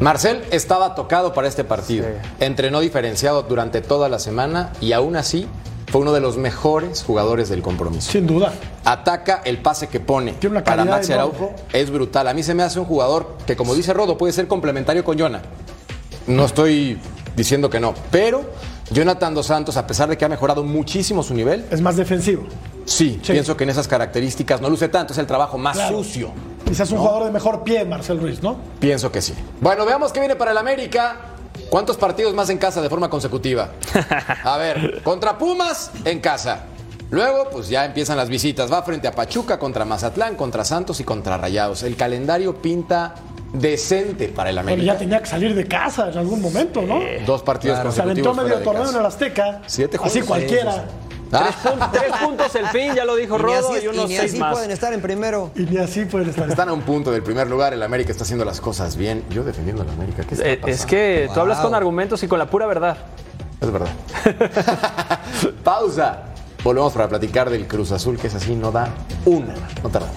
Marcel 0.00 0.44
estaba 0.52 0.94
tocado 0.94 1.32
para 1.34 1.48
este 1.48 1.64
partido. 1.64 2.06
Entrenó 2.38 2.80
diferenciado 2.80 3.42
durante 3.42 3.80
toda 3.80 4.08
la 4.08 4.18
semana 4.20 4.72
y 4.80 4.92
aún 4.92 5.16
así 5.16 5.48
fue 5.90 6.02
uno 6.02 6.12
de 6.12 6.20
los 6.20 6.36
mejores 6.36 7.02
jugadores 7.02 7.48
del 7.48 7.62
compromiso. 7.62 8.12
Sin 8.12 8.26
duda. 8.26 8.52
Ataca 8.84 9.40
el 9.44 9.58
pase 9.58 9.88
que 9.88 9.98
pone 10.00 10.34
Tiene 10.34 10.56
una 10.56 10.64
para 10.64 10.84
Maxi. 10.84 11.12
Araujo. 11.14 11.52
Es 11.72 11.90
brutal. 11.90 12.28
A 12.28 12.34
mí 12.34 12.42
se 12.44 12.54
me 12.54 12.62
hace 12.62 12.78
un 12.78 12.84
jugador 12.84 13.36
que, 13.46 13.56
como 13.56 13.74
dice 13.74 13.92
Rodo, 13.92 14.16
puede 14.16 14.32
ser 14.32 14.46
complementario 14.46 15.02
con 15.02 15.18
Jonah. 15.18 15.42
No 16.28 16.44
estoy 16.44 16.98
diciendo 17.36 17.68
que 17.70 17.80
no, 17.80 17.94
pero 18.10 18.42
Jonathan 18.90 19.34
Dos 19.34 19.46
Santos, 19.46 19.76
a 19.76 19.86
pesar 19.86 20.08
de 20.08 20.16
que 20.16 20.24
ha 20.24 20.28
mejorado 20.28 20.62
muchísimo 20.64 21.22
su 21.22 21.34
nivel, 21.34 21.64
Es 21.70 21.80
más 21.80 21.96
defensivo. 21.96 22.44
sí, 22.84 23.18
Sí. 23.22 23.32
pienso 23.32 23.56
que 23.56 23.64
en 23.64 23.70
esas 23.70 23.88
características 23.88 24.60
no 24.60 24.68
luce 24.70 24.88
tanto, 24.88 25.12
es 25.12 25.18
el 25.18 25.26
trabajo 25.26 25.58
más 25.58 25.76
Claro. 25.76 25.98
sucio. 25.98 26.30
Quizás 26.66 26.90
un 26.90 26.98
jugador 26.98 27.24
de 27.24 27.30
mejor 27.30 27.64
pie, 27.64 27.84
Marcel 27.84 28.20
Ruiz, 28.20 28.42
¿no? 28.42 28.56
Pienso 28.78 29.10
que 29.10 29.22
sí. 29.22 29.34
Bueno, 29.60 29.84
veamos 29.86 30.12
qué 30.12 30.20
viene 30.20 30.36
para 30.36 30.50
el 30.52 30.58
América. 30.58 31.16
¿Cuántos 31.70 31.96
partidos 31.96 32.34
más 32.34 32.48
en 32.50 32.58
casa 32.58 32.80
de 32.82 32.88
forma 32.90 33.08
consecutiva? 33.10 33.70
A 34.44 34.56
ver, 34.58 35.02
contra 35.02 35.36
Pumas 35.38 35.90
en 36.04 36.20
casa. 36.20 36.64
Luego, 37.10 37.48
pues 37.50 37.68
ya 37.70 37.86
empiezan 37.86 38.18
las 38.18 38.28
visitas. 38.28 38.70
Va 38.70 38.82
frente 38.82 39.08
a 39.08 39.12
Pachuca, 39.12 39.58
contra 39.58 39.86
Mazatlán, 39.86 40.34
contra 40.36 40.62
Santos 40.64 41.00
y 41.00 41.04
contra 41.04 41.38
Rayados. 41.38 41.82
El 41.82 41.96
calendario 41.96 42.60
pinta 42.60 43.14
decente 43.52 44.28
para 44.28 44.50
el 44.50 44.58
América. 44.58 44.92
ya 44.92 44.98
tenía 44.98 45.20
que 45.20 45.26
salir 45.26 45.54
de 45.54 45.66
casa 45.66 46.10
en 46.10 46.18
algún 46.18 46.40
momento, 46.42 46.82
¿no? 46.82 47.00
Dos 47.26 47.42
partidos 47.42 47.76
Se 47.76 47.80
aventó 48.02 48.30
consecutivos 48.32 48.36
medio 48.36 48.48
fuera 48.48 48.58
de 48.58 48.64
torneo 48.64 48.82
casa. 48.84 48.94
en 48.94 49.00
el 49.00 49.06
Azteca. 49.06 49.62
Siete 49.66 49.96
Así 50.02 50.20
juegos. 50.20 50.26
cualquiera. 50.28 50.72
Sí, 50.72 50.78
sí, 50.80 51.04
Ah. 51.30 51.50
Tres, 51.60 51.72
pun- 51.74 51.90
tres 51.92 52.12
puntos 52.24 52.54
el 52.54 52.66
fin, 52.68 52.94
ya 52.94 53.04
lo 53.04 53.14
dijo 53.14 53.34
Y 53.34 53.38
ni 53.38 53.44
Rodo, 53.44 53.72
así, 53.74 53.84
y 53.84 53.88
unos 53.88 54.04
y 54.06 54.08
ni 54.08 54.16
seis 54.16 54.30
así 54.32 54.40
más. 54.40 54.52
pueden 54.54 54.70
estar 54.70 54.94
en 54.94 55.02
primero. 55.02 55.50
Y 55.54 55.60
ni 55.64 55.76
así 55.76 56.06
pueden 56.06 56.30
estar. 56.30 56.48
Están 56.48 56.70
a 56.70 56.72
un 56.72 56.80
punto 56.80 57.10
del 57.10 57.22
primer 57.22 57.46
lugar. 57.48 57.74
El 57.74 57.82
América 57.82 58.12
está 58.12 58.24
haciendo 58.24 58.46
las 58.46 58.62
cosas 58.62 58.96
bien. 58.96 59.22
Yo 59.28 59.44
defendiendo 59.44 59.82
al 59.82 59.90
América. 59.90 60.22
¿Qué 60.26 60.34
está 60.36 60.48
Eh, 60.48 60.56
pasando? 60.56 60.74
es 60.74 60.86
que 60.86 61.28
tú 61.34 61.38
hablas 61.40 61.58
con 61.58 61.74
argumentos 61.74 62.22
y 62.22 62.28
con 62.28 62.38
la 62.38 62.46
pura 62.48 62.64
verdad. 62.66 62.96
Es 63.60 63.70
verdad. 63.70 63.88
Pausa. 65.64 66.22
Volvemos 66.64 66.92
para 66.94 67.08
platicar 67.08 67.50
del 67.50 67.66
Cruz 67.66 67.92
Azul, 67.92 68.16
que 68.18 68.28
es 68.28 68.34
así, 68.34 68.54
no 68.56 68.72
da 68.72 68.88
una. 69.26 69.54
No 69.82 69.90
tardamos. 69.90 70.16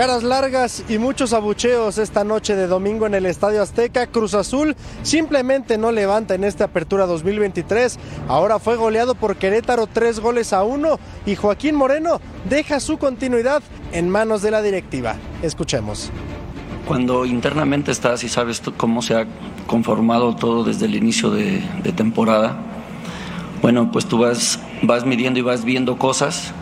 Caras 0.00 0.22
largas 0.22 0.82
y 0.88 0.96
muchos 0.96 1.34
abucheos 1.34 1.98
esta 1.98 2.24
noche 2.24 2.56
de 2.56 2.66
domingo 2.66 3.06
en 3.06 3.12
el 3.12 3.26
Estadio 3.26 3.60
Azteca. 3.60 4.06
Cruz 4.06 4.32
Azul 4.32 4.74
simplemente 5.02 5.76
no 5.76 5.92
levanta 5.92 6.34
en 6.34 6.42
esta 6.42 6.64
apertura 6.64 7.04
2023. 7.04 7.98
Ahora 8.26 8.58
fue 8.58 8.76
goleado 8.76 9.14
por 9.14 9.36
Querétaro 9.36 9.86
tres 9.86 10.18
goles 10.18 10.54
a 10.54 10.62
uno 10.62 10.98
y 11.26 11.36
Joaquín 11.36 11.74
Moreno 11.74 12.18
deja 12.48 12.80
su 12.80 12.96
continuidad 12.96 13.62
en 13.92 14.08
manos 14.08 14.40
de 14.40 14.50
la 14.50 14.62
directiva. 14.62 15.16
Escuchemos. 15.42 16.10
Cuando 16.88 17.26
internamente 17.26 17.92
estás 17.92 18.24
y 18.24 18.30
sabes 18.30 18.62
cómo 18.78 19.02
se 19.02 19.16
ha 19.16 19.26
conformado 19.66 20.34
todo 20.34 20.64
desde 20.64 20.86
el 20.86 20.94
inicio 20.94 21.28
de, 21.28 21.62
de 21.82 21.92
temporada, 21.92 22.56
bueno, 23.60 23.92
pues 23.92 24.06
tú 24.06 24.16
vas, 24.16 24.60
vas 24.80 25.04
midiendo 25.04 25.40
y 25.40 25.42
vas 25.42 25.62
viendo 25.62 25.98
cosas 25.98 26.54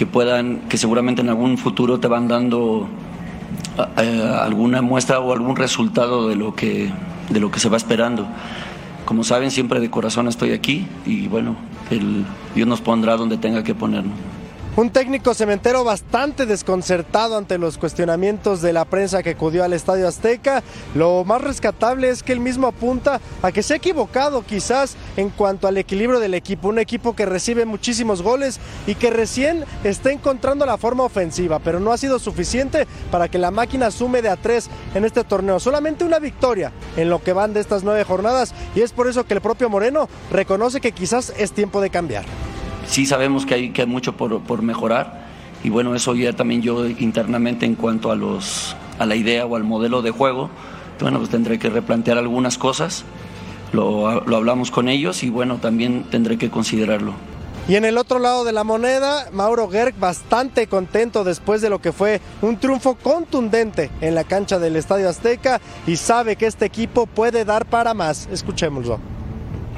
que 0.00 0.06
puedan, 0.06 0.60
que 0.60 0.78
seguramente 0.78 1.20
en 1.20 1.28
algún 1.28 1.58
futuro 1.58 2.00
te 2.00 2.08
van 2.08 2.26
dando 2.26 2.88
eh, 3.98 4.34
alguna 4.40 4.80
muestra 4.80 5.20
o 5.20 5.30
algún 5.30 5.56
resultado 5.56 6.26
de 6.26 6.36
lo 6.36 6.54
que 6.54 6.90
de 7.28 7.38
lo 7.38 7.50
que 7.50 7.60
se 7.60 7.68
va 7.68 7.76
esperando. 7.76 8.26
Como 9.04 9.24
saben, 9.24 9.50
siempre 9.50 9.78
de 9.78 9.90
corazón 9.90 10.26
estoy 10.26 10.52
aquí 10.52 10.86
y 11.04 11.28
bueno, 11.28 11.54
el, 11.90 12.24
Dios 12.54 12.66
nos 12.66 12.80
pondrá 12.80 13.18
donde 13.18 13.36
tenga 13.36 13.62
que 13.62 13.74
ponernos. 13.74 14.14
Un 14.76 14.90
técnico 14.90 15.34
cementero 15.34 15.82
bastante 15.82 16.46
desconcertado 16.46 17.36
ante 17.36 17.58
los 17.58 17.76
cuestionamientos 17.76 18.62
de 18.62 18.72
la 18.72 18.84
prensa 18.84 19.20
que 19.20 19.30
acudió 19.30 19.64
al 19.64 19.72
Estadio 19.72 20.06
Azteca. 20.06 20.62
Lo 20.94 21.24
más 21.24 21.42
rescatable 21.42 22.08
es 22.08 22.22
que 22.22 22.32
él 22.32 22.38
mismo 22.38 22.68
apunta 22.68 23.20
a 23.42 23.50
que 23.50 23.64
se 23.64 23.74
ha 23.74 23.78
equivocado 23.78 24.42
quizás 24.46 24.94
en 25.16 25.30
cuanto 25.30 25.66
al 25.66 25.76
equilibrio 25.76 26.20
del 26.20 26.34
equipo. 26.34 26.68
Un 26.68 26.78
equipo 26.78 27.16
que 27.16 27.26
recibe 27.26 27.64
muchísimos 27.66 28.22
goles 28.22 28.60
y 28.86 28.94
que 28.94 29.10
recién 29.10 29.64
está 29.82 30.12
encontrando 30.12 30.64
la 30.64 30.78
forma 30.78 31.02
ofensiva, 31.02 31.58
pero 31.58 31.80
no 31.80 31.90
ha 31.90 31.98
sido 31.98 32.20
suficiente 32.20 32.86
para 33.10 33.28
que 33.28 33.38
la 33.38 33.50
máquina 33.50 33.90
sume 33.90 34.22
de 34.22 34.28
a 34.28 34.36
tres 34.36 34.70
en 34.94 35.04
este 35.04 35.24
torneo. 35.24 35.58
Solamente 35.58 36.04
una 36.04 36.20
victoria 36.20 36.70
en 36.96 37.10
lo 37.10 37.22
que 37.22 37.32
van 37.32 37.52
de 37.52 37.60
estas 37.60 37.82
nueve 37.82 38.04
jornadas 38.04 38.54
y 38.76 38.82
es 38.82 38.92
por 38.92 39.08
eso 39.08 39.26
que 39.26 39.34
el 39.34 39.40
propio 39.40 39.68
Moreno 39.68 40.08
reconoce 40.30 40.80
que 40.80 40.92
quizás 40.92 41.32
es 41.36 41.50
tiempo 41.50 41.80
de 41.80 41.90
cambiar. 41.90 42.24
Sí 42.90 43.06
sabemos 43.06 43.46
que 43.46 43.54
hay, 43.54 43.70
que 43.70 43.82
hay 43.82 43.88
mucho 43.88 44.16
por, 44.16 44.40
por 44.40 44.62
mejorar 44.62 45.24
y 45.62 45.70
bueno, 45.70 45.94
eso 45.94 46.14
ya 46.14 46.32
también 46.32 46.60
yo 46.62 46.86
internamente 46.86 47.64
en 47.66 47.74
cuanto 47.74 48.10
a, 48.10 48.16
los, 48.16 48.76
a 48.98 49.06
la 49.06 49.14
idea 49.14 49.46
o 49.46 49.56
al 49.56 49.64
modelo 49.64 50.02
de 50.02 50.10
juego, 50.10 50.50
bueno, 51.00 51.18
pues 51.18 51.30
tendré 51.30 51.58
que 51.58 51.70
replantear 51.70 52.18
algunas 52.18 52.58
cosas, 52.58 53.04
lo, 53.72 54.22
lo 54.22 54.36
hablamos 54.36 54.70
con 54.70 54.88
ellos 54.88 55.22
y 55.22 55.30
bueno, 55.30 55.58
también 55.58 56.04
tendré 56.10 56.36
que 56.36 56.50
considerarlo. 56.50 57.14
Y 57.68 57.76
en 57.76 57.84
el 57.84 57.98
otro 57.98 58.18
lado 58.18 58.42
de 58.42 58.52
la 58.52 58.64
moneda, 58.64 59.28
Mauro 59.32 59.68
Gerg 59.68 59.94
bastante 59.96 60.66
contento 60.66 61.22
después 61.22 61.60
de 61.60 61.70
lo 61.70 61.80
que 61.80 61.92
fue 61.92 62.20
un 62.42 62.56
triunfo 62.56 62.96
contundente 62.96 63.90
en 64.00 64.16
la 64.16 64.24
cancha 64.24 64.58
del 64.58 64.74
Estadio 64.74 65.08
Azteca 65.08 65.60
y 65.86 65.96
sabe 65.96 66.34
que 66.34 66.46
este 66.46 66.64
equipo 66.64 67.06
puede 67.06 67.44
dar 67.44 67.66
para 67.66 67.94
más. 67.94 68.28
Escuchémoslo. 68.32 69.19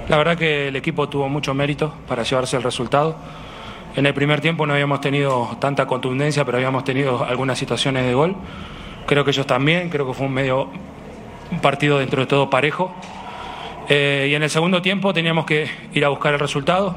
La 0.09 0.17
verdad 0.17 0.37
que 0.37 0.69
el 0.69 0.77
equipo 0.77 1.09
tuvo 1.09 1.29
mucho 1.29 1.55
mérito 1.55 1.95
para 2.09 2.23
llevarse 2.23 2.57
el 2.57 2.63
resultado. 2.63 3.17
En 3.97 4.07
el 4.07 4.15
primer 4.15 4.41
tiempo 4.41 4.67
no 4.67 4.73
habíamos 4.73 5.01
tenido 5.01 5.57
tanta 5.61 5.87
contundencia, 5.87 6.45
pero 6.45 6.57
habíamos 6.59 6.85
tenido 6.85 7.25
algunas 7.25 7.59
situaciones 7.59 8.05
de 8.07 8.15
gol. 8.15 8.35
Creo 9.07 9.25
que 9.25 9.31
ellos 9.31 9.47
también, 9.47 9.91
creo 9.91 10.07
que 10.07 10.15
fue 10.15 10.27
un 10.27 10.33
medio 10.33 10.69
partido 11.61 11.99
dentro 11.99 12.21
de 12.23 12.27
todo 12.27 12.51
parejo. 12.51 12.95
Eh, 13.89 14.29
y 14.31 14.35
en 14.35 14.43
el 14.43 14.51
segundo 14.51 14.81
tiempo 14.83 15.13
teníamos 15.13 15.45
que 15.45 15.69
ir 15.93 16.05
a 16.05 16.09
buscar 16.09 16.33
el 16.35 16.41
resultado, 16.41 16.97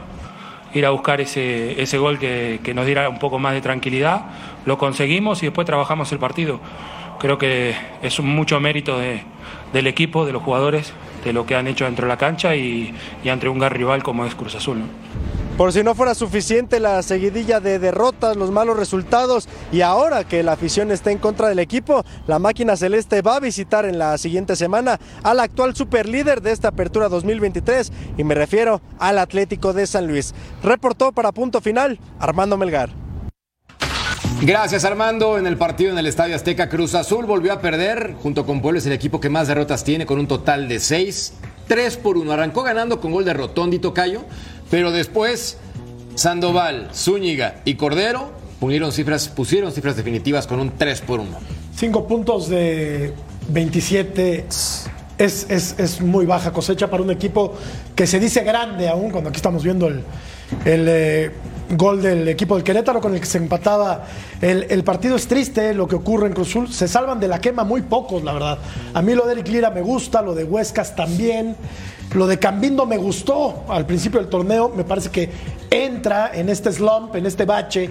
ir 0.74 0.86
a 0.86 0.92
buscar 0.92 1.20
ese, 1.20 1.82
ese 1.82 1.98
gol 1.98 2.18
que, 2.20 2.60
nos 2.74 2.86
diera 2.86 3.10
un 3.10 3.20
poco 3.20 3.40
más 3.40 3.54
de 3.54 3.62
tranquilidad. 3.62 4.26
Lo 4.66 4.78
conseguimos 4.78 5.44
y 5.44 5.48
después 5.48 5.66
trabajamos 5.66 6.12
el 6.12 6.20
partido. 6.20 6.60
Creo 7.20 7.38
que 7.38 7.76
es 8.02 8.20
un 8.20 8.28
mucho 8.28 8.60
mérito 8.60 8.98
de- 9.00 9.22
del 9.74 9.88
equipo, 9.88 10.26
de 10.26 10.32
los 10.34 10.42
jugadores, 10.44 10.94
de 11.26 11.34
lo 11.34 11.46
que 11.46 11.56
han 11.56 11.68
hecho 11.68 11.84
dentro 11.84 12.06
de 12.06 12.10
la 12.10 12.18
cancha 12.18 12.56
y, 12.56 12.96
y 13.24 13.30
ante 13.30 13.50
un 13.50 13.60
gran 13.60 13.72
rival 13.72 14.04
como 14.04 14.26
es 14.26 14.36
Cruz 14.36 14.56
Azul. 14.56 14.84
Por 15.58 15.72
si 15.72 15.84
no 15.84 15.96
fuera 15.96 16.14
suficiente 16.16 16.82
la 16.82 17.02
seguidilla 17.02 17.62
de 17.62 17.80
derrotas, 17.80 18.36
los 18.36 18.52
malos 18.52 18.76
resultados 18.76 19.48
y 19.72 19.82
ahora 19.82 20.26
que 20.26 20.44
la 20.44 20.52
afición 20.52 20.92
está 20.92 21.12
en 21.12 21.18
contra 21.18 21.48
del 21.48 21.60
equipo, 21.60 22.04
la 22.28 22.40
máquina 22.40 22.76
celeste 22.76 23.22
va 23.22 23.38
a 23.38 23.40
visitar 23.40 23.86
en 23.86 23.98
la 23.98 24.18
siguiente 24.18 24.58
semana 24.58 25.00
al 25.24 25.40
actual 25.40 25.74
superlíder 25.74 26.42
de 26.42 26.52
esta 26.52 26.68
apertura 26.68 27.08
2023 27.08 27.90
y 28.18 28.24
me 28.26 28.36
refiero 28.36 28.82
al 29.00 29.18
Atlético 29.18 29.72
de 29.72 29.88
San 29.88 30.08
Luis. 30.08 30.36
Reportó 30.62 31.14
para 31.14 31.32
punto 31.32 31.62
final 31.62 32.00
Armando 32.20 32.58
Melgar. 32.58 33.05
Gracias 34.42 34.86
Armando. 34.86 35.38
En 35.38 35.48
el 35.48 35.58
partido 35.58 35.92
en 35.92 35.98
el 35.98 36.06
Estadio 36.08 36.36
Azteca, 36.36 36.70
Cruz 36.70 36.94
Azul 36.96 37.26
volvió 37.26 37.54
a 37.54 37.62
perder. 37.62 38.16
Junto 38.22 38.46
con 38.46 38.62
Puebla 38.62 38.80
es 38.80 38.86
el 38.86 38.94
equipo 38.94 39.20
que 39.20 39.30
más 39.30 39.48
derrotas 39.48 39.84
tiene 39.84 40.06
con 40.06 40.20
un 40.20 40.28
total 40.28 40.68
de 40.68 40.80
6. 40.80 41.34
3 41.68 41.98
por 41.98 42.18
1. 42.18 42.32
Arrancó 42.32 42.64
ganando 42.64 43.00
con 43.02 43.12
gol 43.12 43.26
de 43.26 43.34
Rotondi 43.34 43.80
Tocayo, 43.80 44.22
pero 44.70 44.92
después 44.92 45.58
Sandoval, 46.16 46.90
Zúñiga 46.94 47.62
y 47.66 47.76
Cordero 47.76 48.32
pusieron 48.60 48.92
cifras, 48.92 49.28
pusieron 49.30 49.72
cifras 49.72 49.96
definitivas 49.96 50.46
con 50.48 50.60
un 50.60 50.72
3 50.78 51.02
por 51.02 51.20
1. 51.20 51.30
Cinco 51.76 52.08
puntos 52.08 52.48
de 52.50 53.14
27 53.50 54.46
es, 54.48 54.88
es- 55.50 55.76
es 55.80 56.02
muy 56.02 56.26
baja 56.26 56.52
cosecha 56.54 56.90
para 56.90 57.02
un 57.04 57.12
equipo 57.12 57.54
que 57.96 58.06
se 58.06 58.20
dice 58.20 58.44
grande 58.44 58.88
aún, 58.88 59.10
cuando 59.12 59.30
aquí 59.30 59.38
estamos 59.38 59.64
viendo 59.64 59.88
el, 59.88 60.04
el, 60.66 60.86
eh, 60.88 61.32
gol 61.72 62.02
del 62.02 62.28
equipo 62.28 62.56
del 62.56 62.64
Querétaro 62.64 63.02
con 63.02 63.14
el 63.14 63.20
que 63.20 63.26
se 63.26 63.38
empataba 63.38 64.04
el, 64.42 64.68
el 64.70 64.84
partido. 64.84 65.16
Es 65.16 65.28
triste 65.28 65.74
lo 65.74 65.88
que 65.88 65.96
ocurre 65.96 66.28
en 66.28 66.34
Cruz 66.34 66.50
Azul. 66.50 66.72
Se 66.72 66.88
salvan 66.88 67.20
de 67.20 67.28
la 67.28 67.40
quema 67.42 67.64
muy 67.64 67.82
pocos, 67.82 68.24
la 68.24 68.34
verdad. 68.34 68.58
A 68.94 69.02
mí 69.02 69.14
lo 69.14 69.26
de 69.26 69.34
Eric 69.34 69.48
Lira 69.48 69.70
me 69.72 69.82
gusta, 69.82 70.22
lo 70.22 70.34
de 70.36 70.44
Huescas 70.44 70.96
también. 70.96 71.56
Lo 72.14 72.28
de 72.28 72.38
Cambindo 72.38 72.86
me 72.86 72.98
gustó 72.98 73.64
al 73.68 73.86
principio 73.86 74.20
del 74.20 74.30
torneo. 74.30 74.72
Me 74.76 74.84
parece 74.84 75.10
que 75.10 75.30
entra 75.72 76.32
en 76.34 76.50
este 76.50 76.72
slump, 76.72 77.16
en 77.16 77.26
este 77.26 77.46
bache, 77.46 77.90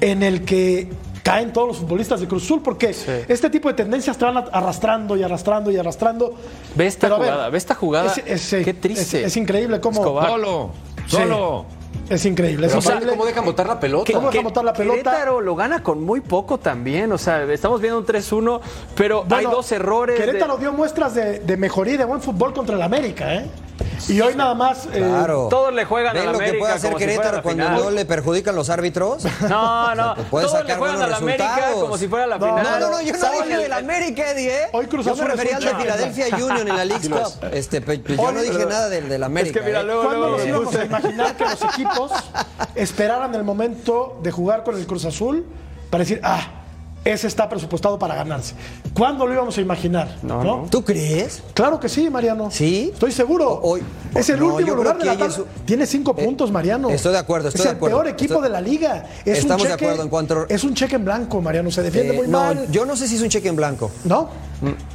en 0.00 0.22
el 0.22 0.44
que 0.44 0.88
caen 1.24 1.52
todos 1.52 1.66
los 1.66 1.76
futbolistas 1.78 2.20
de 2.20 2.28
Cruz 2.28 2.44
Azul, 2.44 2.62
porque 2.62 2.94
este 3.28 3.50
tipo 3.50 3.66
de 3.68 3.74
tendencias 3.74 4.16
te 4.16 4.24
van 4.24 4.36
arrastrando 4.52 5.16
y 5.16 5.24
arrastrando 5.24 5.72
y 5.72 5.76
arrastrando. 5.76 6.34
Ve 6.76 6.86
esta 6.86 7.08
Pero 7.08 7.16
a 7.16 7.18
ver, 7.18 7.28
jugada, 7.30 7.48
ve 7.50 7.58
esta 7.58 7.74
jugada. 7.74 8.12
es- 8.24 8.52
es- 8.52 8.64
Qué 8.64 8.72
triste. 8.74 9.20
Es, 9.22 9.26
es 9.26 9.36
increíble 9.36 9.80
cómo. 9.80 10.00
Escobar. 10.00 10.28
Solo, 10.30 10.70
Sí. 11.08 11.16
Es 12.08 12.24
increíble. 12.24 12.66
Es 12.66 12.72
Pero 12.72 12.80
aparte, 12.80 12.92
increíble. 13.04 13.12
¿cómo 13.16 13.26
dejan 13.26 13.44
botar 13.44 13.66
la 13.66 13.80
pelota? 13.80 14.12
¿Cómo 14.12 14.28
dejan 14.30 14.44
botar 14.44 14.64
la 14.64 14.72
pelota? 14.72 14.96
Querétaro 15.10 15.40
lo 15.40 15.56
gana 15.56 15.82
con 15.82 16.02
muy 16.04 16.20
poco 16.20 16.58
también. 16.58 17.10
O 17.12 17.18
sea, 17.18 17.42
estamos 17.52 17.80
viendo 17.80 17.98
un 17.98 18.06
3-1, 18.06 18.60
pero 18.94 19.22
hay 19.22 19.28
Bueno, 19.28 19.50
dos 19.50 19.72
errores. 19.72 20.18
de- 20.18 20.24
Querétaro 20.24 20.56
dio 20.56 20.72
muestras 20.72 21.14
de, 21.14 21.40
de 21.40 21.56
mejoría 21.56 21.94
y 21.94 21.96
de 21.96 22.04
buen 22.04 22.20
fútbol 22.20 22.52
contra 22.54 22.76
el 22.76 22.82
América, 22.82 23.34
¿eh? 23.34 23.46
Y 24.08 24.20
hoy 24.20 24.34
nada 24.34 24.54
más. 24.54 24.86
eh, 24.86 24.98
Claro. 24.98 25.48
Todos 25.50 25.72
le 25.74 25.84
juegan 25.84 26.14
¿Ven 26.14 26.22
a 26.22 26.26
la 26.26 26.32
lo 26.32 26.38
que 26.38 26.44
América 26.44 26.60
puede 26.62 26.72
hacer 26.74 26.92
si 26.92 26.96
Querétaro 26.98 27.36
la 27.38 27.42
cuando 27.42 27.64
final? 27.64 27.82
no 27.84 27.90
le 27.90 28.04
perjudican 28.04 28.54
los 28.56 28.70
árbitros? 28.70 29.24
No, 29.48 29.94
no. 29.94 30.14
Puede 30.30 30.46
Todos 30.46 30.58
le 30.58 30.62
sacar 30.62 30.78
juegan 30.78 30.96
buenos 30.96 31.02
a 31.02 31.06
la 31.06 31.16
América 31.16 31.48
resultados. 31.56 31.82
como 31.82 31.98
si 31.98 32.08
fuera 32.08 32.26
la 32.26 32.38
No, 32.38 32.46
final. 32.46 32.64
No, 32.64 32.80
no, 32.80 32.90
no, 32.90 33.02
yo 33.02 33.12
no 33.12 33.18
Sábado 33.18 33.42
dije 33.42 33.54
el- 33.54 33.62
del 33.62 33.72
América, 33.72 34.30
Eddie, 34.30 34.48
¿eh? 34.56 34.68
Hoy 34.72 34.86
Cruz 34.86 35.06
yo 35.06 35.12
Azul 35.12 35.24
me 35.24 35.30
es 35.32 35.36
refería 35.38 35.58
un 35.58 35.64
al 35.64 35.70
de. 35.74 35.82
Philadelphia 35.82 36.26
Union 36.36 36.68
en 36.68 36.76
la 36.76 36.84
es. 36.84 37.08
Cup. 37.40 37.44
Este, 37.52 37.80
pe- 37.80 38.02
yo 38.06 38.32
no 38.32 38.40
dije 38.42 38.66
nada 38.66 38.88
del, 38.88 39.08
del 39.08 39.22
América. 39.24 39.60
mira, 39.64 39.80
¿eh? 39.80 39.84
luego- 39.84 40.04
¿Cuándo 40.04 40.30
nos 40.30 40.46
íbamos 40.46 40.74
a 40.76 40.84
imaginar 40.84 41.36
que 41.36 41.44
los 41.44 41.62
equipos 41.74 42.12
esperaran 42.74 43.34
el 43.34 43.44
momento 43.44 44.18
de 44.22 44.30
jugar 44.30 44.64
con 44.64 44.76
el 44.76 44.86
Cruz 44.86 45.04
Azul 45.04 45.44
para 45.90 46.02
decir, 46.04 46.20
ah, 46.22 46.62
ese 47.06 47.26
está 47.28 47.48
presupuestado 47.48 47.98
para 47.98 48.14
ganarse? 48.16 48.54
¿Cuándo 48.94 49.26
lo 49.26 49.32
íbamos 49.32 49.56
a 49.56 49.60
imaginar? 49.60 50.16
No, 50.22 50.42
¿no? 50.42 50.56
no. 50.62 50.68
¿Tú 50.70 50.84
crees? 50.84 51.42
Claro 51.54 51.78
que 51.80 51.88
sí, 51.88 52.10
Mariano. 52.10 52.50
¿Sí? 52.50 52.90
Estoy 52.92 53.12
seguro. 53.12 53.60
Hoy- 53.62 53.82
es 54.14 54.28
el 54.30 54.40
no, 54.40 54.46
último 54.54 54.74
lugar 54.74 54.94
de 54.96 55.00
que 55.00 55.06
la 55.06 55.12
tabla. 55.16 55.26
es 55.34 55.64
Tiene 55.64 55.86
cinco 55.86 56.14
puntos, 56.16 56.50
Mariano. 56.50 56.90
estoy 56.90 57.12
de 57.12 57.18
acuerdo, 57.18 57.48
estoy 57.48 57.60
es 57.60 57.64
de 57.66 57.70
el 57.72 57.76
peor 57.78 58.08
equipo 58.08 58.34
Estoy- 58.34 58.42
de 58.44 58.50
la 58.50 58.60
liga. 58.60 59.04
Es 59.24 59.38
Estamos 59.38 59.62
un 59.62 59.68
de 59.68 59.74
acuerdo 59.74 60.02
en 60.02 60.08
cuanto- 60.08 60.46
Es 60.48 60.64
un 60.64 60.74
cheque 60.74 60.96
en 60.96 61.04
blanco, 61.04 61.40
Mariano. 61.40 61.70
Se 61.70 61.82
defiende 61.82 62.14
Eh, 62.14 62.16
muy 62.18 62.28
no, 62.28 62.38
mal. 62.40 62.70
yo 62.70 62.84
no 62.84 62.96
sé 62.96 63.06
si 63.06 63.16
es 63.16 63.22
un 63.22 63.28
cheque 63.28 63.48
en 63.48 63.56
blanco. 63.56 63.90
¿No? 64.04 64.28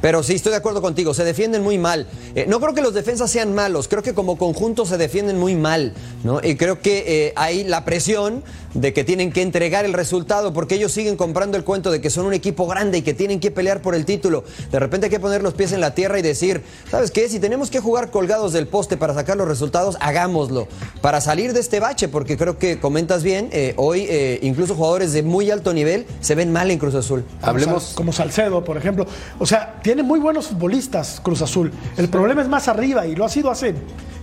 Pero 0.00 0.22
sí, 0.22 0.34
estoy 0.34 0.50
de 0.50 0.58
acuerdo 0.58 0.82
contigo, 0.82 1.14
se 1.14 1.24
defienden 1.24 1.62
muy 1.62 1.78
mal. 1.78 2.06
Eh, 2.34 2.46
no 2.48 2.58
creo 2.60 2.74
que 2.74 2.80
los 2.82 2.94
defensas 2.94 3.30
sean 3.30 3.54
malos, 3.54 3.88
creo 3.88 4.02
que 4.02 4.14
como 4.14 4.36
conjunto 4.36 4.86
se 4.86 4.96
defienden 4.98 5.38
muy 5.38 5.54
mal, 5.54 5.94
¿no? 6.24 6.40
Y 6.42 6.56
creo 6.56 6.80
que 6.80 7.04
eh, 7.28 7.32
hay 7.36 7.64
la 7.64 7.84
presión 7.84 8.42
de 8.74 8.92
que 8.94 9.04
tienen 9.04 9.30
que 9.32 9.42
entregar 9.42 9.84
el 9.84 9.92
resultado 9.92 10.52
porque 10.54 10.76
ellos 10.76 10.92
siguen 10.92 11.16
comprando 11.16 11.58
el 11.58 11.64
cuento 11.64 11.90
de 11.90 12.00
que 12.00 12.08
son 12.08 12.24
un 12.26 12.32
equipo 12.32 12.66
grande 12.66 12.98
y 12.98 13.02
que 13.02 13.12
tienen 13.14 13.38
que 13.38 13.50
pelear 13.50 13.82
por 13.82 13.94
el 13.94 14.04
título. 14.06 14.44
De 14.70 14.78
repente 14.78 15.06
hay 15.06 15.10
que 15.10 15.20
poner 15.20 15.42
los 15.42 15.52
pies 15.54 15.72
en 15.72 15.80
la 15.80 15.94
tierra 15.94 16.18
y 16.18 16.22
decir, 16.22 16.62
¿sabes 16.90 17.10
qué? 17.10 17.28
Si 17.28 17.38
tenemos 17.38 17.70
que 17.70 17.80
jugar 17.80 18.10
colgados 18.10 18.52
del 18.54 18.66
poste 18.66 18.96
para 18.96 19.12
sacar 19.14 19.36
los 19.36 19.46
resultados, 19.46 19.96
hagámoslo. 20.00 20.68
Para 21.02 21.20
salir 21.20 21.52
de 21.52 21.60
este 21.60 21.80
bache, 21.80 22.08
porque 22.08 22.36
creo 22.38 22.58
que 22.58 22.80
comentas 22.80 23.22
bien, 23.22 23.50
eh, 23.52 23.74
hoy 23.76 24.06
eh, 24.08 24.38
incluso 24.42 24.74
jugadores 24.74 25.12
de 25.12 25.22
muy 25.22 25.50
alto 25.50 25.72
nivel 25.74 26.06
se 26.20 26.34
ven 26.34 26.50
mal 26.50 26.70
en 26.70 26.78
Cruz 26.78 26.94
Azul. 26.94 27.24
Sal- 27.88 27.94
como 27.94 28.12
Salcedo, 28.12 28.64
por 28.64 28.76
ejemplo. 28.78 29.06
O 29.38 29.44
sea, 29.46 29.51
tiene 29.82 30.02
muy 30.02 30.20
buenos 30.20 30.48
futbolistas 30.48 31.20
Cruz 31.22 31.42
Azul. 31.42 31.72
El 31.96 32.08
problema 32.08 32.42
es 32.42 32.48
más 32.48 32.68
arriba 32.68 33.06
y 33.06 33.14
lo 33.14 33.24
ha 33.24 33.28
sido 33.28 33.50
hace 33.50 33.74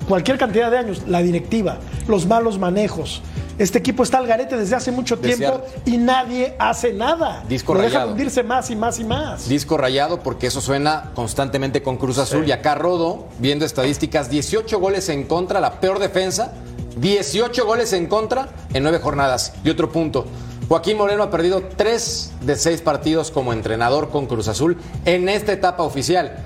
cualquier 0.08 0.38
cantidad 0.38 0.72
de 0.72 0.78
años. 0.78 1.04
La 1.08 1.22
directiva, 1.22 1.80
los 2.08 2.26
malos 2.26 2.58
manejos. 2.58 3.22
Este 3.58 3.78
equipo 3.78 4.04
está 4.04 4.20
al 4.20 4.28
garete 4.28 4.56
desde 4.56 4.78
hace 4.78 4.90
mucho 4.90 5.20
tiempo 5.20 5.62
y 5.86 5.98
nadie 5.98 6.56
hace 6.60 6.94
nada. 6.94 7.44
Disco 7.50 7.74
lo 7.74 7.82
deja 7.82 7.96
rayado. 7.96 8.12
hundirse 8.12 8.42
más 8.42 8.70
y 8.70 8.76
más 8.78 9.00
y 9.00 9.04
más. 9.04 9.50
Disco 9.50 9.78
rayado 9.78 10.24
porque 10.24 10.48
eso 10.48 10.62
suena 10.62 11.12
constantemente 11.14 11.84
con 11.84 11.98
Cruz 11.98 12.20
Azul. 12.20 12.48
Y 12.48 12.54
acá 12.54 12.76
Rodo, 12.76 13.28
viendo 13.40 13.66
estadísticas, 13.66 14.30
18 14.30 14.80
goles 14.80 15.10
en 15.10 15.26
contra, 15.26 15.60
la 15.60 15.82
peor 15.82 16.00
defensa. 16.00 16.54
18 17.02 17.66
goles 17.66 17.92
en 17.94 18.08
contra 18.08 18.48
en 18.74 18.84
nueve 18.84 19.00
jornadas. 19.00 19.54
Y 19.64 19.70
otro 19.70 19.92
punto. 19.92 20.26
Joaquín 20.70 20.98
Moreno 20.98 21.24
ha 21.24 21.32
perdido 21.32 21.64
3 21.64 22.34
de 22.42 22.56
6 22.56 22.82
partidos 22.82 23.32
como 23.32 23.54
entrenador 23.54 24.10
con 24.10 24.28
Cruz 24.28 24.48
Azul 24.48 24.78
en 25.04 25.28
esta 25.28 25.52
etapa 25.52 25.82
oficial. 25.82 26.46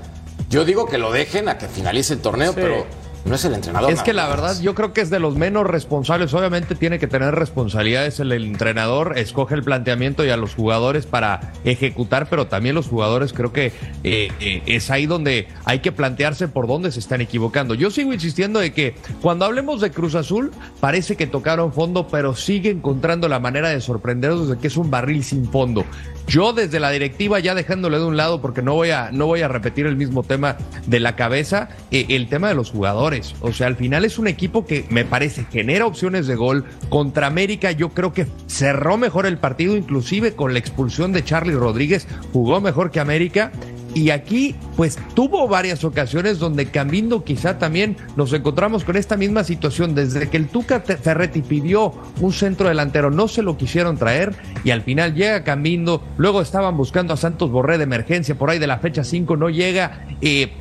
Yo 0.50 0.64
digo 0.64 0.86
que 0.86 0.98
lo 0.98 1.12
dejen 1.12 1.50
a 1.50 1.58
que 1.58 1.68
finalice 1.68 2.14
el 2.14 2.22
torneo, 2.22 2.54
pero 2.56 2.86
no 3.26 3.36
es 3.36 3.46
el 3.46 3.54
entrenador. 3.54 3.92
Es 3.92 4.02
que 4.02 4.14
la 4.14 4.28
verdad 4.28 4.60
yo 4.62 4.76
creo 4.76 4.94
que 4.94 5.02
es 5.02 5.10
de 5.10 5.20
los 5.20 5.36
menos 5.36 5.66
responsables. 5.66 6.34
Obviamente 6.34 6.76
tiene 6.76 7.00
que 7.00 7.08
tener 7.08 7.34
responsabilidades 7.36 8.20
el, 8.20 8.32
el 8.32 8.46
entrenador, 8.46 9.18
escoge 9.18 9.56
el 9.56 9.64
planteamiento 9.64 10.26
y 10.26 10.30
a 10.30 10.38
los 10.38 10.56
jugadores 10.56 11.06
para 11.06 11.54
ejecutar, 11.64 12.28
pero 12.30 12.48
también 12.48 12.76
los 12.76 12.88
jugadores 12.88 13.34
creo 13.34 13.54
que 13.54 13.68
eh, 14.04 14.32
eh, 14.40 14.62
es 14.66 14.90
ahí 14.92 15.06
donde 15.06 15.48
hay 15.66 15.80
que 15.80 15.92
plantearse 15.92 16.48
por 16.48 16.68
dónde 16.68 16.92
se 16.92 17.00
están 17.00 17.22
equivocando. 17.22 17.74
Yo 17.74 17.92
sigo 17.92 18.14
insistiendo 18.14 18.60
de 18.60 18.74
que 18.74 18.96
cuando 19.22 19.46
hablemos 19.46 19.82
de 19.82 19.92
Cruz 19.92 20.16
Azul 20.16 20.52
parece 20.80 21.16
que 21.16 21.28
tocaron 21.28 21.74
fondo, 21.74 22.08
pero 22.08 22.36
sigue 22.36 22.72
encontrando 22.72 23.28
la 23.28 23.40
manera 23.40 23.70
de 23.70 23.80
sorprendernos 23.82 24.50
de 24.50 24.58
que 24.58 24.68
es 24.68 24.78
un 24.78 24.92
barril 24.92 25.24
sin 25.24 25.50
fondo. 25.50 25.86
Yo 26.28 26.54
desde 26.54 26.80
la 26.80 26.90
directiva 26.90 27.40
ya 27.40 27.54
dejándole 27.54 28.00
de 28.00 28.06
un 28.06 28.18
lado 28.18 28.42
porque 28.42 28.62
no 28.62 28.74
voy 28.76 28.92
a 28.92 29.12
no 29.12 29.26
voy 29.26 29.42
a 29.42 29.50
repetir 29.50 29.86
el 29.86 29.98
mismo 29.98 30.24
tema 30.24 30.58
de 30.86 31.00
la 31.00 31.16
cabeza, 31.16 31.70
eh, 31.92 32.06
el 32.10 32.30
tema 32.30 32.48
de 32.48 32.56
los 32.56 32.72
jugadores. 32.72 33.13
O 33.42 33.52
sea, 33.52 33.68
al 33.68 33.76
final 33.76 34.06
es 34.06 34.18
un 34.18 34.28
equipo 34.28 34.66
que 34.66 34.86
me 34.90 35.06
parece 35.06 35.46
genera 35.52 35.86
opciones 35.86 36.28
de 36.28 36.36
gol 36.36 36.66
contra 36.90 37.28
América. 37.28 37.72
Yo 37.72 37.90
creo 37.90 38.14
que 38.14 38.28
cerró 38.48 38.98
mejor 38.98 39.26
el 39.26 39.38
partido, 39.38 39.76
inclusive 39.76 40.34
con 40.34 40.54
la 40.54 40.60
expulsión 40.60 41.12
de 41.12 41.24
Charlie 41.24 41.54
Rodríguez, 41.54 42.08
jugó 42.32 42.62
mejor 42.62 42.92
que 42.92 43.00
América. 43.00 43.52
Y 43.96 44.10
aquí, 44.10 44.56
pues 44.76 44.98
tuvo 45.14 45.48
varias 45.48 45.84
ocasiones 45.84 46.40
donde 46.40 46.66
Cambindo 46.66 47.24
quizá 47.24 47.60
también 47.60 47.96
nos 48.16 48.34
encontramos 48.34 48.84
con 48.84 48.98
esta 48.98 49.18
misma 49.18 49.44
situación. 49.44 49.94
Desde 49.94 50.30
que 50.30 50.38
el 50.38 50.48
Tuca 50.48 50.80
Ferretti 50.82 51.44
pidió 51.44 51.94
un 52.20 52.34
centro 52.34 52.68
delantero, 52.68 53.12
no 53.12 53.28
se 53.28 53.44
lo 53.44 53.56
quisieron 53.56 53.98
traer 53.98 54.34
y 54.64 54.72
al 54.72 54.82
final 54.82 55.14
llega 55.14 55.44
Cambindo. 55.44 56.04
Luego 56.18 56.42
estaban 56.42 56.76
buscando 56.76 57.14
a 57.14 57.18
Santos 57.18 57.52
Borré 57.52 57.78
de 57.78 57.84
emergencia, 57.84 58.36
por 58.36 58.50
ahí 58.50 58.58
de 58.58 58.68
la 58.68 58.80
fecha 58.80 59.04
5 59.04 59.38
no 59.38 59.50
llega. 59.52 60.08
eh, 60.22 60.52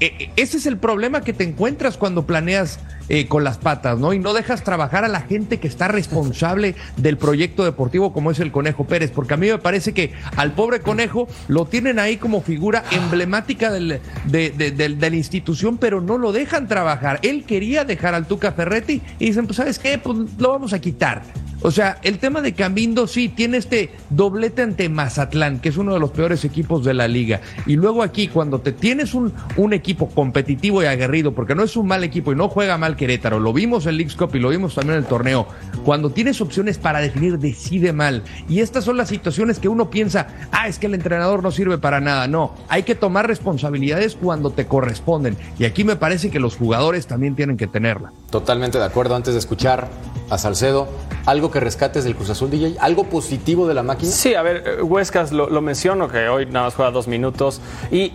ese 0.00 0.56
es 0.56 0.66
el 0.66 0.76
problema 0.78 1.20
que 1.22 1.32
te 1.32 1.44
encuentras 1.44 1.96
cuando 1.96 2.26
planeas 2.26 2.78
eh, 3.08 3.26
con 3.28 3.44
las 3.44 3.58
patas, 3.58 3.98
¿no? 3.98 4.12
Y 4.12 4.18
no 4.18 4.32
dejas 4.32 4.64
trabajar 4.64 5.04
a 5.04 5.08
la 5.08 5.20
gente 5.20 5.60
que 5.60 5.68
está 5.68 5.88
responsable 5.88 6.74
del 6.96 7.16
proyecto 7.18 7.64
deportivo 7.64 8.12
como 8.12 8.30
es 8.30 8.40
el 8.40 8.50
Conejo 8.50 8.84
Pérez, 8.86 9.10
porque 9.10 9.34
a 9.34 9.36
mí 9.36 9.48
me 9.48 9.58
parece 9.58 9.92
que 9.92 10.12
al 10.36 10.52
pobre 10.52 10.80
Conejo 10.80 11.28
lo 11.48 11.66
tienen 11.66 11.98
ahí 11.98 12.16
como 12.16 12.40
figura 12.42 12.82
emblemática 12.92 13.70
del- 13.70 14.00
de, 14.26 14.50
de- 14.50 14.70
de 14.72 15.10
la 15.10 15.16
institución, 15.16 15.76
pero 15.78 16.00
no 16.00 16.16
lo 16.18 16.32
dejan 16.32 16.66
trabajar. 16.66 17.18
Él 17.22 17.44
quería 17.44 17.84
dejar 17.84 18.14
al 18.14 18.26
Tuca 18.26 18.52
Ferretti 18.52 19.02
y 19.18 19.26
dicen, 19.26 19.46
pues 19.46 19.56
sabes 19.58 19.78
qué, 19.78 19.98
pues 19.98 20.18
lo 20.38 20.50
vamos 20.50 20.72
a 20.72 20.78
quitar. 20.80 21.22
O 21.66 21.70
sea, 21.70 21.96
el 22.02 22.18
tema 22.18 22.42
de 22.42 22.52
Cambindo 22.52 23.06
sí 23.06 23.30
tiene 23.30 23.56
este 23.56 23.90
doblete 24.10 24.60
ante 24.60 24.90
Mazatlán, 24.90 25.60
que 25.60 25.70
es 25.70 25.78
uno 25.78 25.94
de 25.94 25.98
los 25.98 26.10
peores 26.10 26.44
equipos 26.44 26.84
de 26.84 26.92
la 26.92 27.08
liga. 27.08 27.40
Y 27.64 27.76
luego 27.76 28.02
aquí, 28.02 28.28
cuando 28.28 28.60
te 28.60 28.72
tienes 28.72 29.14
un, 29.14 29.32
un 29.56 29.72
equipo 29.72 30.10
competitivo 30.10 30.82
y 30.82 30.86
aguerrido, 30.86 31.32
porque 31.32 31.54
no 31.54 31.62
es 31.62 31.74
un 31.78 31.86
mal 31.86 32.04
equipo 32.04 32.32
y 32.32 32.36
no 32.36 32.50
juega 32.50 32.76
mal 32.76 32.96
Querétaro, 32.96 33.40
lo 33.40 33.54
vimos 33.54 33.86
en 33.86 33.96
Leagues 33.96 34.14
Cup 34.14 34.34
y 34.34 34.40
lo 34.40 34.50
vimos 34.50 34.74
también 34.74 34.98
en 34.98 35.04
el 35.04 35.08
torneo, 35.08 35.48
cuando 35.86 36.10
tienes 36.10 36.42
opciones 36.42 36.76
para 36.76 37.00
definir, 37.00 37.38
decide 37.38 37.94
mal. 37.94 38.24
Y 38.46 38.60
estas 38.60 38.84
son 38.84 38.98
las 38.98 39.08
situaciones 39.08 39.58
que 39.58 39.70
uno 39.70 39.88
piensa, 39.88 40.26
ah, 40.52 40.68
es 40.68 40.78
que 40.78 40.84
el 40.84 40.92
entrenador 40.92 41.42
no 41.42 41.50
sirve 41.50 41.78
para 41.78 41.98
nada. 41.98 42.28
No, 42.28 42.54
hay 42.68 42.82
que 42.82 42.94
tomar 42.94 43.26
responsabilidades 43.26 44.16
cuando 44.16 44.50
te 44.50 44.66
corresponden. 44.66 45.38
Y 45.58 45.64
aquí 45.64 45.82
me 45.82 45.96
parece 45.96 46.30
que 46.30 46.40
los 46.40 46.56
jugadores 46.56 47.06
también 47.06 47.34
tienen 47.34 47.56
que 47.56 47.68
tenerla. 47.68 48.12
Totalmente 48.28 48.76
de 48.76 48.84
acuerdo. 48.84 49.16
Antes 49.16 49.32
de 49.32 49.40
escuchar 49.40 49.88
a 50.28 50.36
Salcedo, 50.36 50.88
algo 51.26 51.50
que 51.50 51.53
rescates 51.60 52.04
del 52.04 52.16
Cruz 52.16 52.30
Azul, 52.30 52.50
DJ, 52.50 52.76
algo 52.80 53.04
positivo 53.04 53.66
de 53.66 53.74
la 53.74 53.82
máquina. 53.82 54.10
Sí, 54.10 54.34
a 54.34 54.42
ver, 54.42 54.64
eh, 54.66 54.82
Huescas 54.82 55.32
lo, 55.32 55.48
lo 55.48 55.60
menciono, 55.60 56.08
que 56.08 56.28
hoy 56.28 56.46
nada 56.46 56.66
más 56.66 56.74
juega 56.74 56.90
dos 56.90 57.08
minutos. 57.08 57.60
Y 57.90 58.02
eh, 58.02 58.12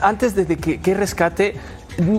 antes 0.00 0.34
de, 0.34 0.56
que, 0.56 0.80
que 0.80 0.94
rescate, 0.94 1.56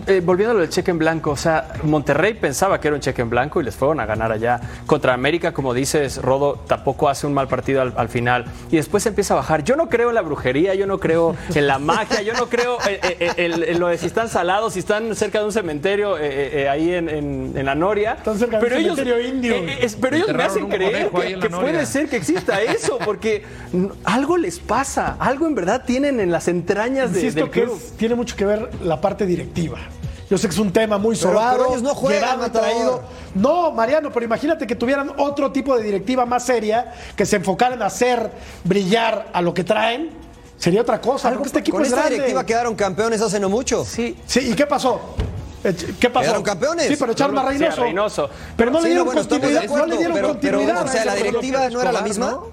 eh, 0.07 0.21
volviendo 0.23 0.51
a 0.51 0.53
lo 0.55 0.61
del 0.61 0.69
cheque 0.69 0.91
en 0.91 0.97
blanco, 0.97 1.31
o 1.31 1.35
sea, 1.37 1.69
Monterrey 1.83 2.33
pensaba 2.33 2.79
que 2.79 2.87
era 2.87 2.95
un 2.95 3.01
cheque 3.01 3.21
en 3.21 3.29
blanco 3.29 3.61
y 3.61 3.63
les 3.63 3.75
fueron 3.75 3.99
a 3.99 4.05
ganar 4.05 4.31
allá. 4.31 4.59
Contra 4.85 5.13
América, 5.13 5.53
como 5.53 5.73
dices, 5.73 6.21
Rodo 6.21 6.55
tampoco 6.67 7.09
hace 7.09 7.27
un 7.27 7.33
mal 7.33 7.47
partido 7.47 7.81
al, 7.81 7.93
al 7.97 8.09
final. 8.09 8.45
Y 8.71 8.77
después 8.77 9.05
empieza 9.05 9.33
a 9.33 9.37
bajar. 9.37 9.63
Yo 9.63 9.75
no 9.75 9.89
creo 9.89 10.09
en 10.09 10.15
la 10.15 10.21
brujería, 10.21 10.73
yo 10.75 10.87
no 10.87 10.99
creo 10.99 11.35
en 11.53 11.67
la 11.67 11.79
magia, 11.79 12.21
yo 12.21 12.33
no 12.33 12.47
creo 12.47 12.77
en, 12.87 12.99
en- 13.37 13.53
en- 13.53 13.63
en 13.63 13.79
lo 13.79 13.87
de 13.87 13.97
si 13.97 14.05
están 14.07 14.29
salados, 14.29 14.73
si 14.73 14.79
están 14.79 15.15
cerca 15.15 15.39
de 15.39 15.45
un 15.45 15.51
cementerio 15.51 16.17
eh, 16.17 16.21
eh, 16.23 16.49
eh, 16.63 16.69
ahí 16.69 16.93
en, 16.93 17.09
en- 17.09 17.53
en 17.55 17.65
la 17.65 17.75
Noria. 17.75 18.13
Están 18.13 18.37
cerca 18.39 18.57
de 18.59 18.63
un 18.63 18.69
pero 18.69 18.79
ellos, 18.81 18.95
cementerio 18.95 19.27
indio. 19.29 19.53
eh, 19.55 19.77
es- 19.81 19.95
pero 19.95 20.15
ellos 20.17 20.33
me 20.33 20.43
hacen 20.43 20.67
creer 20.69 21.09
que, 21.09 21.39
que 21.39 21.49
puede 21.49 21.85
ser 21.85 22.09
que 22.09 22.15
exista 22.17 22.61
eso, 22.61 22.97
porque 23.03 23.43
mm, 23.73 23.85
algo 24.05 24.37
les 24.37 24.59
pasa, 24.59 25.17
algo 25.19 25.45
en 25.47 25.55
verdad 25.55 25.83
tienen 25.85 26.19
en 26.19 26.31
las 26.31 26.47
entrañas 26.47 27.13
de, 27.13 27.19
Insisto 27.19 27.41
del 27.41 27.49
que 27.51 27.63
club. 27.63 27.77
es- 27.77 27.91
tiene 27.97 28.15
mucho 28.15 28.35
que 28.35 28.45
ver 28.45 28.69
la 28.83 29.01
parte 29.01 29.25
directiva. 29.25 29.66
Yo 30.29 30.37
sé 30.37 30.47
que 30.47 30.53
es 30.53 30.59
un 30.59 30.73
tema 30.73 30.97
muy 30.97 31.15
Pero- 31.15 31.29
sobado. 31.31 31.57
pero 31.57 31.69
ellos 31.69 31.81
no 31.83 31.93
Matador. 31.93 32.49
traído. 32.51 33.01
No, 33.35 33.71
Mariano, 33.71 34.11
pero 34.11 34.25
imagínate 34.25 34.67
que 34.67 34.75
tuvieran 34.75 35.11
otro 35.17 35.51
tipo 35.51 35.75
de 35.77 35.83
directiva 35.83 36.25
más 36.25 36.45
seria, 36.45 36.91
que 37.15 37.25
se 37.25 37.37
enfocaran 37.37 37.81
a 37.81 37.85
hacer 37.85 38.29
brillar 38.63 39.29
a 39.33 39.41
lo 39.41 39.53
que 39.53 39.63
traen. 39.63 40.09
Sería 40.57 40.81
otra 40.81 40.99
cosa, 40.99 41.29
porque 41.31 41.47
este 41.47 41.59
equipo 41.59 41.77
Con 41.77 41.83
es 41.85 41.89
esta 41.89 42.01
grande. 42.01 42.15
directiva 42.15 42.45
quedaron 42.45 42.75
campeones 42.75 43.21
hace 43.21 43.39
no 43.39 43.47
mucho. 43.47 43.85
Sí. 43.85 44.17
Sí, 44.25 44.51
¿y 44.51 44.53
qué 44.55 44.65
pasó? 44.65 44.99
Ech- 45.63 45.97
¿Qué 45.99 46.09
pasó? 46.09 46.23
Quedaron 46.23 46.43
campeones. 46.43 46.87
Sí, 46.87 46.95
pero 46.99 47.11
echaron 47.13 47.35
No, 47.35 47.41
a 47.41 47.51
no, 47.51 47.57
sí, 47.57 47.63
a 47.63 47.69
Reynoso. 47.71 48.29
Pero 48.57 48.71
no 48.71 48.77
Sí, 48.79 48.83
le 48.83 48.89
dieron 48.89 49.05
bueno, 49.05 49.21
continuidad. 49.21 49.63
acuerdo, 49.63 49.85
no 49.87 49.91
le 49.93 49.97
dieron 49.97 50.15
pero- 50.15 50.27
pero, 50.41 50.57
continuidad. 50.57 50.83
o 50.83 50.87
sea, 50.87 51.05
la 51.05 51.15
directiva 51.15 51.69
no 51.69 51.81
era 51.81 51.91
la 51.91 52.01
misma. 52.01 52.31
¿no? 52.31 52.47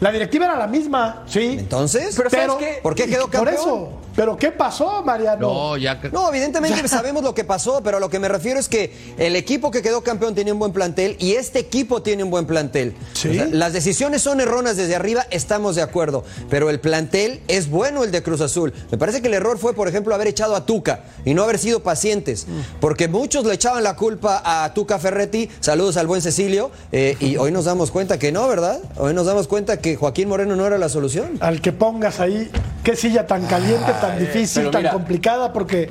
La 0.00 0.10
directiva 0.10 0.46
era 0.46 0.56
la 0.56 0.66
misma, 0.66 1.24
sí. 1.26 1.56
Entonces, 1.58 2.14
Pero 2.16 2.30
¿sabes 2.30 2.46
Pero, 2.46 2.58
qué? 2.58 2.78
¿por 2.82 2.94
qué 2.94 3.06
quedó 3.06 3.22
Por 3.24 3.30
campeón? 3.32 3.54
eso. 3.54 3.88
Pero 4.20 4.36
¿qué 4.36 4.52
pasó, 4.52 5.02
Mariano? 5.02 5.40
No, 5.40 5.76
ya 5.78 5.98
No, 6.12 6.28
evidentemente 6.28 6.86
sabemos 6.88 7.22
lo 7.22 7.34
que 7.34 7.42
pasó, 7.42 7.80
pero 7.82 7.96
a 7.96 8.00
lo 8.00 8.10
que 8.10 8.18
me 8.18 8.28
refiero 8.28 8.60
es 8.60 8.68
que 8.68 9.14
el 9.16 9.34
equipo 9.34 9.70
que 9.70 9.80
quedó 9.80 10.02
campeón 10.02 10.34
tenía 10.34 10.52
un 10.52 10.58
buen 10.58 10.72
plantel 10.72 11.16
y 11.18 11.36
este 11.36 11.58
equipo 11.58 12.02
tiene 12.02 12.22
un 12.22 12.30
buen 12.30 12.44
plantel. 12.44 12.94
Sí. 13.14 13.30
O 13.30 13.32
sea, 13.32 13.46
las 13.46 13.72
decisiones 13.72 14.20
son 14.20 14.42
erróneas 14.42 14.76
desde 14.76 14.94
arriba, 14.94 15.24
estamos 15.30 15.74
de 15.74 15.80
acuerdo, 15.80 16.22
pero 16.50 16.68
el 16.68 16.80
plantel 16.80 17.40
es 17.48 17.70
bueno 17.70 18.04
el 18.04 18.10
de 18.10 18.22
Cruz 18.22 18.42
Azul. 18.42 18.74
Me 18.90 18.98
parece 18.98 19.22
que 19.22 19.28
el 19.28 19.32
error 19.32 19.56
fue, 19.56 19.72
por 19.72 19.88
ejemplo, 19.88 20.14
haber 20.14 20.26
echado 20.26 20.54
a 20.54 20.66
Tuca 20.66 21.00
y 21.24 21.32
no 21.32 21.44
haber 21.44 21.56
sido 21.56 21.82
pacientes, 21.82 22.46
porque 22.78 23.08
muchos 23.08 23.46
le 23.46 23.54
echaban 23.54 23.82
la 23.82 23.96
culpa 23.96 24.42
a 24.44 24.74
Tuca 24.74 24.98
Ferretti, 24.98 25.48
saludos 25.60 25.96
al 25.96 26.06
buen 26.06 26.20
Cecilio, 26.20 26.70
eh, 26.92 27.16
y 27.20 27.38
hoy 27.38 27.52
nos 27.52 27.64
damos 27.64 27.90
cuenta 27.90 28.18
que 28.18 28.32
no, 28.32 28.46
¿verdad? 28.48 28.80
Hoy 28.98 29.14
nos 29.14 29.24
damos 29.24 29.48
cuenta 29.48 29.78
que 29.78 29.96
Joaquín 29.96 30.28
Moreno 30.28 30.56
no 30.56 30.66
era 30.66 30.76
la 30.76 30.90
solución. 30.90 31.38
Al 31.40 31.62
que 31.62 31.72
pongas 31.72 32.20
ahí, 32.20 32.50
qué 32.84 32.96
silla 32.96 33.26
tan 33.26 33.46
caliente, 33.46 33.90
tan 33.98 34.09
difícil, 34.16 34.62
pero 34.62 34.70
tan 34.70 34.82
mira. 34.82 34.92
complicada, 34.92 35.52
porque 35.52 35.90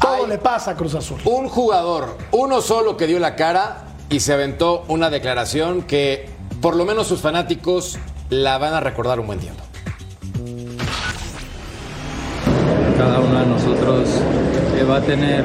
todo 0.00 0.26
le 0.26 0.38
pasa 0.38 0.72
a 0.72 0.74
Cruz 0.76 0.94
Azul. 0.94 1.20
Un 1.24 1.48
jugador, 1.48 2.16
uno 2.32 2.60
solo 2.60 2.96
que 2.96 3.06
dio 3.06 3.18
la 3.18 3.36
cara 3.36 3.84
y 4.08 4.20
se 4.20 4.32
aventó 4.32 4.84
una 4.88 5.10
declaración 5.10 5.82
que 5.82 6.28
por 6.60 6.76
lo 6.76 6.84
menos 6.84 7.06
sus 7.06 7.20
fanáticos 7.20 7.98
la 8.28 8.58
van 8.58 8.74
a 8.74 8.80
recordar 8.80 9.20
un 9.20 9.26
buen 9.26 9.38
tiempo. 9.38 9.62
cada 13.00 13.18
uno 13.18 13.40
de 13.40 13.46
nosotros 13.46 14.10
eh, 14.76 14.84
va 14.84 14.96
a 14.96 15.00
tener 15.00 15.42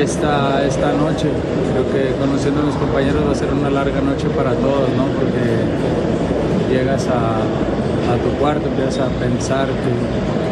esta, 0.00 0.64
esta 0.64 0.92
noche. 0.92 1.26
Creo 1.72 1.90
que 1.90 2.14
conociendo 2.16 2.60
a 2.60 2.64
mis 2.64 2.76
compañeros 2.76 3.26
va 3.26 3.32
a 3.32 3.34
ser 3.34 3.52
una 3.52 3.68
larga 3.70 4.00
noche 4.00 4.28
para 4.28 4.52
todos, 4.52 4.88
¿no? 4.96 5.06
Porque 5.18 6.72
llegas 6.72 7.08
a, 7.08 7.38
a 7.38 8.16
tu 8.22 8.30
cuarto, 8.38 8.68
empiezas 8.68 9.00
a 9.00 9.08
pensar 9.18 9.66
que, 9.66 10.47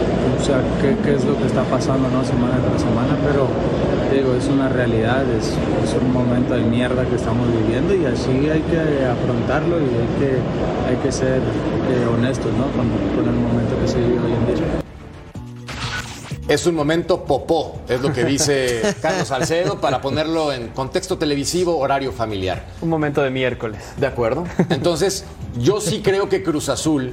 sea, 0.46 0.62
qué, 0.80 0.96
qué 1.04 1.16
es 1.16 1.24
lo 1.24 1.36
que 1.36 1.46
está 1.46 1.64
pasando, 1.64 2.08
¿no? 2.08 2.24
Semana 2.24 2.58
tras 2.62 2.82
semana, 2.82 3.18
pero 3.26 3.48
digo, 4.14 4.34
es 4.34 4.46
una 4.46 4.68
realidad, 4.68 5.24
es, 5.28 5.48
es 5.48 6.00
un 6.00 6.12
momento 6.12 6.54
de 6.54 6.62
mierda 6.62 7.04
que 7.04 7.16
estamos 7.16 7.48
viviendo 7.50 7.94
y 7.94 8.06
así 8.06 8.30
hay 8.48 8.62
que 8.62 9.04
afrontarlo 9.04 9.80
y 9.80 9.84
hay 9.84 10.08
que, 10.18 10.38
hay 10.88 10.96
que 11.02 11.10
ser 11.10 11.38
eh, 11.38 12.06
honestos, 12.12 12.52
¿no? 12.52 12.70
Con, 12.76 12.88
con 13.16 13.34
el 13.34 13.40
momento 13.40 13.78
que 13.80 13.88
se 13.88 13.98
vive 13.98 14.18
hoy 14.18 14.32
en 14.32 14.46
día. 14.46 14.64
Es 16.48 16.64
un 16.64 16.76
momento 16.76 17.24
popó, 17.24 17.80
es 17.88 18.00
lo 18.00 18.12
que 18.12 18.24
dice 18.24 18.80
Carlos 19.02 19.26
Salcedo 19.26 19.80
para 19.80 20.00
ponerlo 20.00 20.52
en 20.52 20.68
contexto 20.68 21.18
televisivo, 21.18 21.76
horario 21.76 22.12
familiar. 22.12 22.66
Un 22.80 22.88
momento 22.88 23.20
de 23.20 23.30
miércoles. 23.30 23.82
De 23.96 24.06
acuerdo. 24.06 24.44
Entonces, 24.70 25.24
yo 25.58 25.80
sí 25.80 26.02
creo 26.04 26.28
que 26.28 26.44
Cruz 26.44 26.68
Azul 26.68 27.12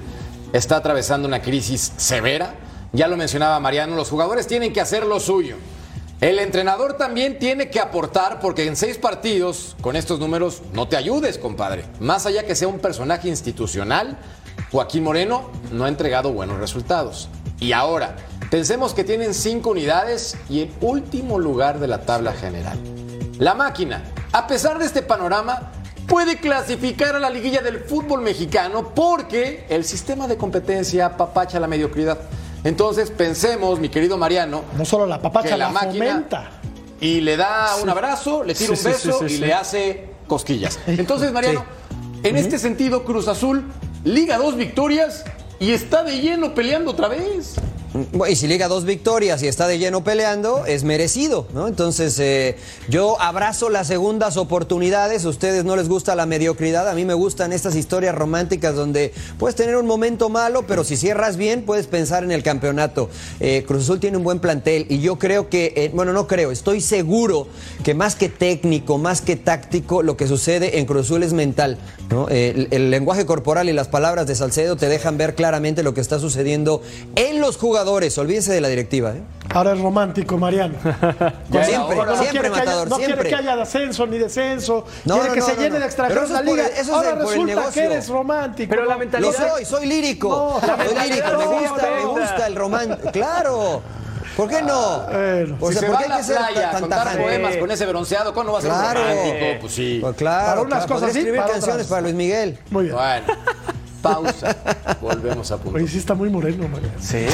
está 0.54 0.78
atravesando 0.78 1.28
una 1.28 1.42
crisis 1.42 1.94
severa. 1.98 2.54
Ya 2.96 3.08
lo 3.08 3.18
mencionaba 3.18 3.60
Mariano, 3.60 3.96
los 3.96 4.12
jugadores 4.12 4.46
tienen 4.46 4.72
que 4.72 4.80
hacer 4.80 5.08
lo 5.08 5.20
suyo. 5.20 5.58
El 6.22 6.38
entrenador 6.38 6.94
también 6.94 7.40
tiene 7.40 7.72
que 7.72 7.80
aportar 7.80 8.40
porque 8.40 8.68
en 8.68 8.76
seis 8.76 9.00
partidos, 9.00 9.76
con 9.82 9.96
estos 9.96 10.20
números, 10.20 10.62
no 10.74 10.88
te 10.88 10.96
ayudes, 10.96 11.40
compadre. 11.40 11.86
Más 12.00 12.28
allá 12.28 12.46
que 12.46 12.54
sea 12.54 12.68
un 12.68 12.78
personaje 12.78 13.30
institucional, 13.30 14.20
Joaquín 14.72 15.04
Moreno 15.04 15.50
no 15.72 15.86
ha 15.86 15.90
entregado 15.90 16.32
buenos 16.34 16.60
resultados. 16.60 17.30
Y 17.60 17.72
ahora, 17.72 18.16
pensemos 18.52 18.94
que 18.94 19.04
tienen 19.04 19.34
cinco 19.34 19.72
unidades 19.72 20.38
y 20.48 20.62
el 20.62 20.72
último 20.80 21.40
lugar 21.40 21.80
de 21.80 21.88
la 21.88 22.02
tabla 22.02 22.34
general. 22.34 22.78
La 23.40 23.56
máquina, 23.56 24.04
a 24.34 24.46
pesar 24.46 24.78
de 24.78 24.86
este 24.86 25.02
panorama, 25.02 25.72
puede 26.08 26.38
clasificar 26.38 27.16
a 27.16 27.20
la 27.20 27.32
liguilla 27.32 27.64
del 27.64 27.80
fútbol 27.80 28.22
mexicano 28.22 28.94
porque 28.94 29.66
el 29.68 29.84
sistema 29.84 30.28
de 30.28 30.38
competencia 30.38 31.18
papacha 31.18 31.60
la 31.60 31.68
mediocridad. 31.68 32.20
Entonces 32.64 33.12
pensemos, 33.12 33.80
mi 33.80 33.90
querido 33.90 34.18
Mariano, 34.18 34.64
No 34.78 34.86
solo 34.86 35.06
la 35.06 35.22
papacha, 35.22 35.58
la, 35.58 35.66
la 35.68 35.70
máquina 35.70 36.06
fomenta. 36.06 36.52
y 37.02 37.22
le 37.22 37.36
da 37.38 37.76
un 37.82 37.90
abrazo, 37.90 38.44
le 38.44 38.54
tira 38.54 38.76
Sí, 38.76 38.86
un 38.88 38.92
beso 38.94 39.20
sí, 39.20 39.30
sí, 39.30 39.36
y 39.36 39.38
le 39.40 39.54
hace 39.54 40.10
cosquillas. 40.28 40.80
Entonces, 40.88 41.32
Mariano, 41.34 41.66
en 42.24 42.38
este 42.38 42.58
sentido, 42.58 43.04
Cruz 43.04 43.28
Azul 43.28 43.66
liga 44.06 44.38
dos 44.38 44.56
victorias 44.56 45.24
y 45.60 45.72
está 45.72 46.04
de 46.04 46.20
lleno 46.22 46.54
peleando 46.56 46.92
otra 46.92 47.08
vez. 47.10 47.56
Y 48.28 48.36
si 48.36 48.48
liga 48.48 48.68
dos 48.68 48.86
victorias 48.86 49.44
y 49.44 49.48
está 49.48 49.68
de 49.68 49.78
lleno 49.78 50.04
peleando, 50.04 50.66
es 50.66 50.84
merecido, 50.84 51.48
¿no? 51.54 51.68
Entonces, 51.68 52.18
eh, 52.18 52.58
yo 52.90 53.22
abrazo 53.22 53.70
las 53.70 53.86
segundas 53.86 54.36
oportunidades. 54.36 55.26
A 55.26 55.30
ustedes 55.30 55.64
no 55.64 55.76
les 55.76 55.88
gusta 55.88 56.16
la 56.16 56.26
mediocridad. 56.26 56.90
A 56.90 56.96
mí 56.96 57.06
me 57.06 57.14
gustan 57.14 57.54
estas 57.54 57.76
historias 57.76 58.16
románticas 58.16 58.74
donde 58.74 59.14
puedes 59.38 59.56
tener 59.56 59.78
un 59.78 59.86
momento 59.86 60.30
malo, 60.30 60.66
pero 60.66 60.84
si 60.84 60.98
cierras 60.98 61.38
bien, 61.38 61.66
puedes 61.66 61.86
pensar 61.86 62.24
en 62.24 62.32
el 62.32 62.42
campeonato. 62.42 63.10
Eh, 63.40 63.64
Cruz 63.68 63.84
Azul 63.84 64.00
tiene 64.00 64.18
un 64.18 64.24
buen 64.24 64.40
plantel 64.40 64.88
y 64.90 65.00
yo 65.00 65.20
creo 65.20 65.48
que, 65.50 65.74
eh, 65.76 65.92
bueno, 65.94 66.14
no 66.14 66.26
creo, 66.26 66.50
estoy 66.50 66.82
seguro 66.82 67.48
que 67.84 67.94
más 67.94 68.16
que 68.16 68.28
técnico, 68.28 68.98
más 68.98 69.22
que 69.22 69.36
táctico, 69.36 70.02
lo 70.02 70.18
que 70.18 70.26
sucede 70.26 70.80
en 70.80 70.88
Cruz 70.88 71.06
Azul 71.06 71.22
es 71.22 71.34
mental. 71.34 71.78
Eh, 72.30 72.54
el, 72.56 72.68
el 72.72 72.90
lenguaje 72.90 73.28
corporal 73.28 73.70
y 73.70 73.74
las 73.74 73.88
palabras 73.88 74.26
de 74.26 74.34
Salcedo 74.36 74.78
te 74.78 74.90
dejan 74.90 75.18
ver 75.18 75.36
claramente 75.36 75.84
lo 75.84 75.94
que 75.94 76.02
está 76.02 76.18
sucediendo 76.18 76.82
en 77.16 77.40
los 77.40 77.58
jugadores. 77.58 77.83
Olvídense 77.92 78.54
de 78.54 78.62
la 78.62 78.68
directiva, 78.70 79.12
¿eh? 79.12 79.22
Ahora 79.54 79.74
es 79.74 79.80
romántico, 79.80 80.38
Mariano. 80.38 80.76
Siempre, 80.84 81.96
no 81.96 82.16
siempre, 82.18 82.30
quiere 82.32 82.50
que 82.50 82.56
haya, 82.56 82.66
Matador, 82.66 82.90
no 82.90 82.96
quiere 82.98 83.24
que 83.30 83.36
haya 83.36 83.62
ascenso 83.62 84.08
ni 84.08 84.18
descenso. 84.18 84.86
No, 85.06 85.16
quiere 85.16 85.28
no, 85.30 85.34
que 85.36 85.40
no, 85.42 85.46
se 85.46 85.54
no, 85.56 85.58
llene 85.62 85.70
no. 85.76 85.80
de 85.80 85.86
extranjeros 85.86 86.30
la 86.32 86.40
eso 86.40 86.44
es 86.44 86.50
por 86.50 86.60
el- 86.60 86.66
eso 86.66 86.82
es 86.82 86.90
Ahora 86.90 87.10
el- 87.10 87.14
por 87.16 87.22
el 87.22 87.30
resulta 87.30 87.56
negocio. 87.56 87.82
que 87.82 87.86
eres 87.88 88.08
romántico. 88.10 88.70
Pero 88.70 88.86
la 88.86 88.94
¿no? 88.94 89.00
mentalidad- 89.00 89.32
Lo 89.32 89.50
soy, 89.50 89.66
soy 89.66 89.86
lírico. 89.86 90.60
No, 90.62 90.68
soy 90.86 91.10
lírico, 91.10 91.28
me 91.28 91.46
no, 91.46 91.52
gusta, 91.52 91.90
me 91.90 92.02
no. 92.02 92.10
gusta 92.10 92.48
el 92.48 92.56
romance. 92.56 93.12
Claro. 93.12 93.82
¿Por 94.38 94.50
qué 94.50 94.62
no? 94.64 94.80
O 95.60 95.72
sea, 95.72 95.88
¿por 95.88 95.98
qué 96.00 96.06
hay 96.12 96.18
que 96.18 96.24
ser 96.24 96.38
playa 96.38 96.70
a 96.70 96.72
tan 96.72 96.82
contar 96.82 97.00
tajante? 97.04 97.24
poemas 97.24 97.58
con 97.58 97.70
ese 97.70 97.86
bronceado, 97.86 98.34
¿cuándo 98.34 98.52
va 98.54 98.58
a 98.60 98.62
ser 98.64 98.72
Claro. 98.72 99.00
romántico? 99.02 99.46
Pues 99.62 99.74
sí. 99.74 100.00
Pues 100.02 100.16
claro, 100.16 100.46
Para 100.48 100.62
unas 100.62 100.86
claro, 100.86 100.94
cosas 100.96 101.12
sí, 101.14 101.20
escribir 101.20 101.40
para 101.42 101.52
canciones 101.52 101.76
otras. 101.76 101.88
para 101.90 102.02
Luis 102.02 102.16
Miguel. 102.16 102.58
Muy 102.72 102.86
bien. 102.86 102.96
Bueno, 102.96 103.26
pausa. 104.04 104.54
Volvemos 105.02 105.52
a 105.52 105.58
punto. 105.58 105.78
Oye, 105.78 105.88
sí 105.88 105.98
está 105.98 106.14
muy 106.14 106.30
moreno, 106.30 106.68
Mariano. 106.68 107.00
Sí. 107.00 107.26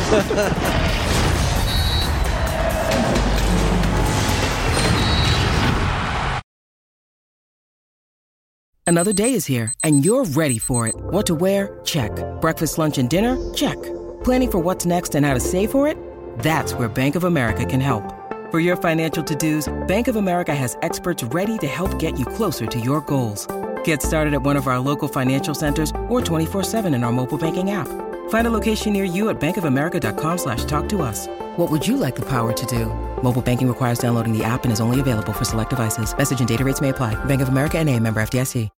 Another 8.87 9.13
day 9.13 9.35
is 9.35 9.45
here, 9.45 9.71
and 9.83 10.03
you're 10.03 10.25
ready 10.25 10.57
for 10.57 10.87
it. 10.87 10.95
What 11.11 11.27
to 11.27 11.35
wear? 11.35 11.79
Check. 11.85 12.11
Breakfast, 12.41 12.79
lunch, 12.79 12.97
and 12.97 13.07
dinner? 13.07 13.37
Check. 13.53 13.77
Planning 14.23 14.51
for 14.51 14.57
what's 14.57 14.83
next 14.87 15.13
and 15.13 15.23
how 15.23 15.35
to 15.35 15.39
save 15.39 15.69
for 15.69 15.87
it? 15.87 15.95
That's 16.39 16.73
where 16.73 16.89
Bank 16.89 17.15
of 17.15 17.23
America 17.23 17.65
can 17.65 17.81
help. 17.81 18.03
For 18.49 18.59
your 18.59 18.75
financial 18.75 19.23
to 19.23 19.35
dos, 19.35 19.71
Bank 19.87 20.07
of 20.07 20.15
America 20.15 20.55
has 20.55 20.75
experts 20.81 21.23
ready 21.25 21.59
to 21.59 21.67
help 21.67 21.99
get 21.99 22.17
you 22.17 22.25
closer 22.25 22.65
to 22.65 22.79
your 22.79 23.01
goals. 23.01 23.47
Get 23.83 24.01
started 24.01 24.33
at 24.33 24.41
one 24.41 24.57
of 24.57 24.65
our 24.65 24.79
local 24.79 25.07
financial 25.07 25.53
centers 25.53 25.91
or 26.07 26.21
24-7 26.21 26.95
in 26.95 27.03
our 27.03 27.11
mobile 27.11 27.37
banking 27.37 27.69
app. 27.69 27.87
Find 28.29 28.47
a 28.47 28.51
location 28.51 28.93
near 28.93 29.03
you 29.03 29.29
at 29.29 29.39
bankofamerica.com 29.39 30.37
slash 30.39 30.65
talk 30.65 30.89
to 30.89 31.03
us. 31.03 31.27
What 31.57 31.69
would 31.69 31.87
you 31.87 31.95
like 31.95 32.15
the 32.15 32.25
power 32.25 32.51
to 32.53 32.65
do? 32.65 32.85
Mobile 33.21 33.43
banking 33.43 33.67
requires 33.67 33.99
downloading 33.99 34.35
the 34.35 34.43
app 34.43 34.63
and 34.63 34.73
is 34.73 34.81
only 34.81 34.99
available 34.99 35.33
for 35.33 35.45
select 35.45 35.69
devices. 35.69 36.17
Message 36.17 36.39
and 36.39 36.47
data 36.47 36.63
rates 36.63 36.81
may 36.81 36.89
apply. 36.89 37.13
Bank 37.25 37.41
of 37.41 37.49
America 37.49 37.77
and 37.77 37.87
a 37.87 37.99
member 37.99 38.19
FDIC. 38.19 38.69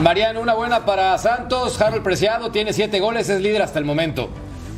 Mariano, 0.00 0.40
una 0.40 0.54
buena 0.54 0.86
para 0.86 1.18
Santos. 1.18 1.78
Harold 1.78 2.02
Preciado 2.02 2.50
tiene 2.50 2.72
siete 2.72 3.00
goles, 3.00 3.28
es 3.28 3.42
líder 3.42 3.60
hasta 3.60 3.78
el 3.78 3.84
momento. 3.84 4.30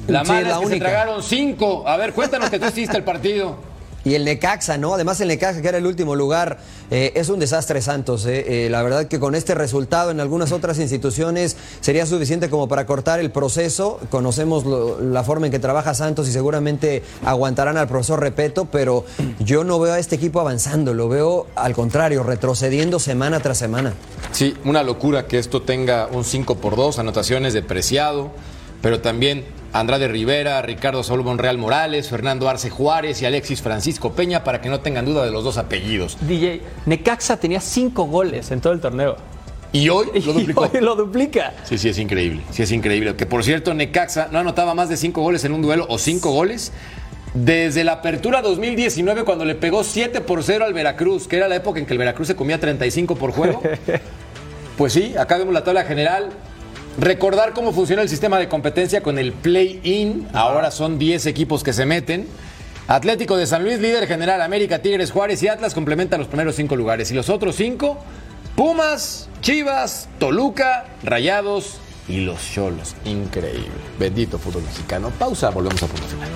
La 0.08 0.24
Sí, 0.24 0.32
mala 0.32 0.40
la 0.40 0.46
que 0.48 0.52
se 0.52 0.58
única. 0.66 0.74
entregaron 0.86 1.22
cinco. 1.22 1.86
A 1.88 1.96
ver, 1.96 2.12
cuéntanos 2.12 2.50
que 2.50 2.58
tú 2.58 2.66
hiciste 2.66 2.96
el 2.96 3.04
partido. 3.04 3.56
Y 4.04 4.16
el 4.16 4.24
Necaxa, 4.24 4.78
¿no? 4.78 4.94
Además 4.94 5.20
el 5.20 5.28
Necaxa, 5.28 5.62
que 5.62 5.68
era 5.68 5.78
el 5.78 5.86
último 5.86 6.16
lugar, 6.16 6.58
eh, 6.90 7.12
es 7.14 7.28
un 7.28 7.38
desastre 7.38 7.80
Santos. 7.80 8.26
eh. 8.26 8.64
Eh, 8.66 8.68
la 8.68 8.82
verdad 8.82 9.06
que 9.06 9.20
con 9.20 9.36
este 9.36 9.54
resultado 9.54 10.10
en 10.10 10.18
algunas 10.18 10.50
otras 10.50 10.80
instituciones 10.80 11.56
sería 11.80 12.04
suficiente 12.04 12.50
como 12.50 12.66
para 12.66 12.84
cortar 12.84 13.20
el 13.20 13.30
proceso. 13.30 14.00
Conocemos 14.10 14.64
lo- 14.64 15.00
la 15.00 15.22
forma 15.22 15.46
en 15.46 15.52
que 15.52 15.60
trabaja 15.60 15.94
Santos 15.94 16.26
y 16.26 16.32
seguramente 16.32 17.04
aguantarán 17.24 17.76
al 17.76 17.86
profesor 17.86 18.18
Repeto, 18.18 18.64
pero 18.64 19.04
yo 19.38 19.62
no 19.62 19.78
veo 19.78 19.92
a 19.92 20.00
este 20.00 20.16
equipo 20.16 20.40
avanzando, 20.40 20.94
lo 20.94 21.08
veo 21.08 21.46
al 21.54 21.72
contrario, 21.72 22.24
retrocediendo 22.24 22.98
semana 22.98 23.38
tras 23.38 23.58
semana. 23.58 23.92
Sí, 24.32 24.56
una 24.64 24.82
locura 24.82 25.28
que 25.28 25.38
esto 25.38 25.62
tenga 25.62 26.08
un 26.10 26.24
5 26.24 26.56
por 26.56 26.74
2, 26.74 26.98
anotaciones 26.98 27.52
de 27.54 27.62
Preciado, 27.62 28.32
pero 28.82 29.00
también 29.00 29.44
Andrade 29.72 30.08
Rivera, 30.08 30.60
Ricardo 30.60 31.02
Saúl 31.02 31.22
Monreal 31.24 31.56
Morales, 31.56 32.10
Fernando 32.10 32.48
Arce 32.48 32.68
Juárez 32.68 33.22
y 33.22 33.26
Alexis 33.26 33.62
Francisco 33.62 34.12
Peña, 34.12 34.44
para 34.44 34.60
que 34.60 34.68
no 34.68 34.80
tengan 34.80 35.06
duda 35.06 35.24
de 35.24 35.30
los 35.30 35.44
dos 35.44 35.56
apellidos. 35.56 36.18
DJ, 36.20 36.60
Necaxa 36.86 37.38
tenía 37.38 37.60
cinco 37.60 38.04
goles 38.04 38.50
en 38.50 38.60
todo 38.60 38.72
el 38.74 38.80
torneo. 38.80 39.16
Y 39.72 39.88
hoy 39.88 40.08
lo 40.12 40.18
Y 40.18 40.22
duplicó. 40.34 40.68
hoy 40.72 40.80
lo 40.82 40.94
duplica. 40.96 41.54
Sí, 41.64 41.78
sí, 41.78 41.88
es 41.88 41.98
increíble. 41.98 42.42
Sí, 42.50 42.62
es 42.64 42.72
increíble. 42.72 43.16
Que 43.16 43.24
por 43.24 43.42
cierto, 43.44 43.72
Necaxa 43.72 44.28
no 44.30 44.38
anotaba 44.40 44.74
más 44.74 44.90
de 44.90 44.98
cinco 44.98 45.22
goles 45.22 45.44
en 45.46 45.52
un 45.52 45.62
duelo 45.62 45.86
o 45.88 45.96
cinco 45.98 46.30
goles 46.32 46.72
desde 47.32 47.82
la 47.82 47.92
apertura 47.92 48.42
2019 48.42 49.24
cuando 49.24 49.46
le 49.46 49.54
pegó 49.54 49.84
7 49.84 50.20
por 50.20 50.42
0 50.42 50.66
al 50.66 50.74
Veracruz, 50.74 51.26
que 51.26 51.38
era 51.38 51.48
la 51.48 51.56
época 51.56 51.80
en 51.80 51.86
que 51.86 51.94
el 51.94 51.98
Veracruz 51.98 52.26
se 52.28 52.36
comía 52.36 52.60
35 52.60 53.16
por 53.16 53.32
juego. 53.32 53.62
Pues 54.76 54.94
sí, 54.94 55.14
acá 55.18 55.36
vemos 55.36 55.52
la 55.52 55.64
tabla 55.64 55.84
general. 55.84 56.30
Recordar 56.98 57.54
cómo 57.54 57.72
funciona 57.72 58.02
el 58.02 58.08
sistema 58.08 58.38
de 58.38 58.48
competencia 58.48 59.02
con 59.02 59.18
el 59.18 59.32
play-in. 59.32 60.28
Ahora 60.32 60.70
son 60.70 60.98
10 60.98 61.26
equipos 61.26 61.62
que 61.62 61.72
se 61.72 61.86
meten. 61.86 62.26
Atlético 62.86 63.36
de 63.36 63.46
San 63.46 63.64
Luis, 63.64 63.78
líder 63.78 64.06
general, 64.06 64.42
América, 64.42 64.80
Tigres, 64.80 65.10
Juárez 65.10 65.42
y 65.42 65.48
Atlas 65.48 65.72
complementan 65.72 66.18
los 66.18 66.28
primeros 66.28 66.56
5 66.56 66.76
lugares. 66.76 67.10
Y 67.10 67.14
los 67.14 67.30
otros 67.30 67.56
5, 67.56 67.98
Pumas, 68.56 69.28
Chivas, 69.40 70.08
Toluca, 70.18 70.84
Rayados 71.02 71.78
y 72.08 72.20
los 72.20 72.42
Cholos. 72.52 72.94
Increíble. 73.04 73.70
Bendito 73.98 74.38
fútbol 74.38 74.62
mexicano. 74.62 75.10
Pausa, 75.18 75.50
volvemos 75.50 75.82
a 75.82 75.86
punto 75.86 76.06
final. 76.06 76.28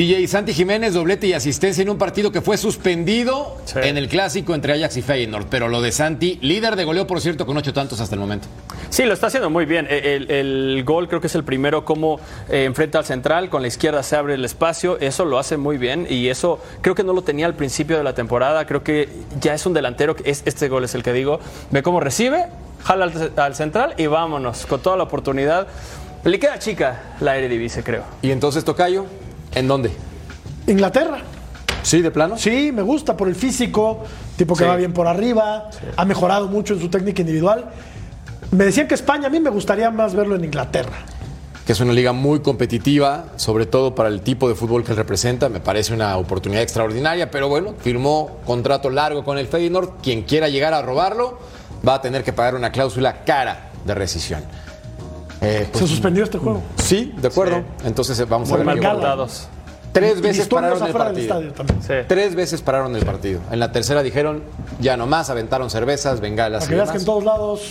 DJ 0.00 0.26
Santi 0.28 0.54
Jiménez, 0.54 0.94
doblete 0.94 1.26
y 1.26 1.34
asistencia 1.34 1.82
en 1.82 1.90
un 1.90 1.98
partido 1.98 2.32
que 2.32 2.40
fue 2.40 2.56
suspendido 2.56 3.58
en 3.74 3.98
el 3.98 4.08
clásico 4.08 4.54
entre 4.54 4.72
Ajax 4.72 4.96
y 4.96 5.02
Feyenoord. 5.02 5.48
Pero 5.50 5.68
lo 5.68 5.82
de 5.82 5.92
Santi, 5.92 6.38
líder 6.40 6.76
de 6.76 6.84
goleo, 6.84 7.06
por 7.06 7.20
cierto, 7.20 7.44
con 7.44 7.54
ocho 7.58 7.74
tantos 7.74 8.00
hasta 8.00 8.14
el 8.14 8.20
momento. 8.22 8.48
Sí, 8.88 9.04
lo 9.04 9.12
está 9.12 9.26
haciendo 9.26 9.50
muy 9.50 9.66
bien. 9.66 9.86
E, 9.90 10.14
El, 10.14 10.30
el 10.30 10.84
gol 10.84 11.06
creo 11.06 11.20
que 11.20 11.26
es 11.26 11.34
el 11.34 11.44
primero 11.44 11.84
como 11.84 12.18
eh, 12.48 12.64
enfrenta 12.64 12.96
al 12.96 13.04
central, 13.04 13.50
con 13.50 13.60
la 13.60 13.68
izquierda 13.68 14.02
se 14.02 14.16
abre 14.16 14.32
el 14.32 14.44
espacio, 14.46 14.98
eso 15.00 15.26
lo 15.26 15.38
hace 15.38 15.58
muy 15.58 15.76
bien 15.76 16.06
y 16.08 16.28
eso 16.28 16.60
creo 16.80 16.94
que 16.94 17.04
no 17.04 17.12
lo 17.12 17.20
tenía 17.20 17.44
al 17.44 17.54
principio 17.54 17.98
de 17.98 18.02
la 18.02 18.14
temporada, 18.14 18.64
creo 18.64 18.82
que 18.82 19.06
ya 19.38 19.52
es 19.52 19.66
un 19.66 19.74
delantero, 19.74 20.16
que 20.16 20.30
es, 20.30 20.42
este 20.46 20.70
gol 20.70 20.82
es 20.84 20.94
el 20.94 21.02
que 21.02 21.12
digo, 21.12 21.40
ve 21.72 21.82
cómo 21.82 22.00
recibe, 22.00 22.46
jala 22.82 23.04
al, 23.04 23.32
al 23.36 23.54
central 23.54 23.92
y 23.98 24.06
vámonos, 24.06 24.64
con 24.64 24.80
toda 24.80 24.96
la 24.96 25.02
oportunidad. 25.02 25.66
Le 26.24 26.38
queda 26.38 26.58
chica 26.58 27.16
la 27.20 27.36
Eredivisie, 27.36 27.82
creo. 27.82 28.04
Y 28.22 28.30
entonces, 28.30 28.64
Tocayo, 28.64 29.06
¿en 29.54 29.68
dónde? 29.68 29.90
Inglaterra. 30.66 31.18
¿Sí, 31.82 32.02
de 32.02 32.10
plano? 32.10 32.36
Sí, 32.36 32.72
me 32.72 32.82
gusta 32.82 33.16
por 33.16 33.28
el 33.28 33.34
físico, 33.34 34.04
tipo 34.36 34.54
que 34.54 34.64
Sí. 34.64 34.68
va 34.68 34.76
bien 34.76 34.92
por 34.92 35.06
arriba, 35.06 35.70
ha 35.96 36.04
mejorado 36.04 36.46
mucho 36.48 36.74
en 36.74 36.80
su 36.80 36.88
técnica 36.90 37.22
individual. 37.22 37.70
Me 38.50 38.64
decían 38.64 38.86
que 38.88 38.94
España, 38.94 39.28
a 39.28 39.30
mí 39.30 39.40
me 39.40 39.50
gustaría 39.50 39.90
más 39.90 40.14
verlo 40.14 40.34
en 40.36 40.44
Inglaterra. 40.44 40.96
que 41.66 41.74
es 41.74 41.80
una 41.80 41.92
liga 41.92 42.12
muy 42.12 42.40
competitiva, 42.40 43.26
sobre 43.36 43.64
todo 43.64 43.94
para 43.94 44.08
el 44.08 44.22
tipo 44.22 44.48
de 44.48 44.56
fútbol 44.56 44.82
que 44.82 44.90
él 44.90 44.96
representa. 44.96 45.48
Me 45.48 45.60
parece 45.60 45.94
una 45.94 46.16
oportunidad 46.16 46.62
extraordinaria, 46.62 47.30
pero 47.30 47.48
bueno, 47.48 47.74
firmó 47.78 48.38
contrato 48.44 48.90
largo 48.90 49.22
con 49.24 49.38
el 49.38 49.46
Feyenoord. 49.46 50.00
Quien 50.02 50.22
quiera 50.22 50.48
llegar 50.48 50.74
a 50.74 50.82
robarlo 50.82 51.38
va 51.86 51.94
a 51.94 52.00
tener 52.00 52.24
que 52.24 52.32
pagar 52.32 52.56
una 52.56 52.72
cláusula 52.72 53.22
cara 53.24 53.70
de 53.84 53.94
rescisión. 53.94 54.42
Eh, 55.40 55.68
pues, 55.72 55.84
Se 55.84 55.88
suspendió 55.88 56.24
este 56.24 56.38
juego. 56.38 56.62
Sí, 56.76 57.14
de 57.16 57.28
acuerdo. 57.28 57.62
Entonces 57.84 58.18
eh, 58.20 58.24
vamos 58.28 58.48
Muy 58.50 58.60
a 58.60 58.64
ver. 58.64 58.78
ocurre. 58.86 59.26
Tres 59.92 60.18
Y 60.18 60.20
veces 60.20 60.46
pararon 60.48 60.86
el 60.86 60.92
partido. 60.92 61.42
Tres 62.06 62.34
veces 62.34 62.62
pararon 62.62 62.94
el 62.94 63.04
partido. 63.04 63.40
En 63.50 63.58
la 63.58 63.72
tercera 63.72 64.02
dijeron 64.02 64.42
ya 64.78 64.96
no 64.96 65.06
más, 65.06 65.30
aventaron 65.30 65.68
cervezas, 65.70 66.20
bengalas 66.20 66.64
Para 66.64 66.66
y 66.66 66.68
que 66.68 66.74
veas 66.76 66.90
que 66.92 66.98
en 66.98 67.04
todos 67.04 67.24
lados 67.24 67.62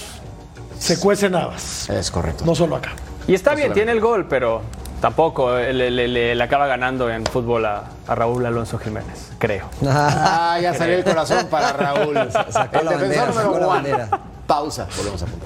se 0.80 0.99
cuecen 0.99 1.36
habas. 1.36 1.89
Es 1.89 2.11
correcto. 2.11 2.43
No 2.45 2.55
solo 2.55 2.76
acá. 2.76 2.91
Y 3.28 3.34
está 3.36 3.53
bien, 3.55 3.72
tiene 3.74 3.91
el 3.93 4.01
gol, 4.01 4.26
pero 4.28 4.61
tampoco 4.99 5.57
eh, 5.57 5.72
le, 5.72 5.89
le- 5.91 6.07
le- 6.09 6.36
le 6.36 6.43
acaba 6.43 6.67
ganando 6.67 7.09
en 7.09 7.26
fútbol 7.26 7.65
a, 7.65 7.84
a 8.07 8.15
Raúl 8.15 8.45
Alonso 8.45 8.80
Jiménez, 8.80 9.30
creo. 9.38 9.70
Ah, 9.88 10.57
ya 10.61 10.74
salió 10.74 10.95
el 10.95 11.03
corazón 11.05 11.47
para 11.49 11.72
Raúl. 11.74 12.15
Sacó 12.49 12.80
el 12.80 12.86
la 12.86 12.91
defensor 12.97 12.99
bandera, 12.99 13.26
número 13.28 13.41
sacó 13.43 13.59
la 13.59 13.67
one. 13.67 13.91
bandera. 13.91 14.20
Pausa, 14.47 14.88
volvemos 14.97 15.22
a 15.22 15.26
punto. 15.28 15.45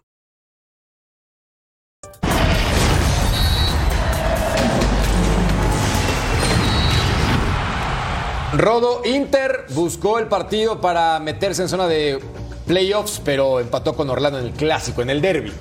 Rodo 8.53 9.01
Inter 9.05 9.65
buscó 9.73 10.19
el 10.19 10.27
partido 10.27 10.81
para 10.81 11.19
meterse 11.19 11.61
en 11.61 11.69
zona 11.69 11.87
de 11.87 12.19
playoffs, 12.67 13.21
pero 13.23 13.59
empató 13.59 13.95
con 13.95 14.09
Orlando 14.09 14.39
en 14.39 14.45
el 14.47 14.51
clásico, 14.51 15.01
en 15.01 15.09
el 15.09 15.21
derby. 15.21 15.51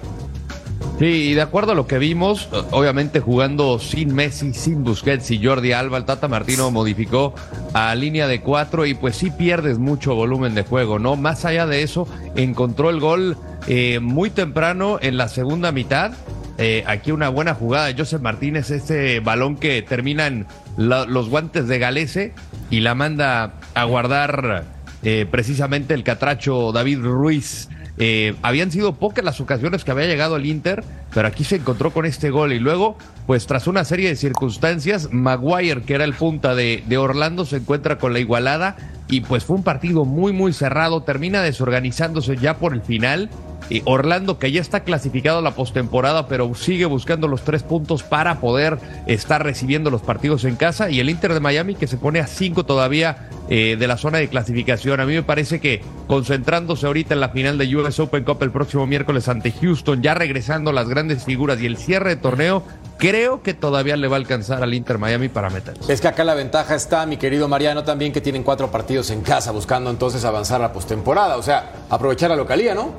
Sí, 0.99 1.31
y 1.31 1.35
de 1.35 1.41
acuerdo 1.41 1.73
a 1.73 1.75
lo 1.75 1.87
que 1.87 1.99
vimos, 1.99 2.49
obviamente 2.73 3.21
jugando 3.21 3.79
sin 3.79 4.15
Messi, 4.15 4.53
sin 4.53 4.85
Busquets 4.85 5.31
y 5.31 5.43
Jordi 5.43 5.73
Alba, 5.73 5.97
el 5.97 6.05
Tata 6.05 6.29
Martino 6.29 6.71
modificó 6.71 7.33
a 7.73 7.95
línea 7.95 8.27
de 8.29 8.43
cuatro 8.43 8.85
y 8.85 8.93
pues 8.93 9.17
sí 9.17 9.31
pierdes 9.31 9.79
mucho 9.79 10.15
volumen 10.15 10.55
de 10.55 10.63
juego, 10.63 10.99
¿no? 10.99 11.17
Más 11.17 11.47
allá 11.47 11.67
de 11.67 11.83
eso, 11.83 12.07
encontró 12.37 12.91
el 12.91 13.01
gol 13.01 13.39
eh, 13.67 13.99
muy 14.01 14.29
temprano 14.29 14.99
en 15.01 15.17
la 15.17 15.29
segunda 15.29 15.73
mitad. 15.73 16.13
Eh, 16.59 16.85
aquí 16.87 17.13
una 17.13 17.31
buena 17.31 17.55
jugada 17.55 17.87
de 17.87 17.95
Joseph 17.97 18.21
Martínez, 18.21 18.71
este 18.71 19.21
balón 19.21 19.57
que 19.57 19.81
termina 19.81 20.27
en 20.27 20.47
la- 20.77 21.07
los 21.07 21.31
guantes 21.31 21.67
de 21.67 21.79
Galese 21.79 22.35
y 22.71 22.81
la 22.81 22.95
manda 22.95 23.55
a 23.75 23.85
guardar 23.85 24.65
eh, 25.03 25.27
precisamente 25.31 25.95
el 25.95 26.05
catracho 26.05 26.73
David 26.73 27.01
Ruiz. 27.01 27.69
Eh, 27.99 28.35
habían 28.41 28.71
sido 28.71 28.95
pocas 28.95 29.25
las 29.25 29.41
ocasiones 29.41 29.85
que 29.85 29.91
había 29.91 30.07
llegado 30.07 30.37
el 30.37 30.47
Inter, 30.47 30.83
pero 31.13 31.29
aquí 31.29 31.45
se 31.45 31.57
encontró 31.57 31.91
con 31.91 32.07
este 32.07 32.31
gol 32.31 32.53
y 32.53 32.59
luego, 32.59 32.97
pues 33.27 33.47
tras 33.47 33.67
una 33.67 33.85
serie 33.85 34.09
de 34.09 34.17
circunstancias, 34.17 35.11
Maguire, 35.13 35.83
que 35.83 35.95
era 35.95 36.05
el 36.05 36.15
punta 36.15 36.55
de, 36.55 36.83
de 36.87 36.97
Orlando, 36.97 37.45
se 37.45 37.57
encuentra 37.57 37.99
con 37.99 38.15
la 38.15 38.21
igualada 38.21 38.77
y 39.09 39.21
pues 39.21 39.45
fue 39.45 39.57
un 39.57 39.65
partido 39.65 40.05
muy, 40.05 40.33
muy 40.33 40.53
cerrado, 40.53 41.03
termina 41.03 41.43
desorganizándose 41.43 42.37
ya 42.37 42.57
por 42.57 42.73
el 42.73 42.81
final. 42.81 43.29
Y 43.71 43.83
Orlando, 43.85 44.39
que 44.39 44.51
ya 44.51 44.61
está 44.61 44.81
clasificado 44.81 45.39
a 45.39 45.43
la 45.43 45.53
postemporada, 45.53 46.27
pero 46.27 46.53
sigue 46.55 46.87
buscando 46.87 47.29
los 47.29 47.43
tres 47.43 47.63
puntos 47.63 48.03
para 48.03 48.41
poder 48.41 48.79
estar 49.07 49.43
recibiendo 49.45 49.91
los 49.91 50.03
partidos 50.03 50.45
en 50.45 50.57
casa. 50.57 50.91
Y 50.91 50.99
el 50.99 51.09
Inter 51.09 51.33
de 51.33 51.41
Miami, 51.41 51.77
que 51.77 51.87
se 51.87 51.97
pone 51.97 52.19
a 52.19 52.27
cinco 52.27 52.67
todavía 52.67 53.29
eh, 53.49 53.77
de 53.79 53.87
la 53.87 53.97
zona 53.97 54.19
de 54.19 54.29
clasificación. 54.29 55.01
A 55.01 55.07
mí 55.07 55.15
me 55.15 55.23
parece 55.23 55.61
que 55.61 55.83
concentrándose 56.09 56.87
ahorita 56.87 57.15
en 57.15 57.21
la 57.21 57.29
final 57.29 57.59
de 57.59 57.77
US 57.77 58.01
Open 58.01 58.25
Cup 58.25 58.43
el 58.43 58.51
próximo 58.51 58.87
miércoles 58.87 59.29
ante 59.29 59.53
Houston, 59.53 60.03
ya 60.03 60.15
regresando 60.15 60.73
las 60.73 60.89
grandes 60.89 61.25
figuras 61.25 61.61
y 61.61 61.67
el 61.67 61.77
cierre 61.77 62.11
de 62.11 62.17
torneo, 62.17 62.65
creo 62.99 63.43
que 63.43 63.55
todavía 63.55 63.97
le 63.97 64.09
va 64.09 64.17
a 64.17 64.19
alcanzar 64.19 64.63
al 64.63 64.75
Inter 64.75 64.99
Miami 64.99 65.29
para 65.29 65.49
meterse. 65.49 65.93
Es 65.93 66.01
que 66.01 66.09
acá 66.09 66.25
la 66.25 66.35
ventaja 66.35 66.75
está, 66.75 67.07
mi 67.07 67.17
querido 67.17 67.49
Mariano, 67.49 67.83
también 67.85 68.13
que 68.13 68.21
tienen 68.21 68.43
cuatro 68.43 68.71
partidos 68.71 69.11
en 69.11 69.23
casa, 69.23 69.53
buscando 69.53 69.91
entonces 69.91 70.25
avanzar 70.25 70.61
la 70.61 70.73
postemporada. 70.73 71.37
O 71.37 71.43
sea, 71.43 71.73
aprovechar 71.89 72.31
la 72.31 72.37
localía, 72.37 72.75
¿no? 72.75 72.95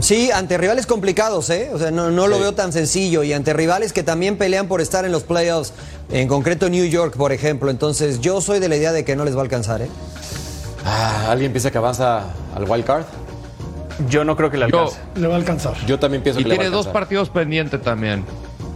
Sí, 0.00 0.30
ante 0.30 0.58
rivales 0.58 0.86
complicados, 0.86 1.48
¿eh? 1.50 1.70
O 1.72 1.78
sea, 1.78 1.90
no, 1.90 2.10
no 2.10 2.26
lo 2.26 2.38
veo 2.38 2.54
tan 2.54 2.72
sencillo. 2.72 3.22
Y 3.22 3.32
ante 3.32 3.52
rivales 3.52 3.92
que 3.92 4.02
también 4.02 4.36
pelean 4.36 4.66
por 4.68 4.80
estar 4.80 5.04
en 5.04 5.12
los 5.12 5.22
playoffs, 5.22 5.72
en 6.10 6.28
concreto 6.28 6.68
New 6.68 6.84
York, 6.86 7.16
por 7.16 7.32
ejemplo. 7.32 7.70
Entonces, 7.70 8.20
yo 8.20 8.40
soy 8.40 8.58
de 8.58 8.68
la 8.68 8.76
idea 8.76 8.92
de 8.92 9.04
que 9.04 9.16
no 9.16 9.24
les 9.24 9.34
va 9.34 9.40
a 9.40 9.42
alcanzar, 9.42 9.82
¿eh? 9.82 9.88
Ah, 10.84 11.30
¿Alguien 11.30 11.52
piensa 11.52 11.70
que 11.70 11.78
avanza 11.78 12.24
al 12.54 12.64
wild 12.68 12.84
card? 12.84 13.04
Yo 14.08 14.24
no 14.24 14.36
creo 14.36 14.50
que 14.50 14.58
le 14.58 14.66
alcance. 14.66 14.98
Le 15.14 15.26
va 15.26 15.34
a 15.34 15.38
alcanzar. 15.38 15.74
Yo 15.86 15.98
también 15.98 16.22
pienso 16.22 16.40
Y 16.40 16.42
que 16.42 16.48
le 16.50 16.54
va 16.56 16.60
a 16.60 16.64
tiene 16.64 16.70
dos 16.76 16.86
alcanzar. 16.86 17.02
partidos 17.02 17.30
pendientes 17.30 17.80
también. 17.82 18.24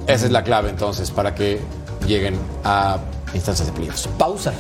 Esa 0.07 0.27
es 0.27 0.33
la 0.33 0.43
clave 0.43 0.71
entonces 0.71 1.11
para 1.11 1.35
que 1.35 1.61
lleguen 2.07 2.37
a 2.65 2.99
instancias 3.35 3.67
de 3.67 3.73
playoffs. 3.75 4.09
Pausa. 4.19 4.53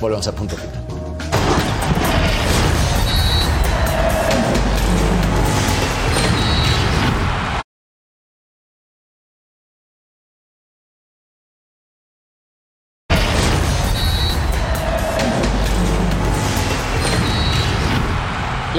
Volvemos 0.00 0.26
a 0.26 0.32
punto 0.32 0.56
final. 0.56 0.89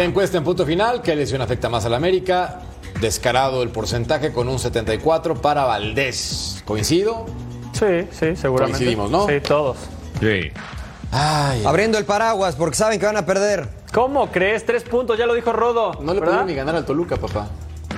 La 0.02 0.06
encuesta 0.06 0.36
en 0.40 0.44
punto 0.44 0.66
final, 0.66 1.04
¿qué 1.04 1.16
lesión 1.16 1.44
afecta 1.44 1.70
más 1.70 1.86
a 1.86 1.90
la 1.90 1.98
América? 1.98 2.62
Descarado 3.00 3.62
el 3.62 3.70
porcentaje 3.70 4.34
con 4.34 4.50
un 4.50 4.58
74 4.58 5.36
para 5.36 5.66
Valdés. 5.66 6.64
¿Coincido? 6.66 7.28
Sí, 7.74 8.08
sí, 8.10 8.36
seguramente. 8.36 8.80
Coincidimos, 8.80 9.12
¿no? 9.12 9.28
Sí, 9.28 9.40
todos. 9.42 9.78
Sí. 10.20 10.50
Ay, 11.12 11.64
Abriendo 11.68 12.00
el 12.00 12.06
paraguas 12.06 12.56
porque 12.56 12.76
saben 12.78 13.00
que 13.00 13.06
van 13.06 13.18
a 13.18 13.28
perder. 13.28 13.70
¿Cómo 13.94 14.32
crees? 14.32 14.66
Tres 14.66 14.82
puntos, 14.86 15.20
ya 15.20 15.28
lo 15.28 15.36
dijo 15.36 15.54
Rodo. 15.54 15.92
no 16.02 16.16
le 16.16 16.20
pudieron 16.20 16.48
ni 16.48 16.56
ganar 16.56 16.76
al 16.78 16.84
Toluca, 16.84 17.18
papá. 17.18 17.50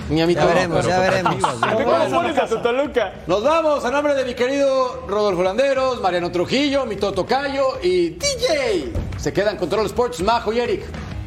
Ni 0.10 0.22
a 0.22 0.28
mi 0.28 0.34
Ya 0.34 0.42
Toluca. 0.42 0.56
veremos, 0.56 0.86
ya 0.86 1.00
veremos. 1.00 1.36
¿Cómo 1.72 2.18
pones 2.18 2.38
a 2.38 2.48
tu 2.48 2.58
Toluca? 2.62 3.14
Nos 3.28 3.42
vamos 3.46 3.86
a 3.86 3.90
nombre 3.92 4.14
de 4.14 4.26
mi 4.26 4.34
querido 4.34 5.06
Rodolfo 5.08 5.42
Landeros, 5.42 6.02
Mariano 6.02 6.30
Trujillo, 6.34 6.86
mi 6.86 6.98
Toto 6.98 7.26
Cayo 7.26 7.80
y 7.82 8.10
DJ. 8.10 8.92
Se 9.16 9.32
quedan 9.32 9.56
con 9.56 9.70
Control 9.70 9.86
Sports, 9.86 10.22
Majo 10.22 10.52
y 10.52 10.60
Eric. 10.60 10.84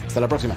Hasta 0.07 0.21
la 0.21 0.29
próxima. 0.29 0.57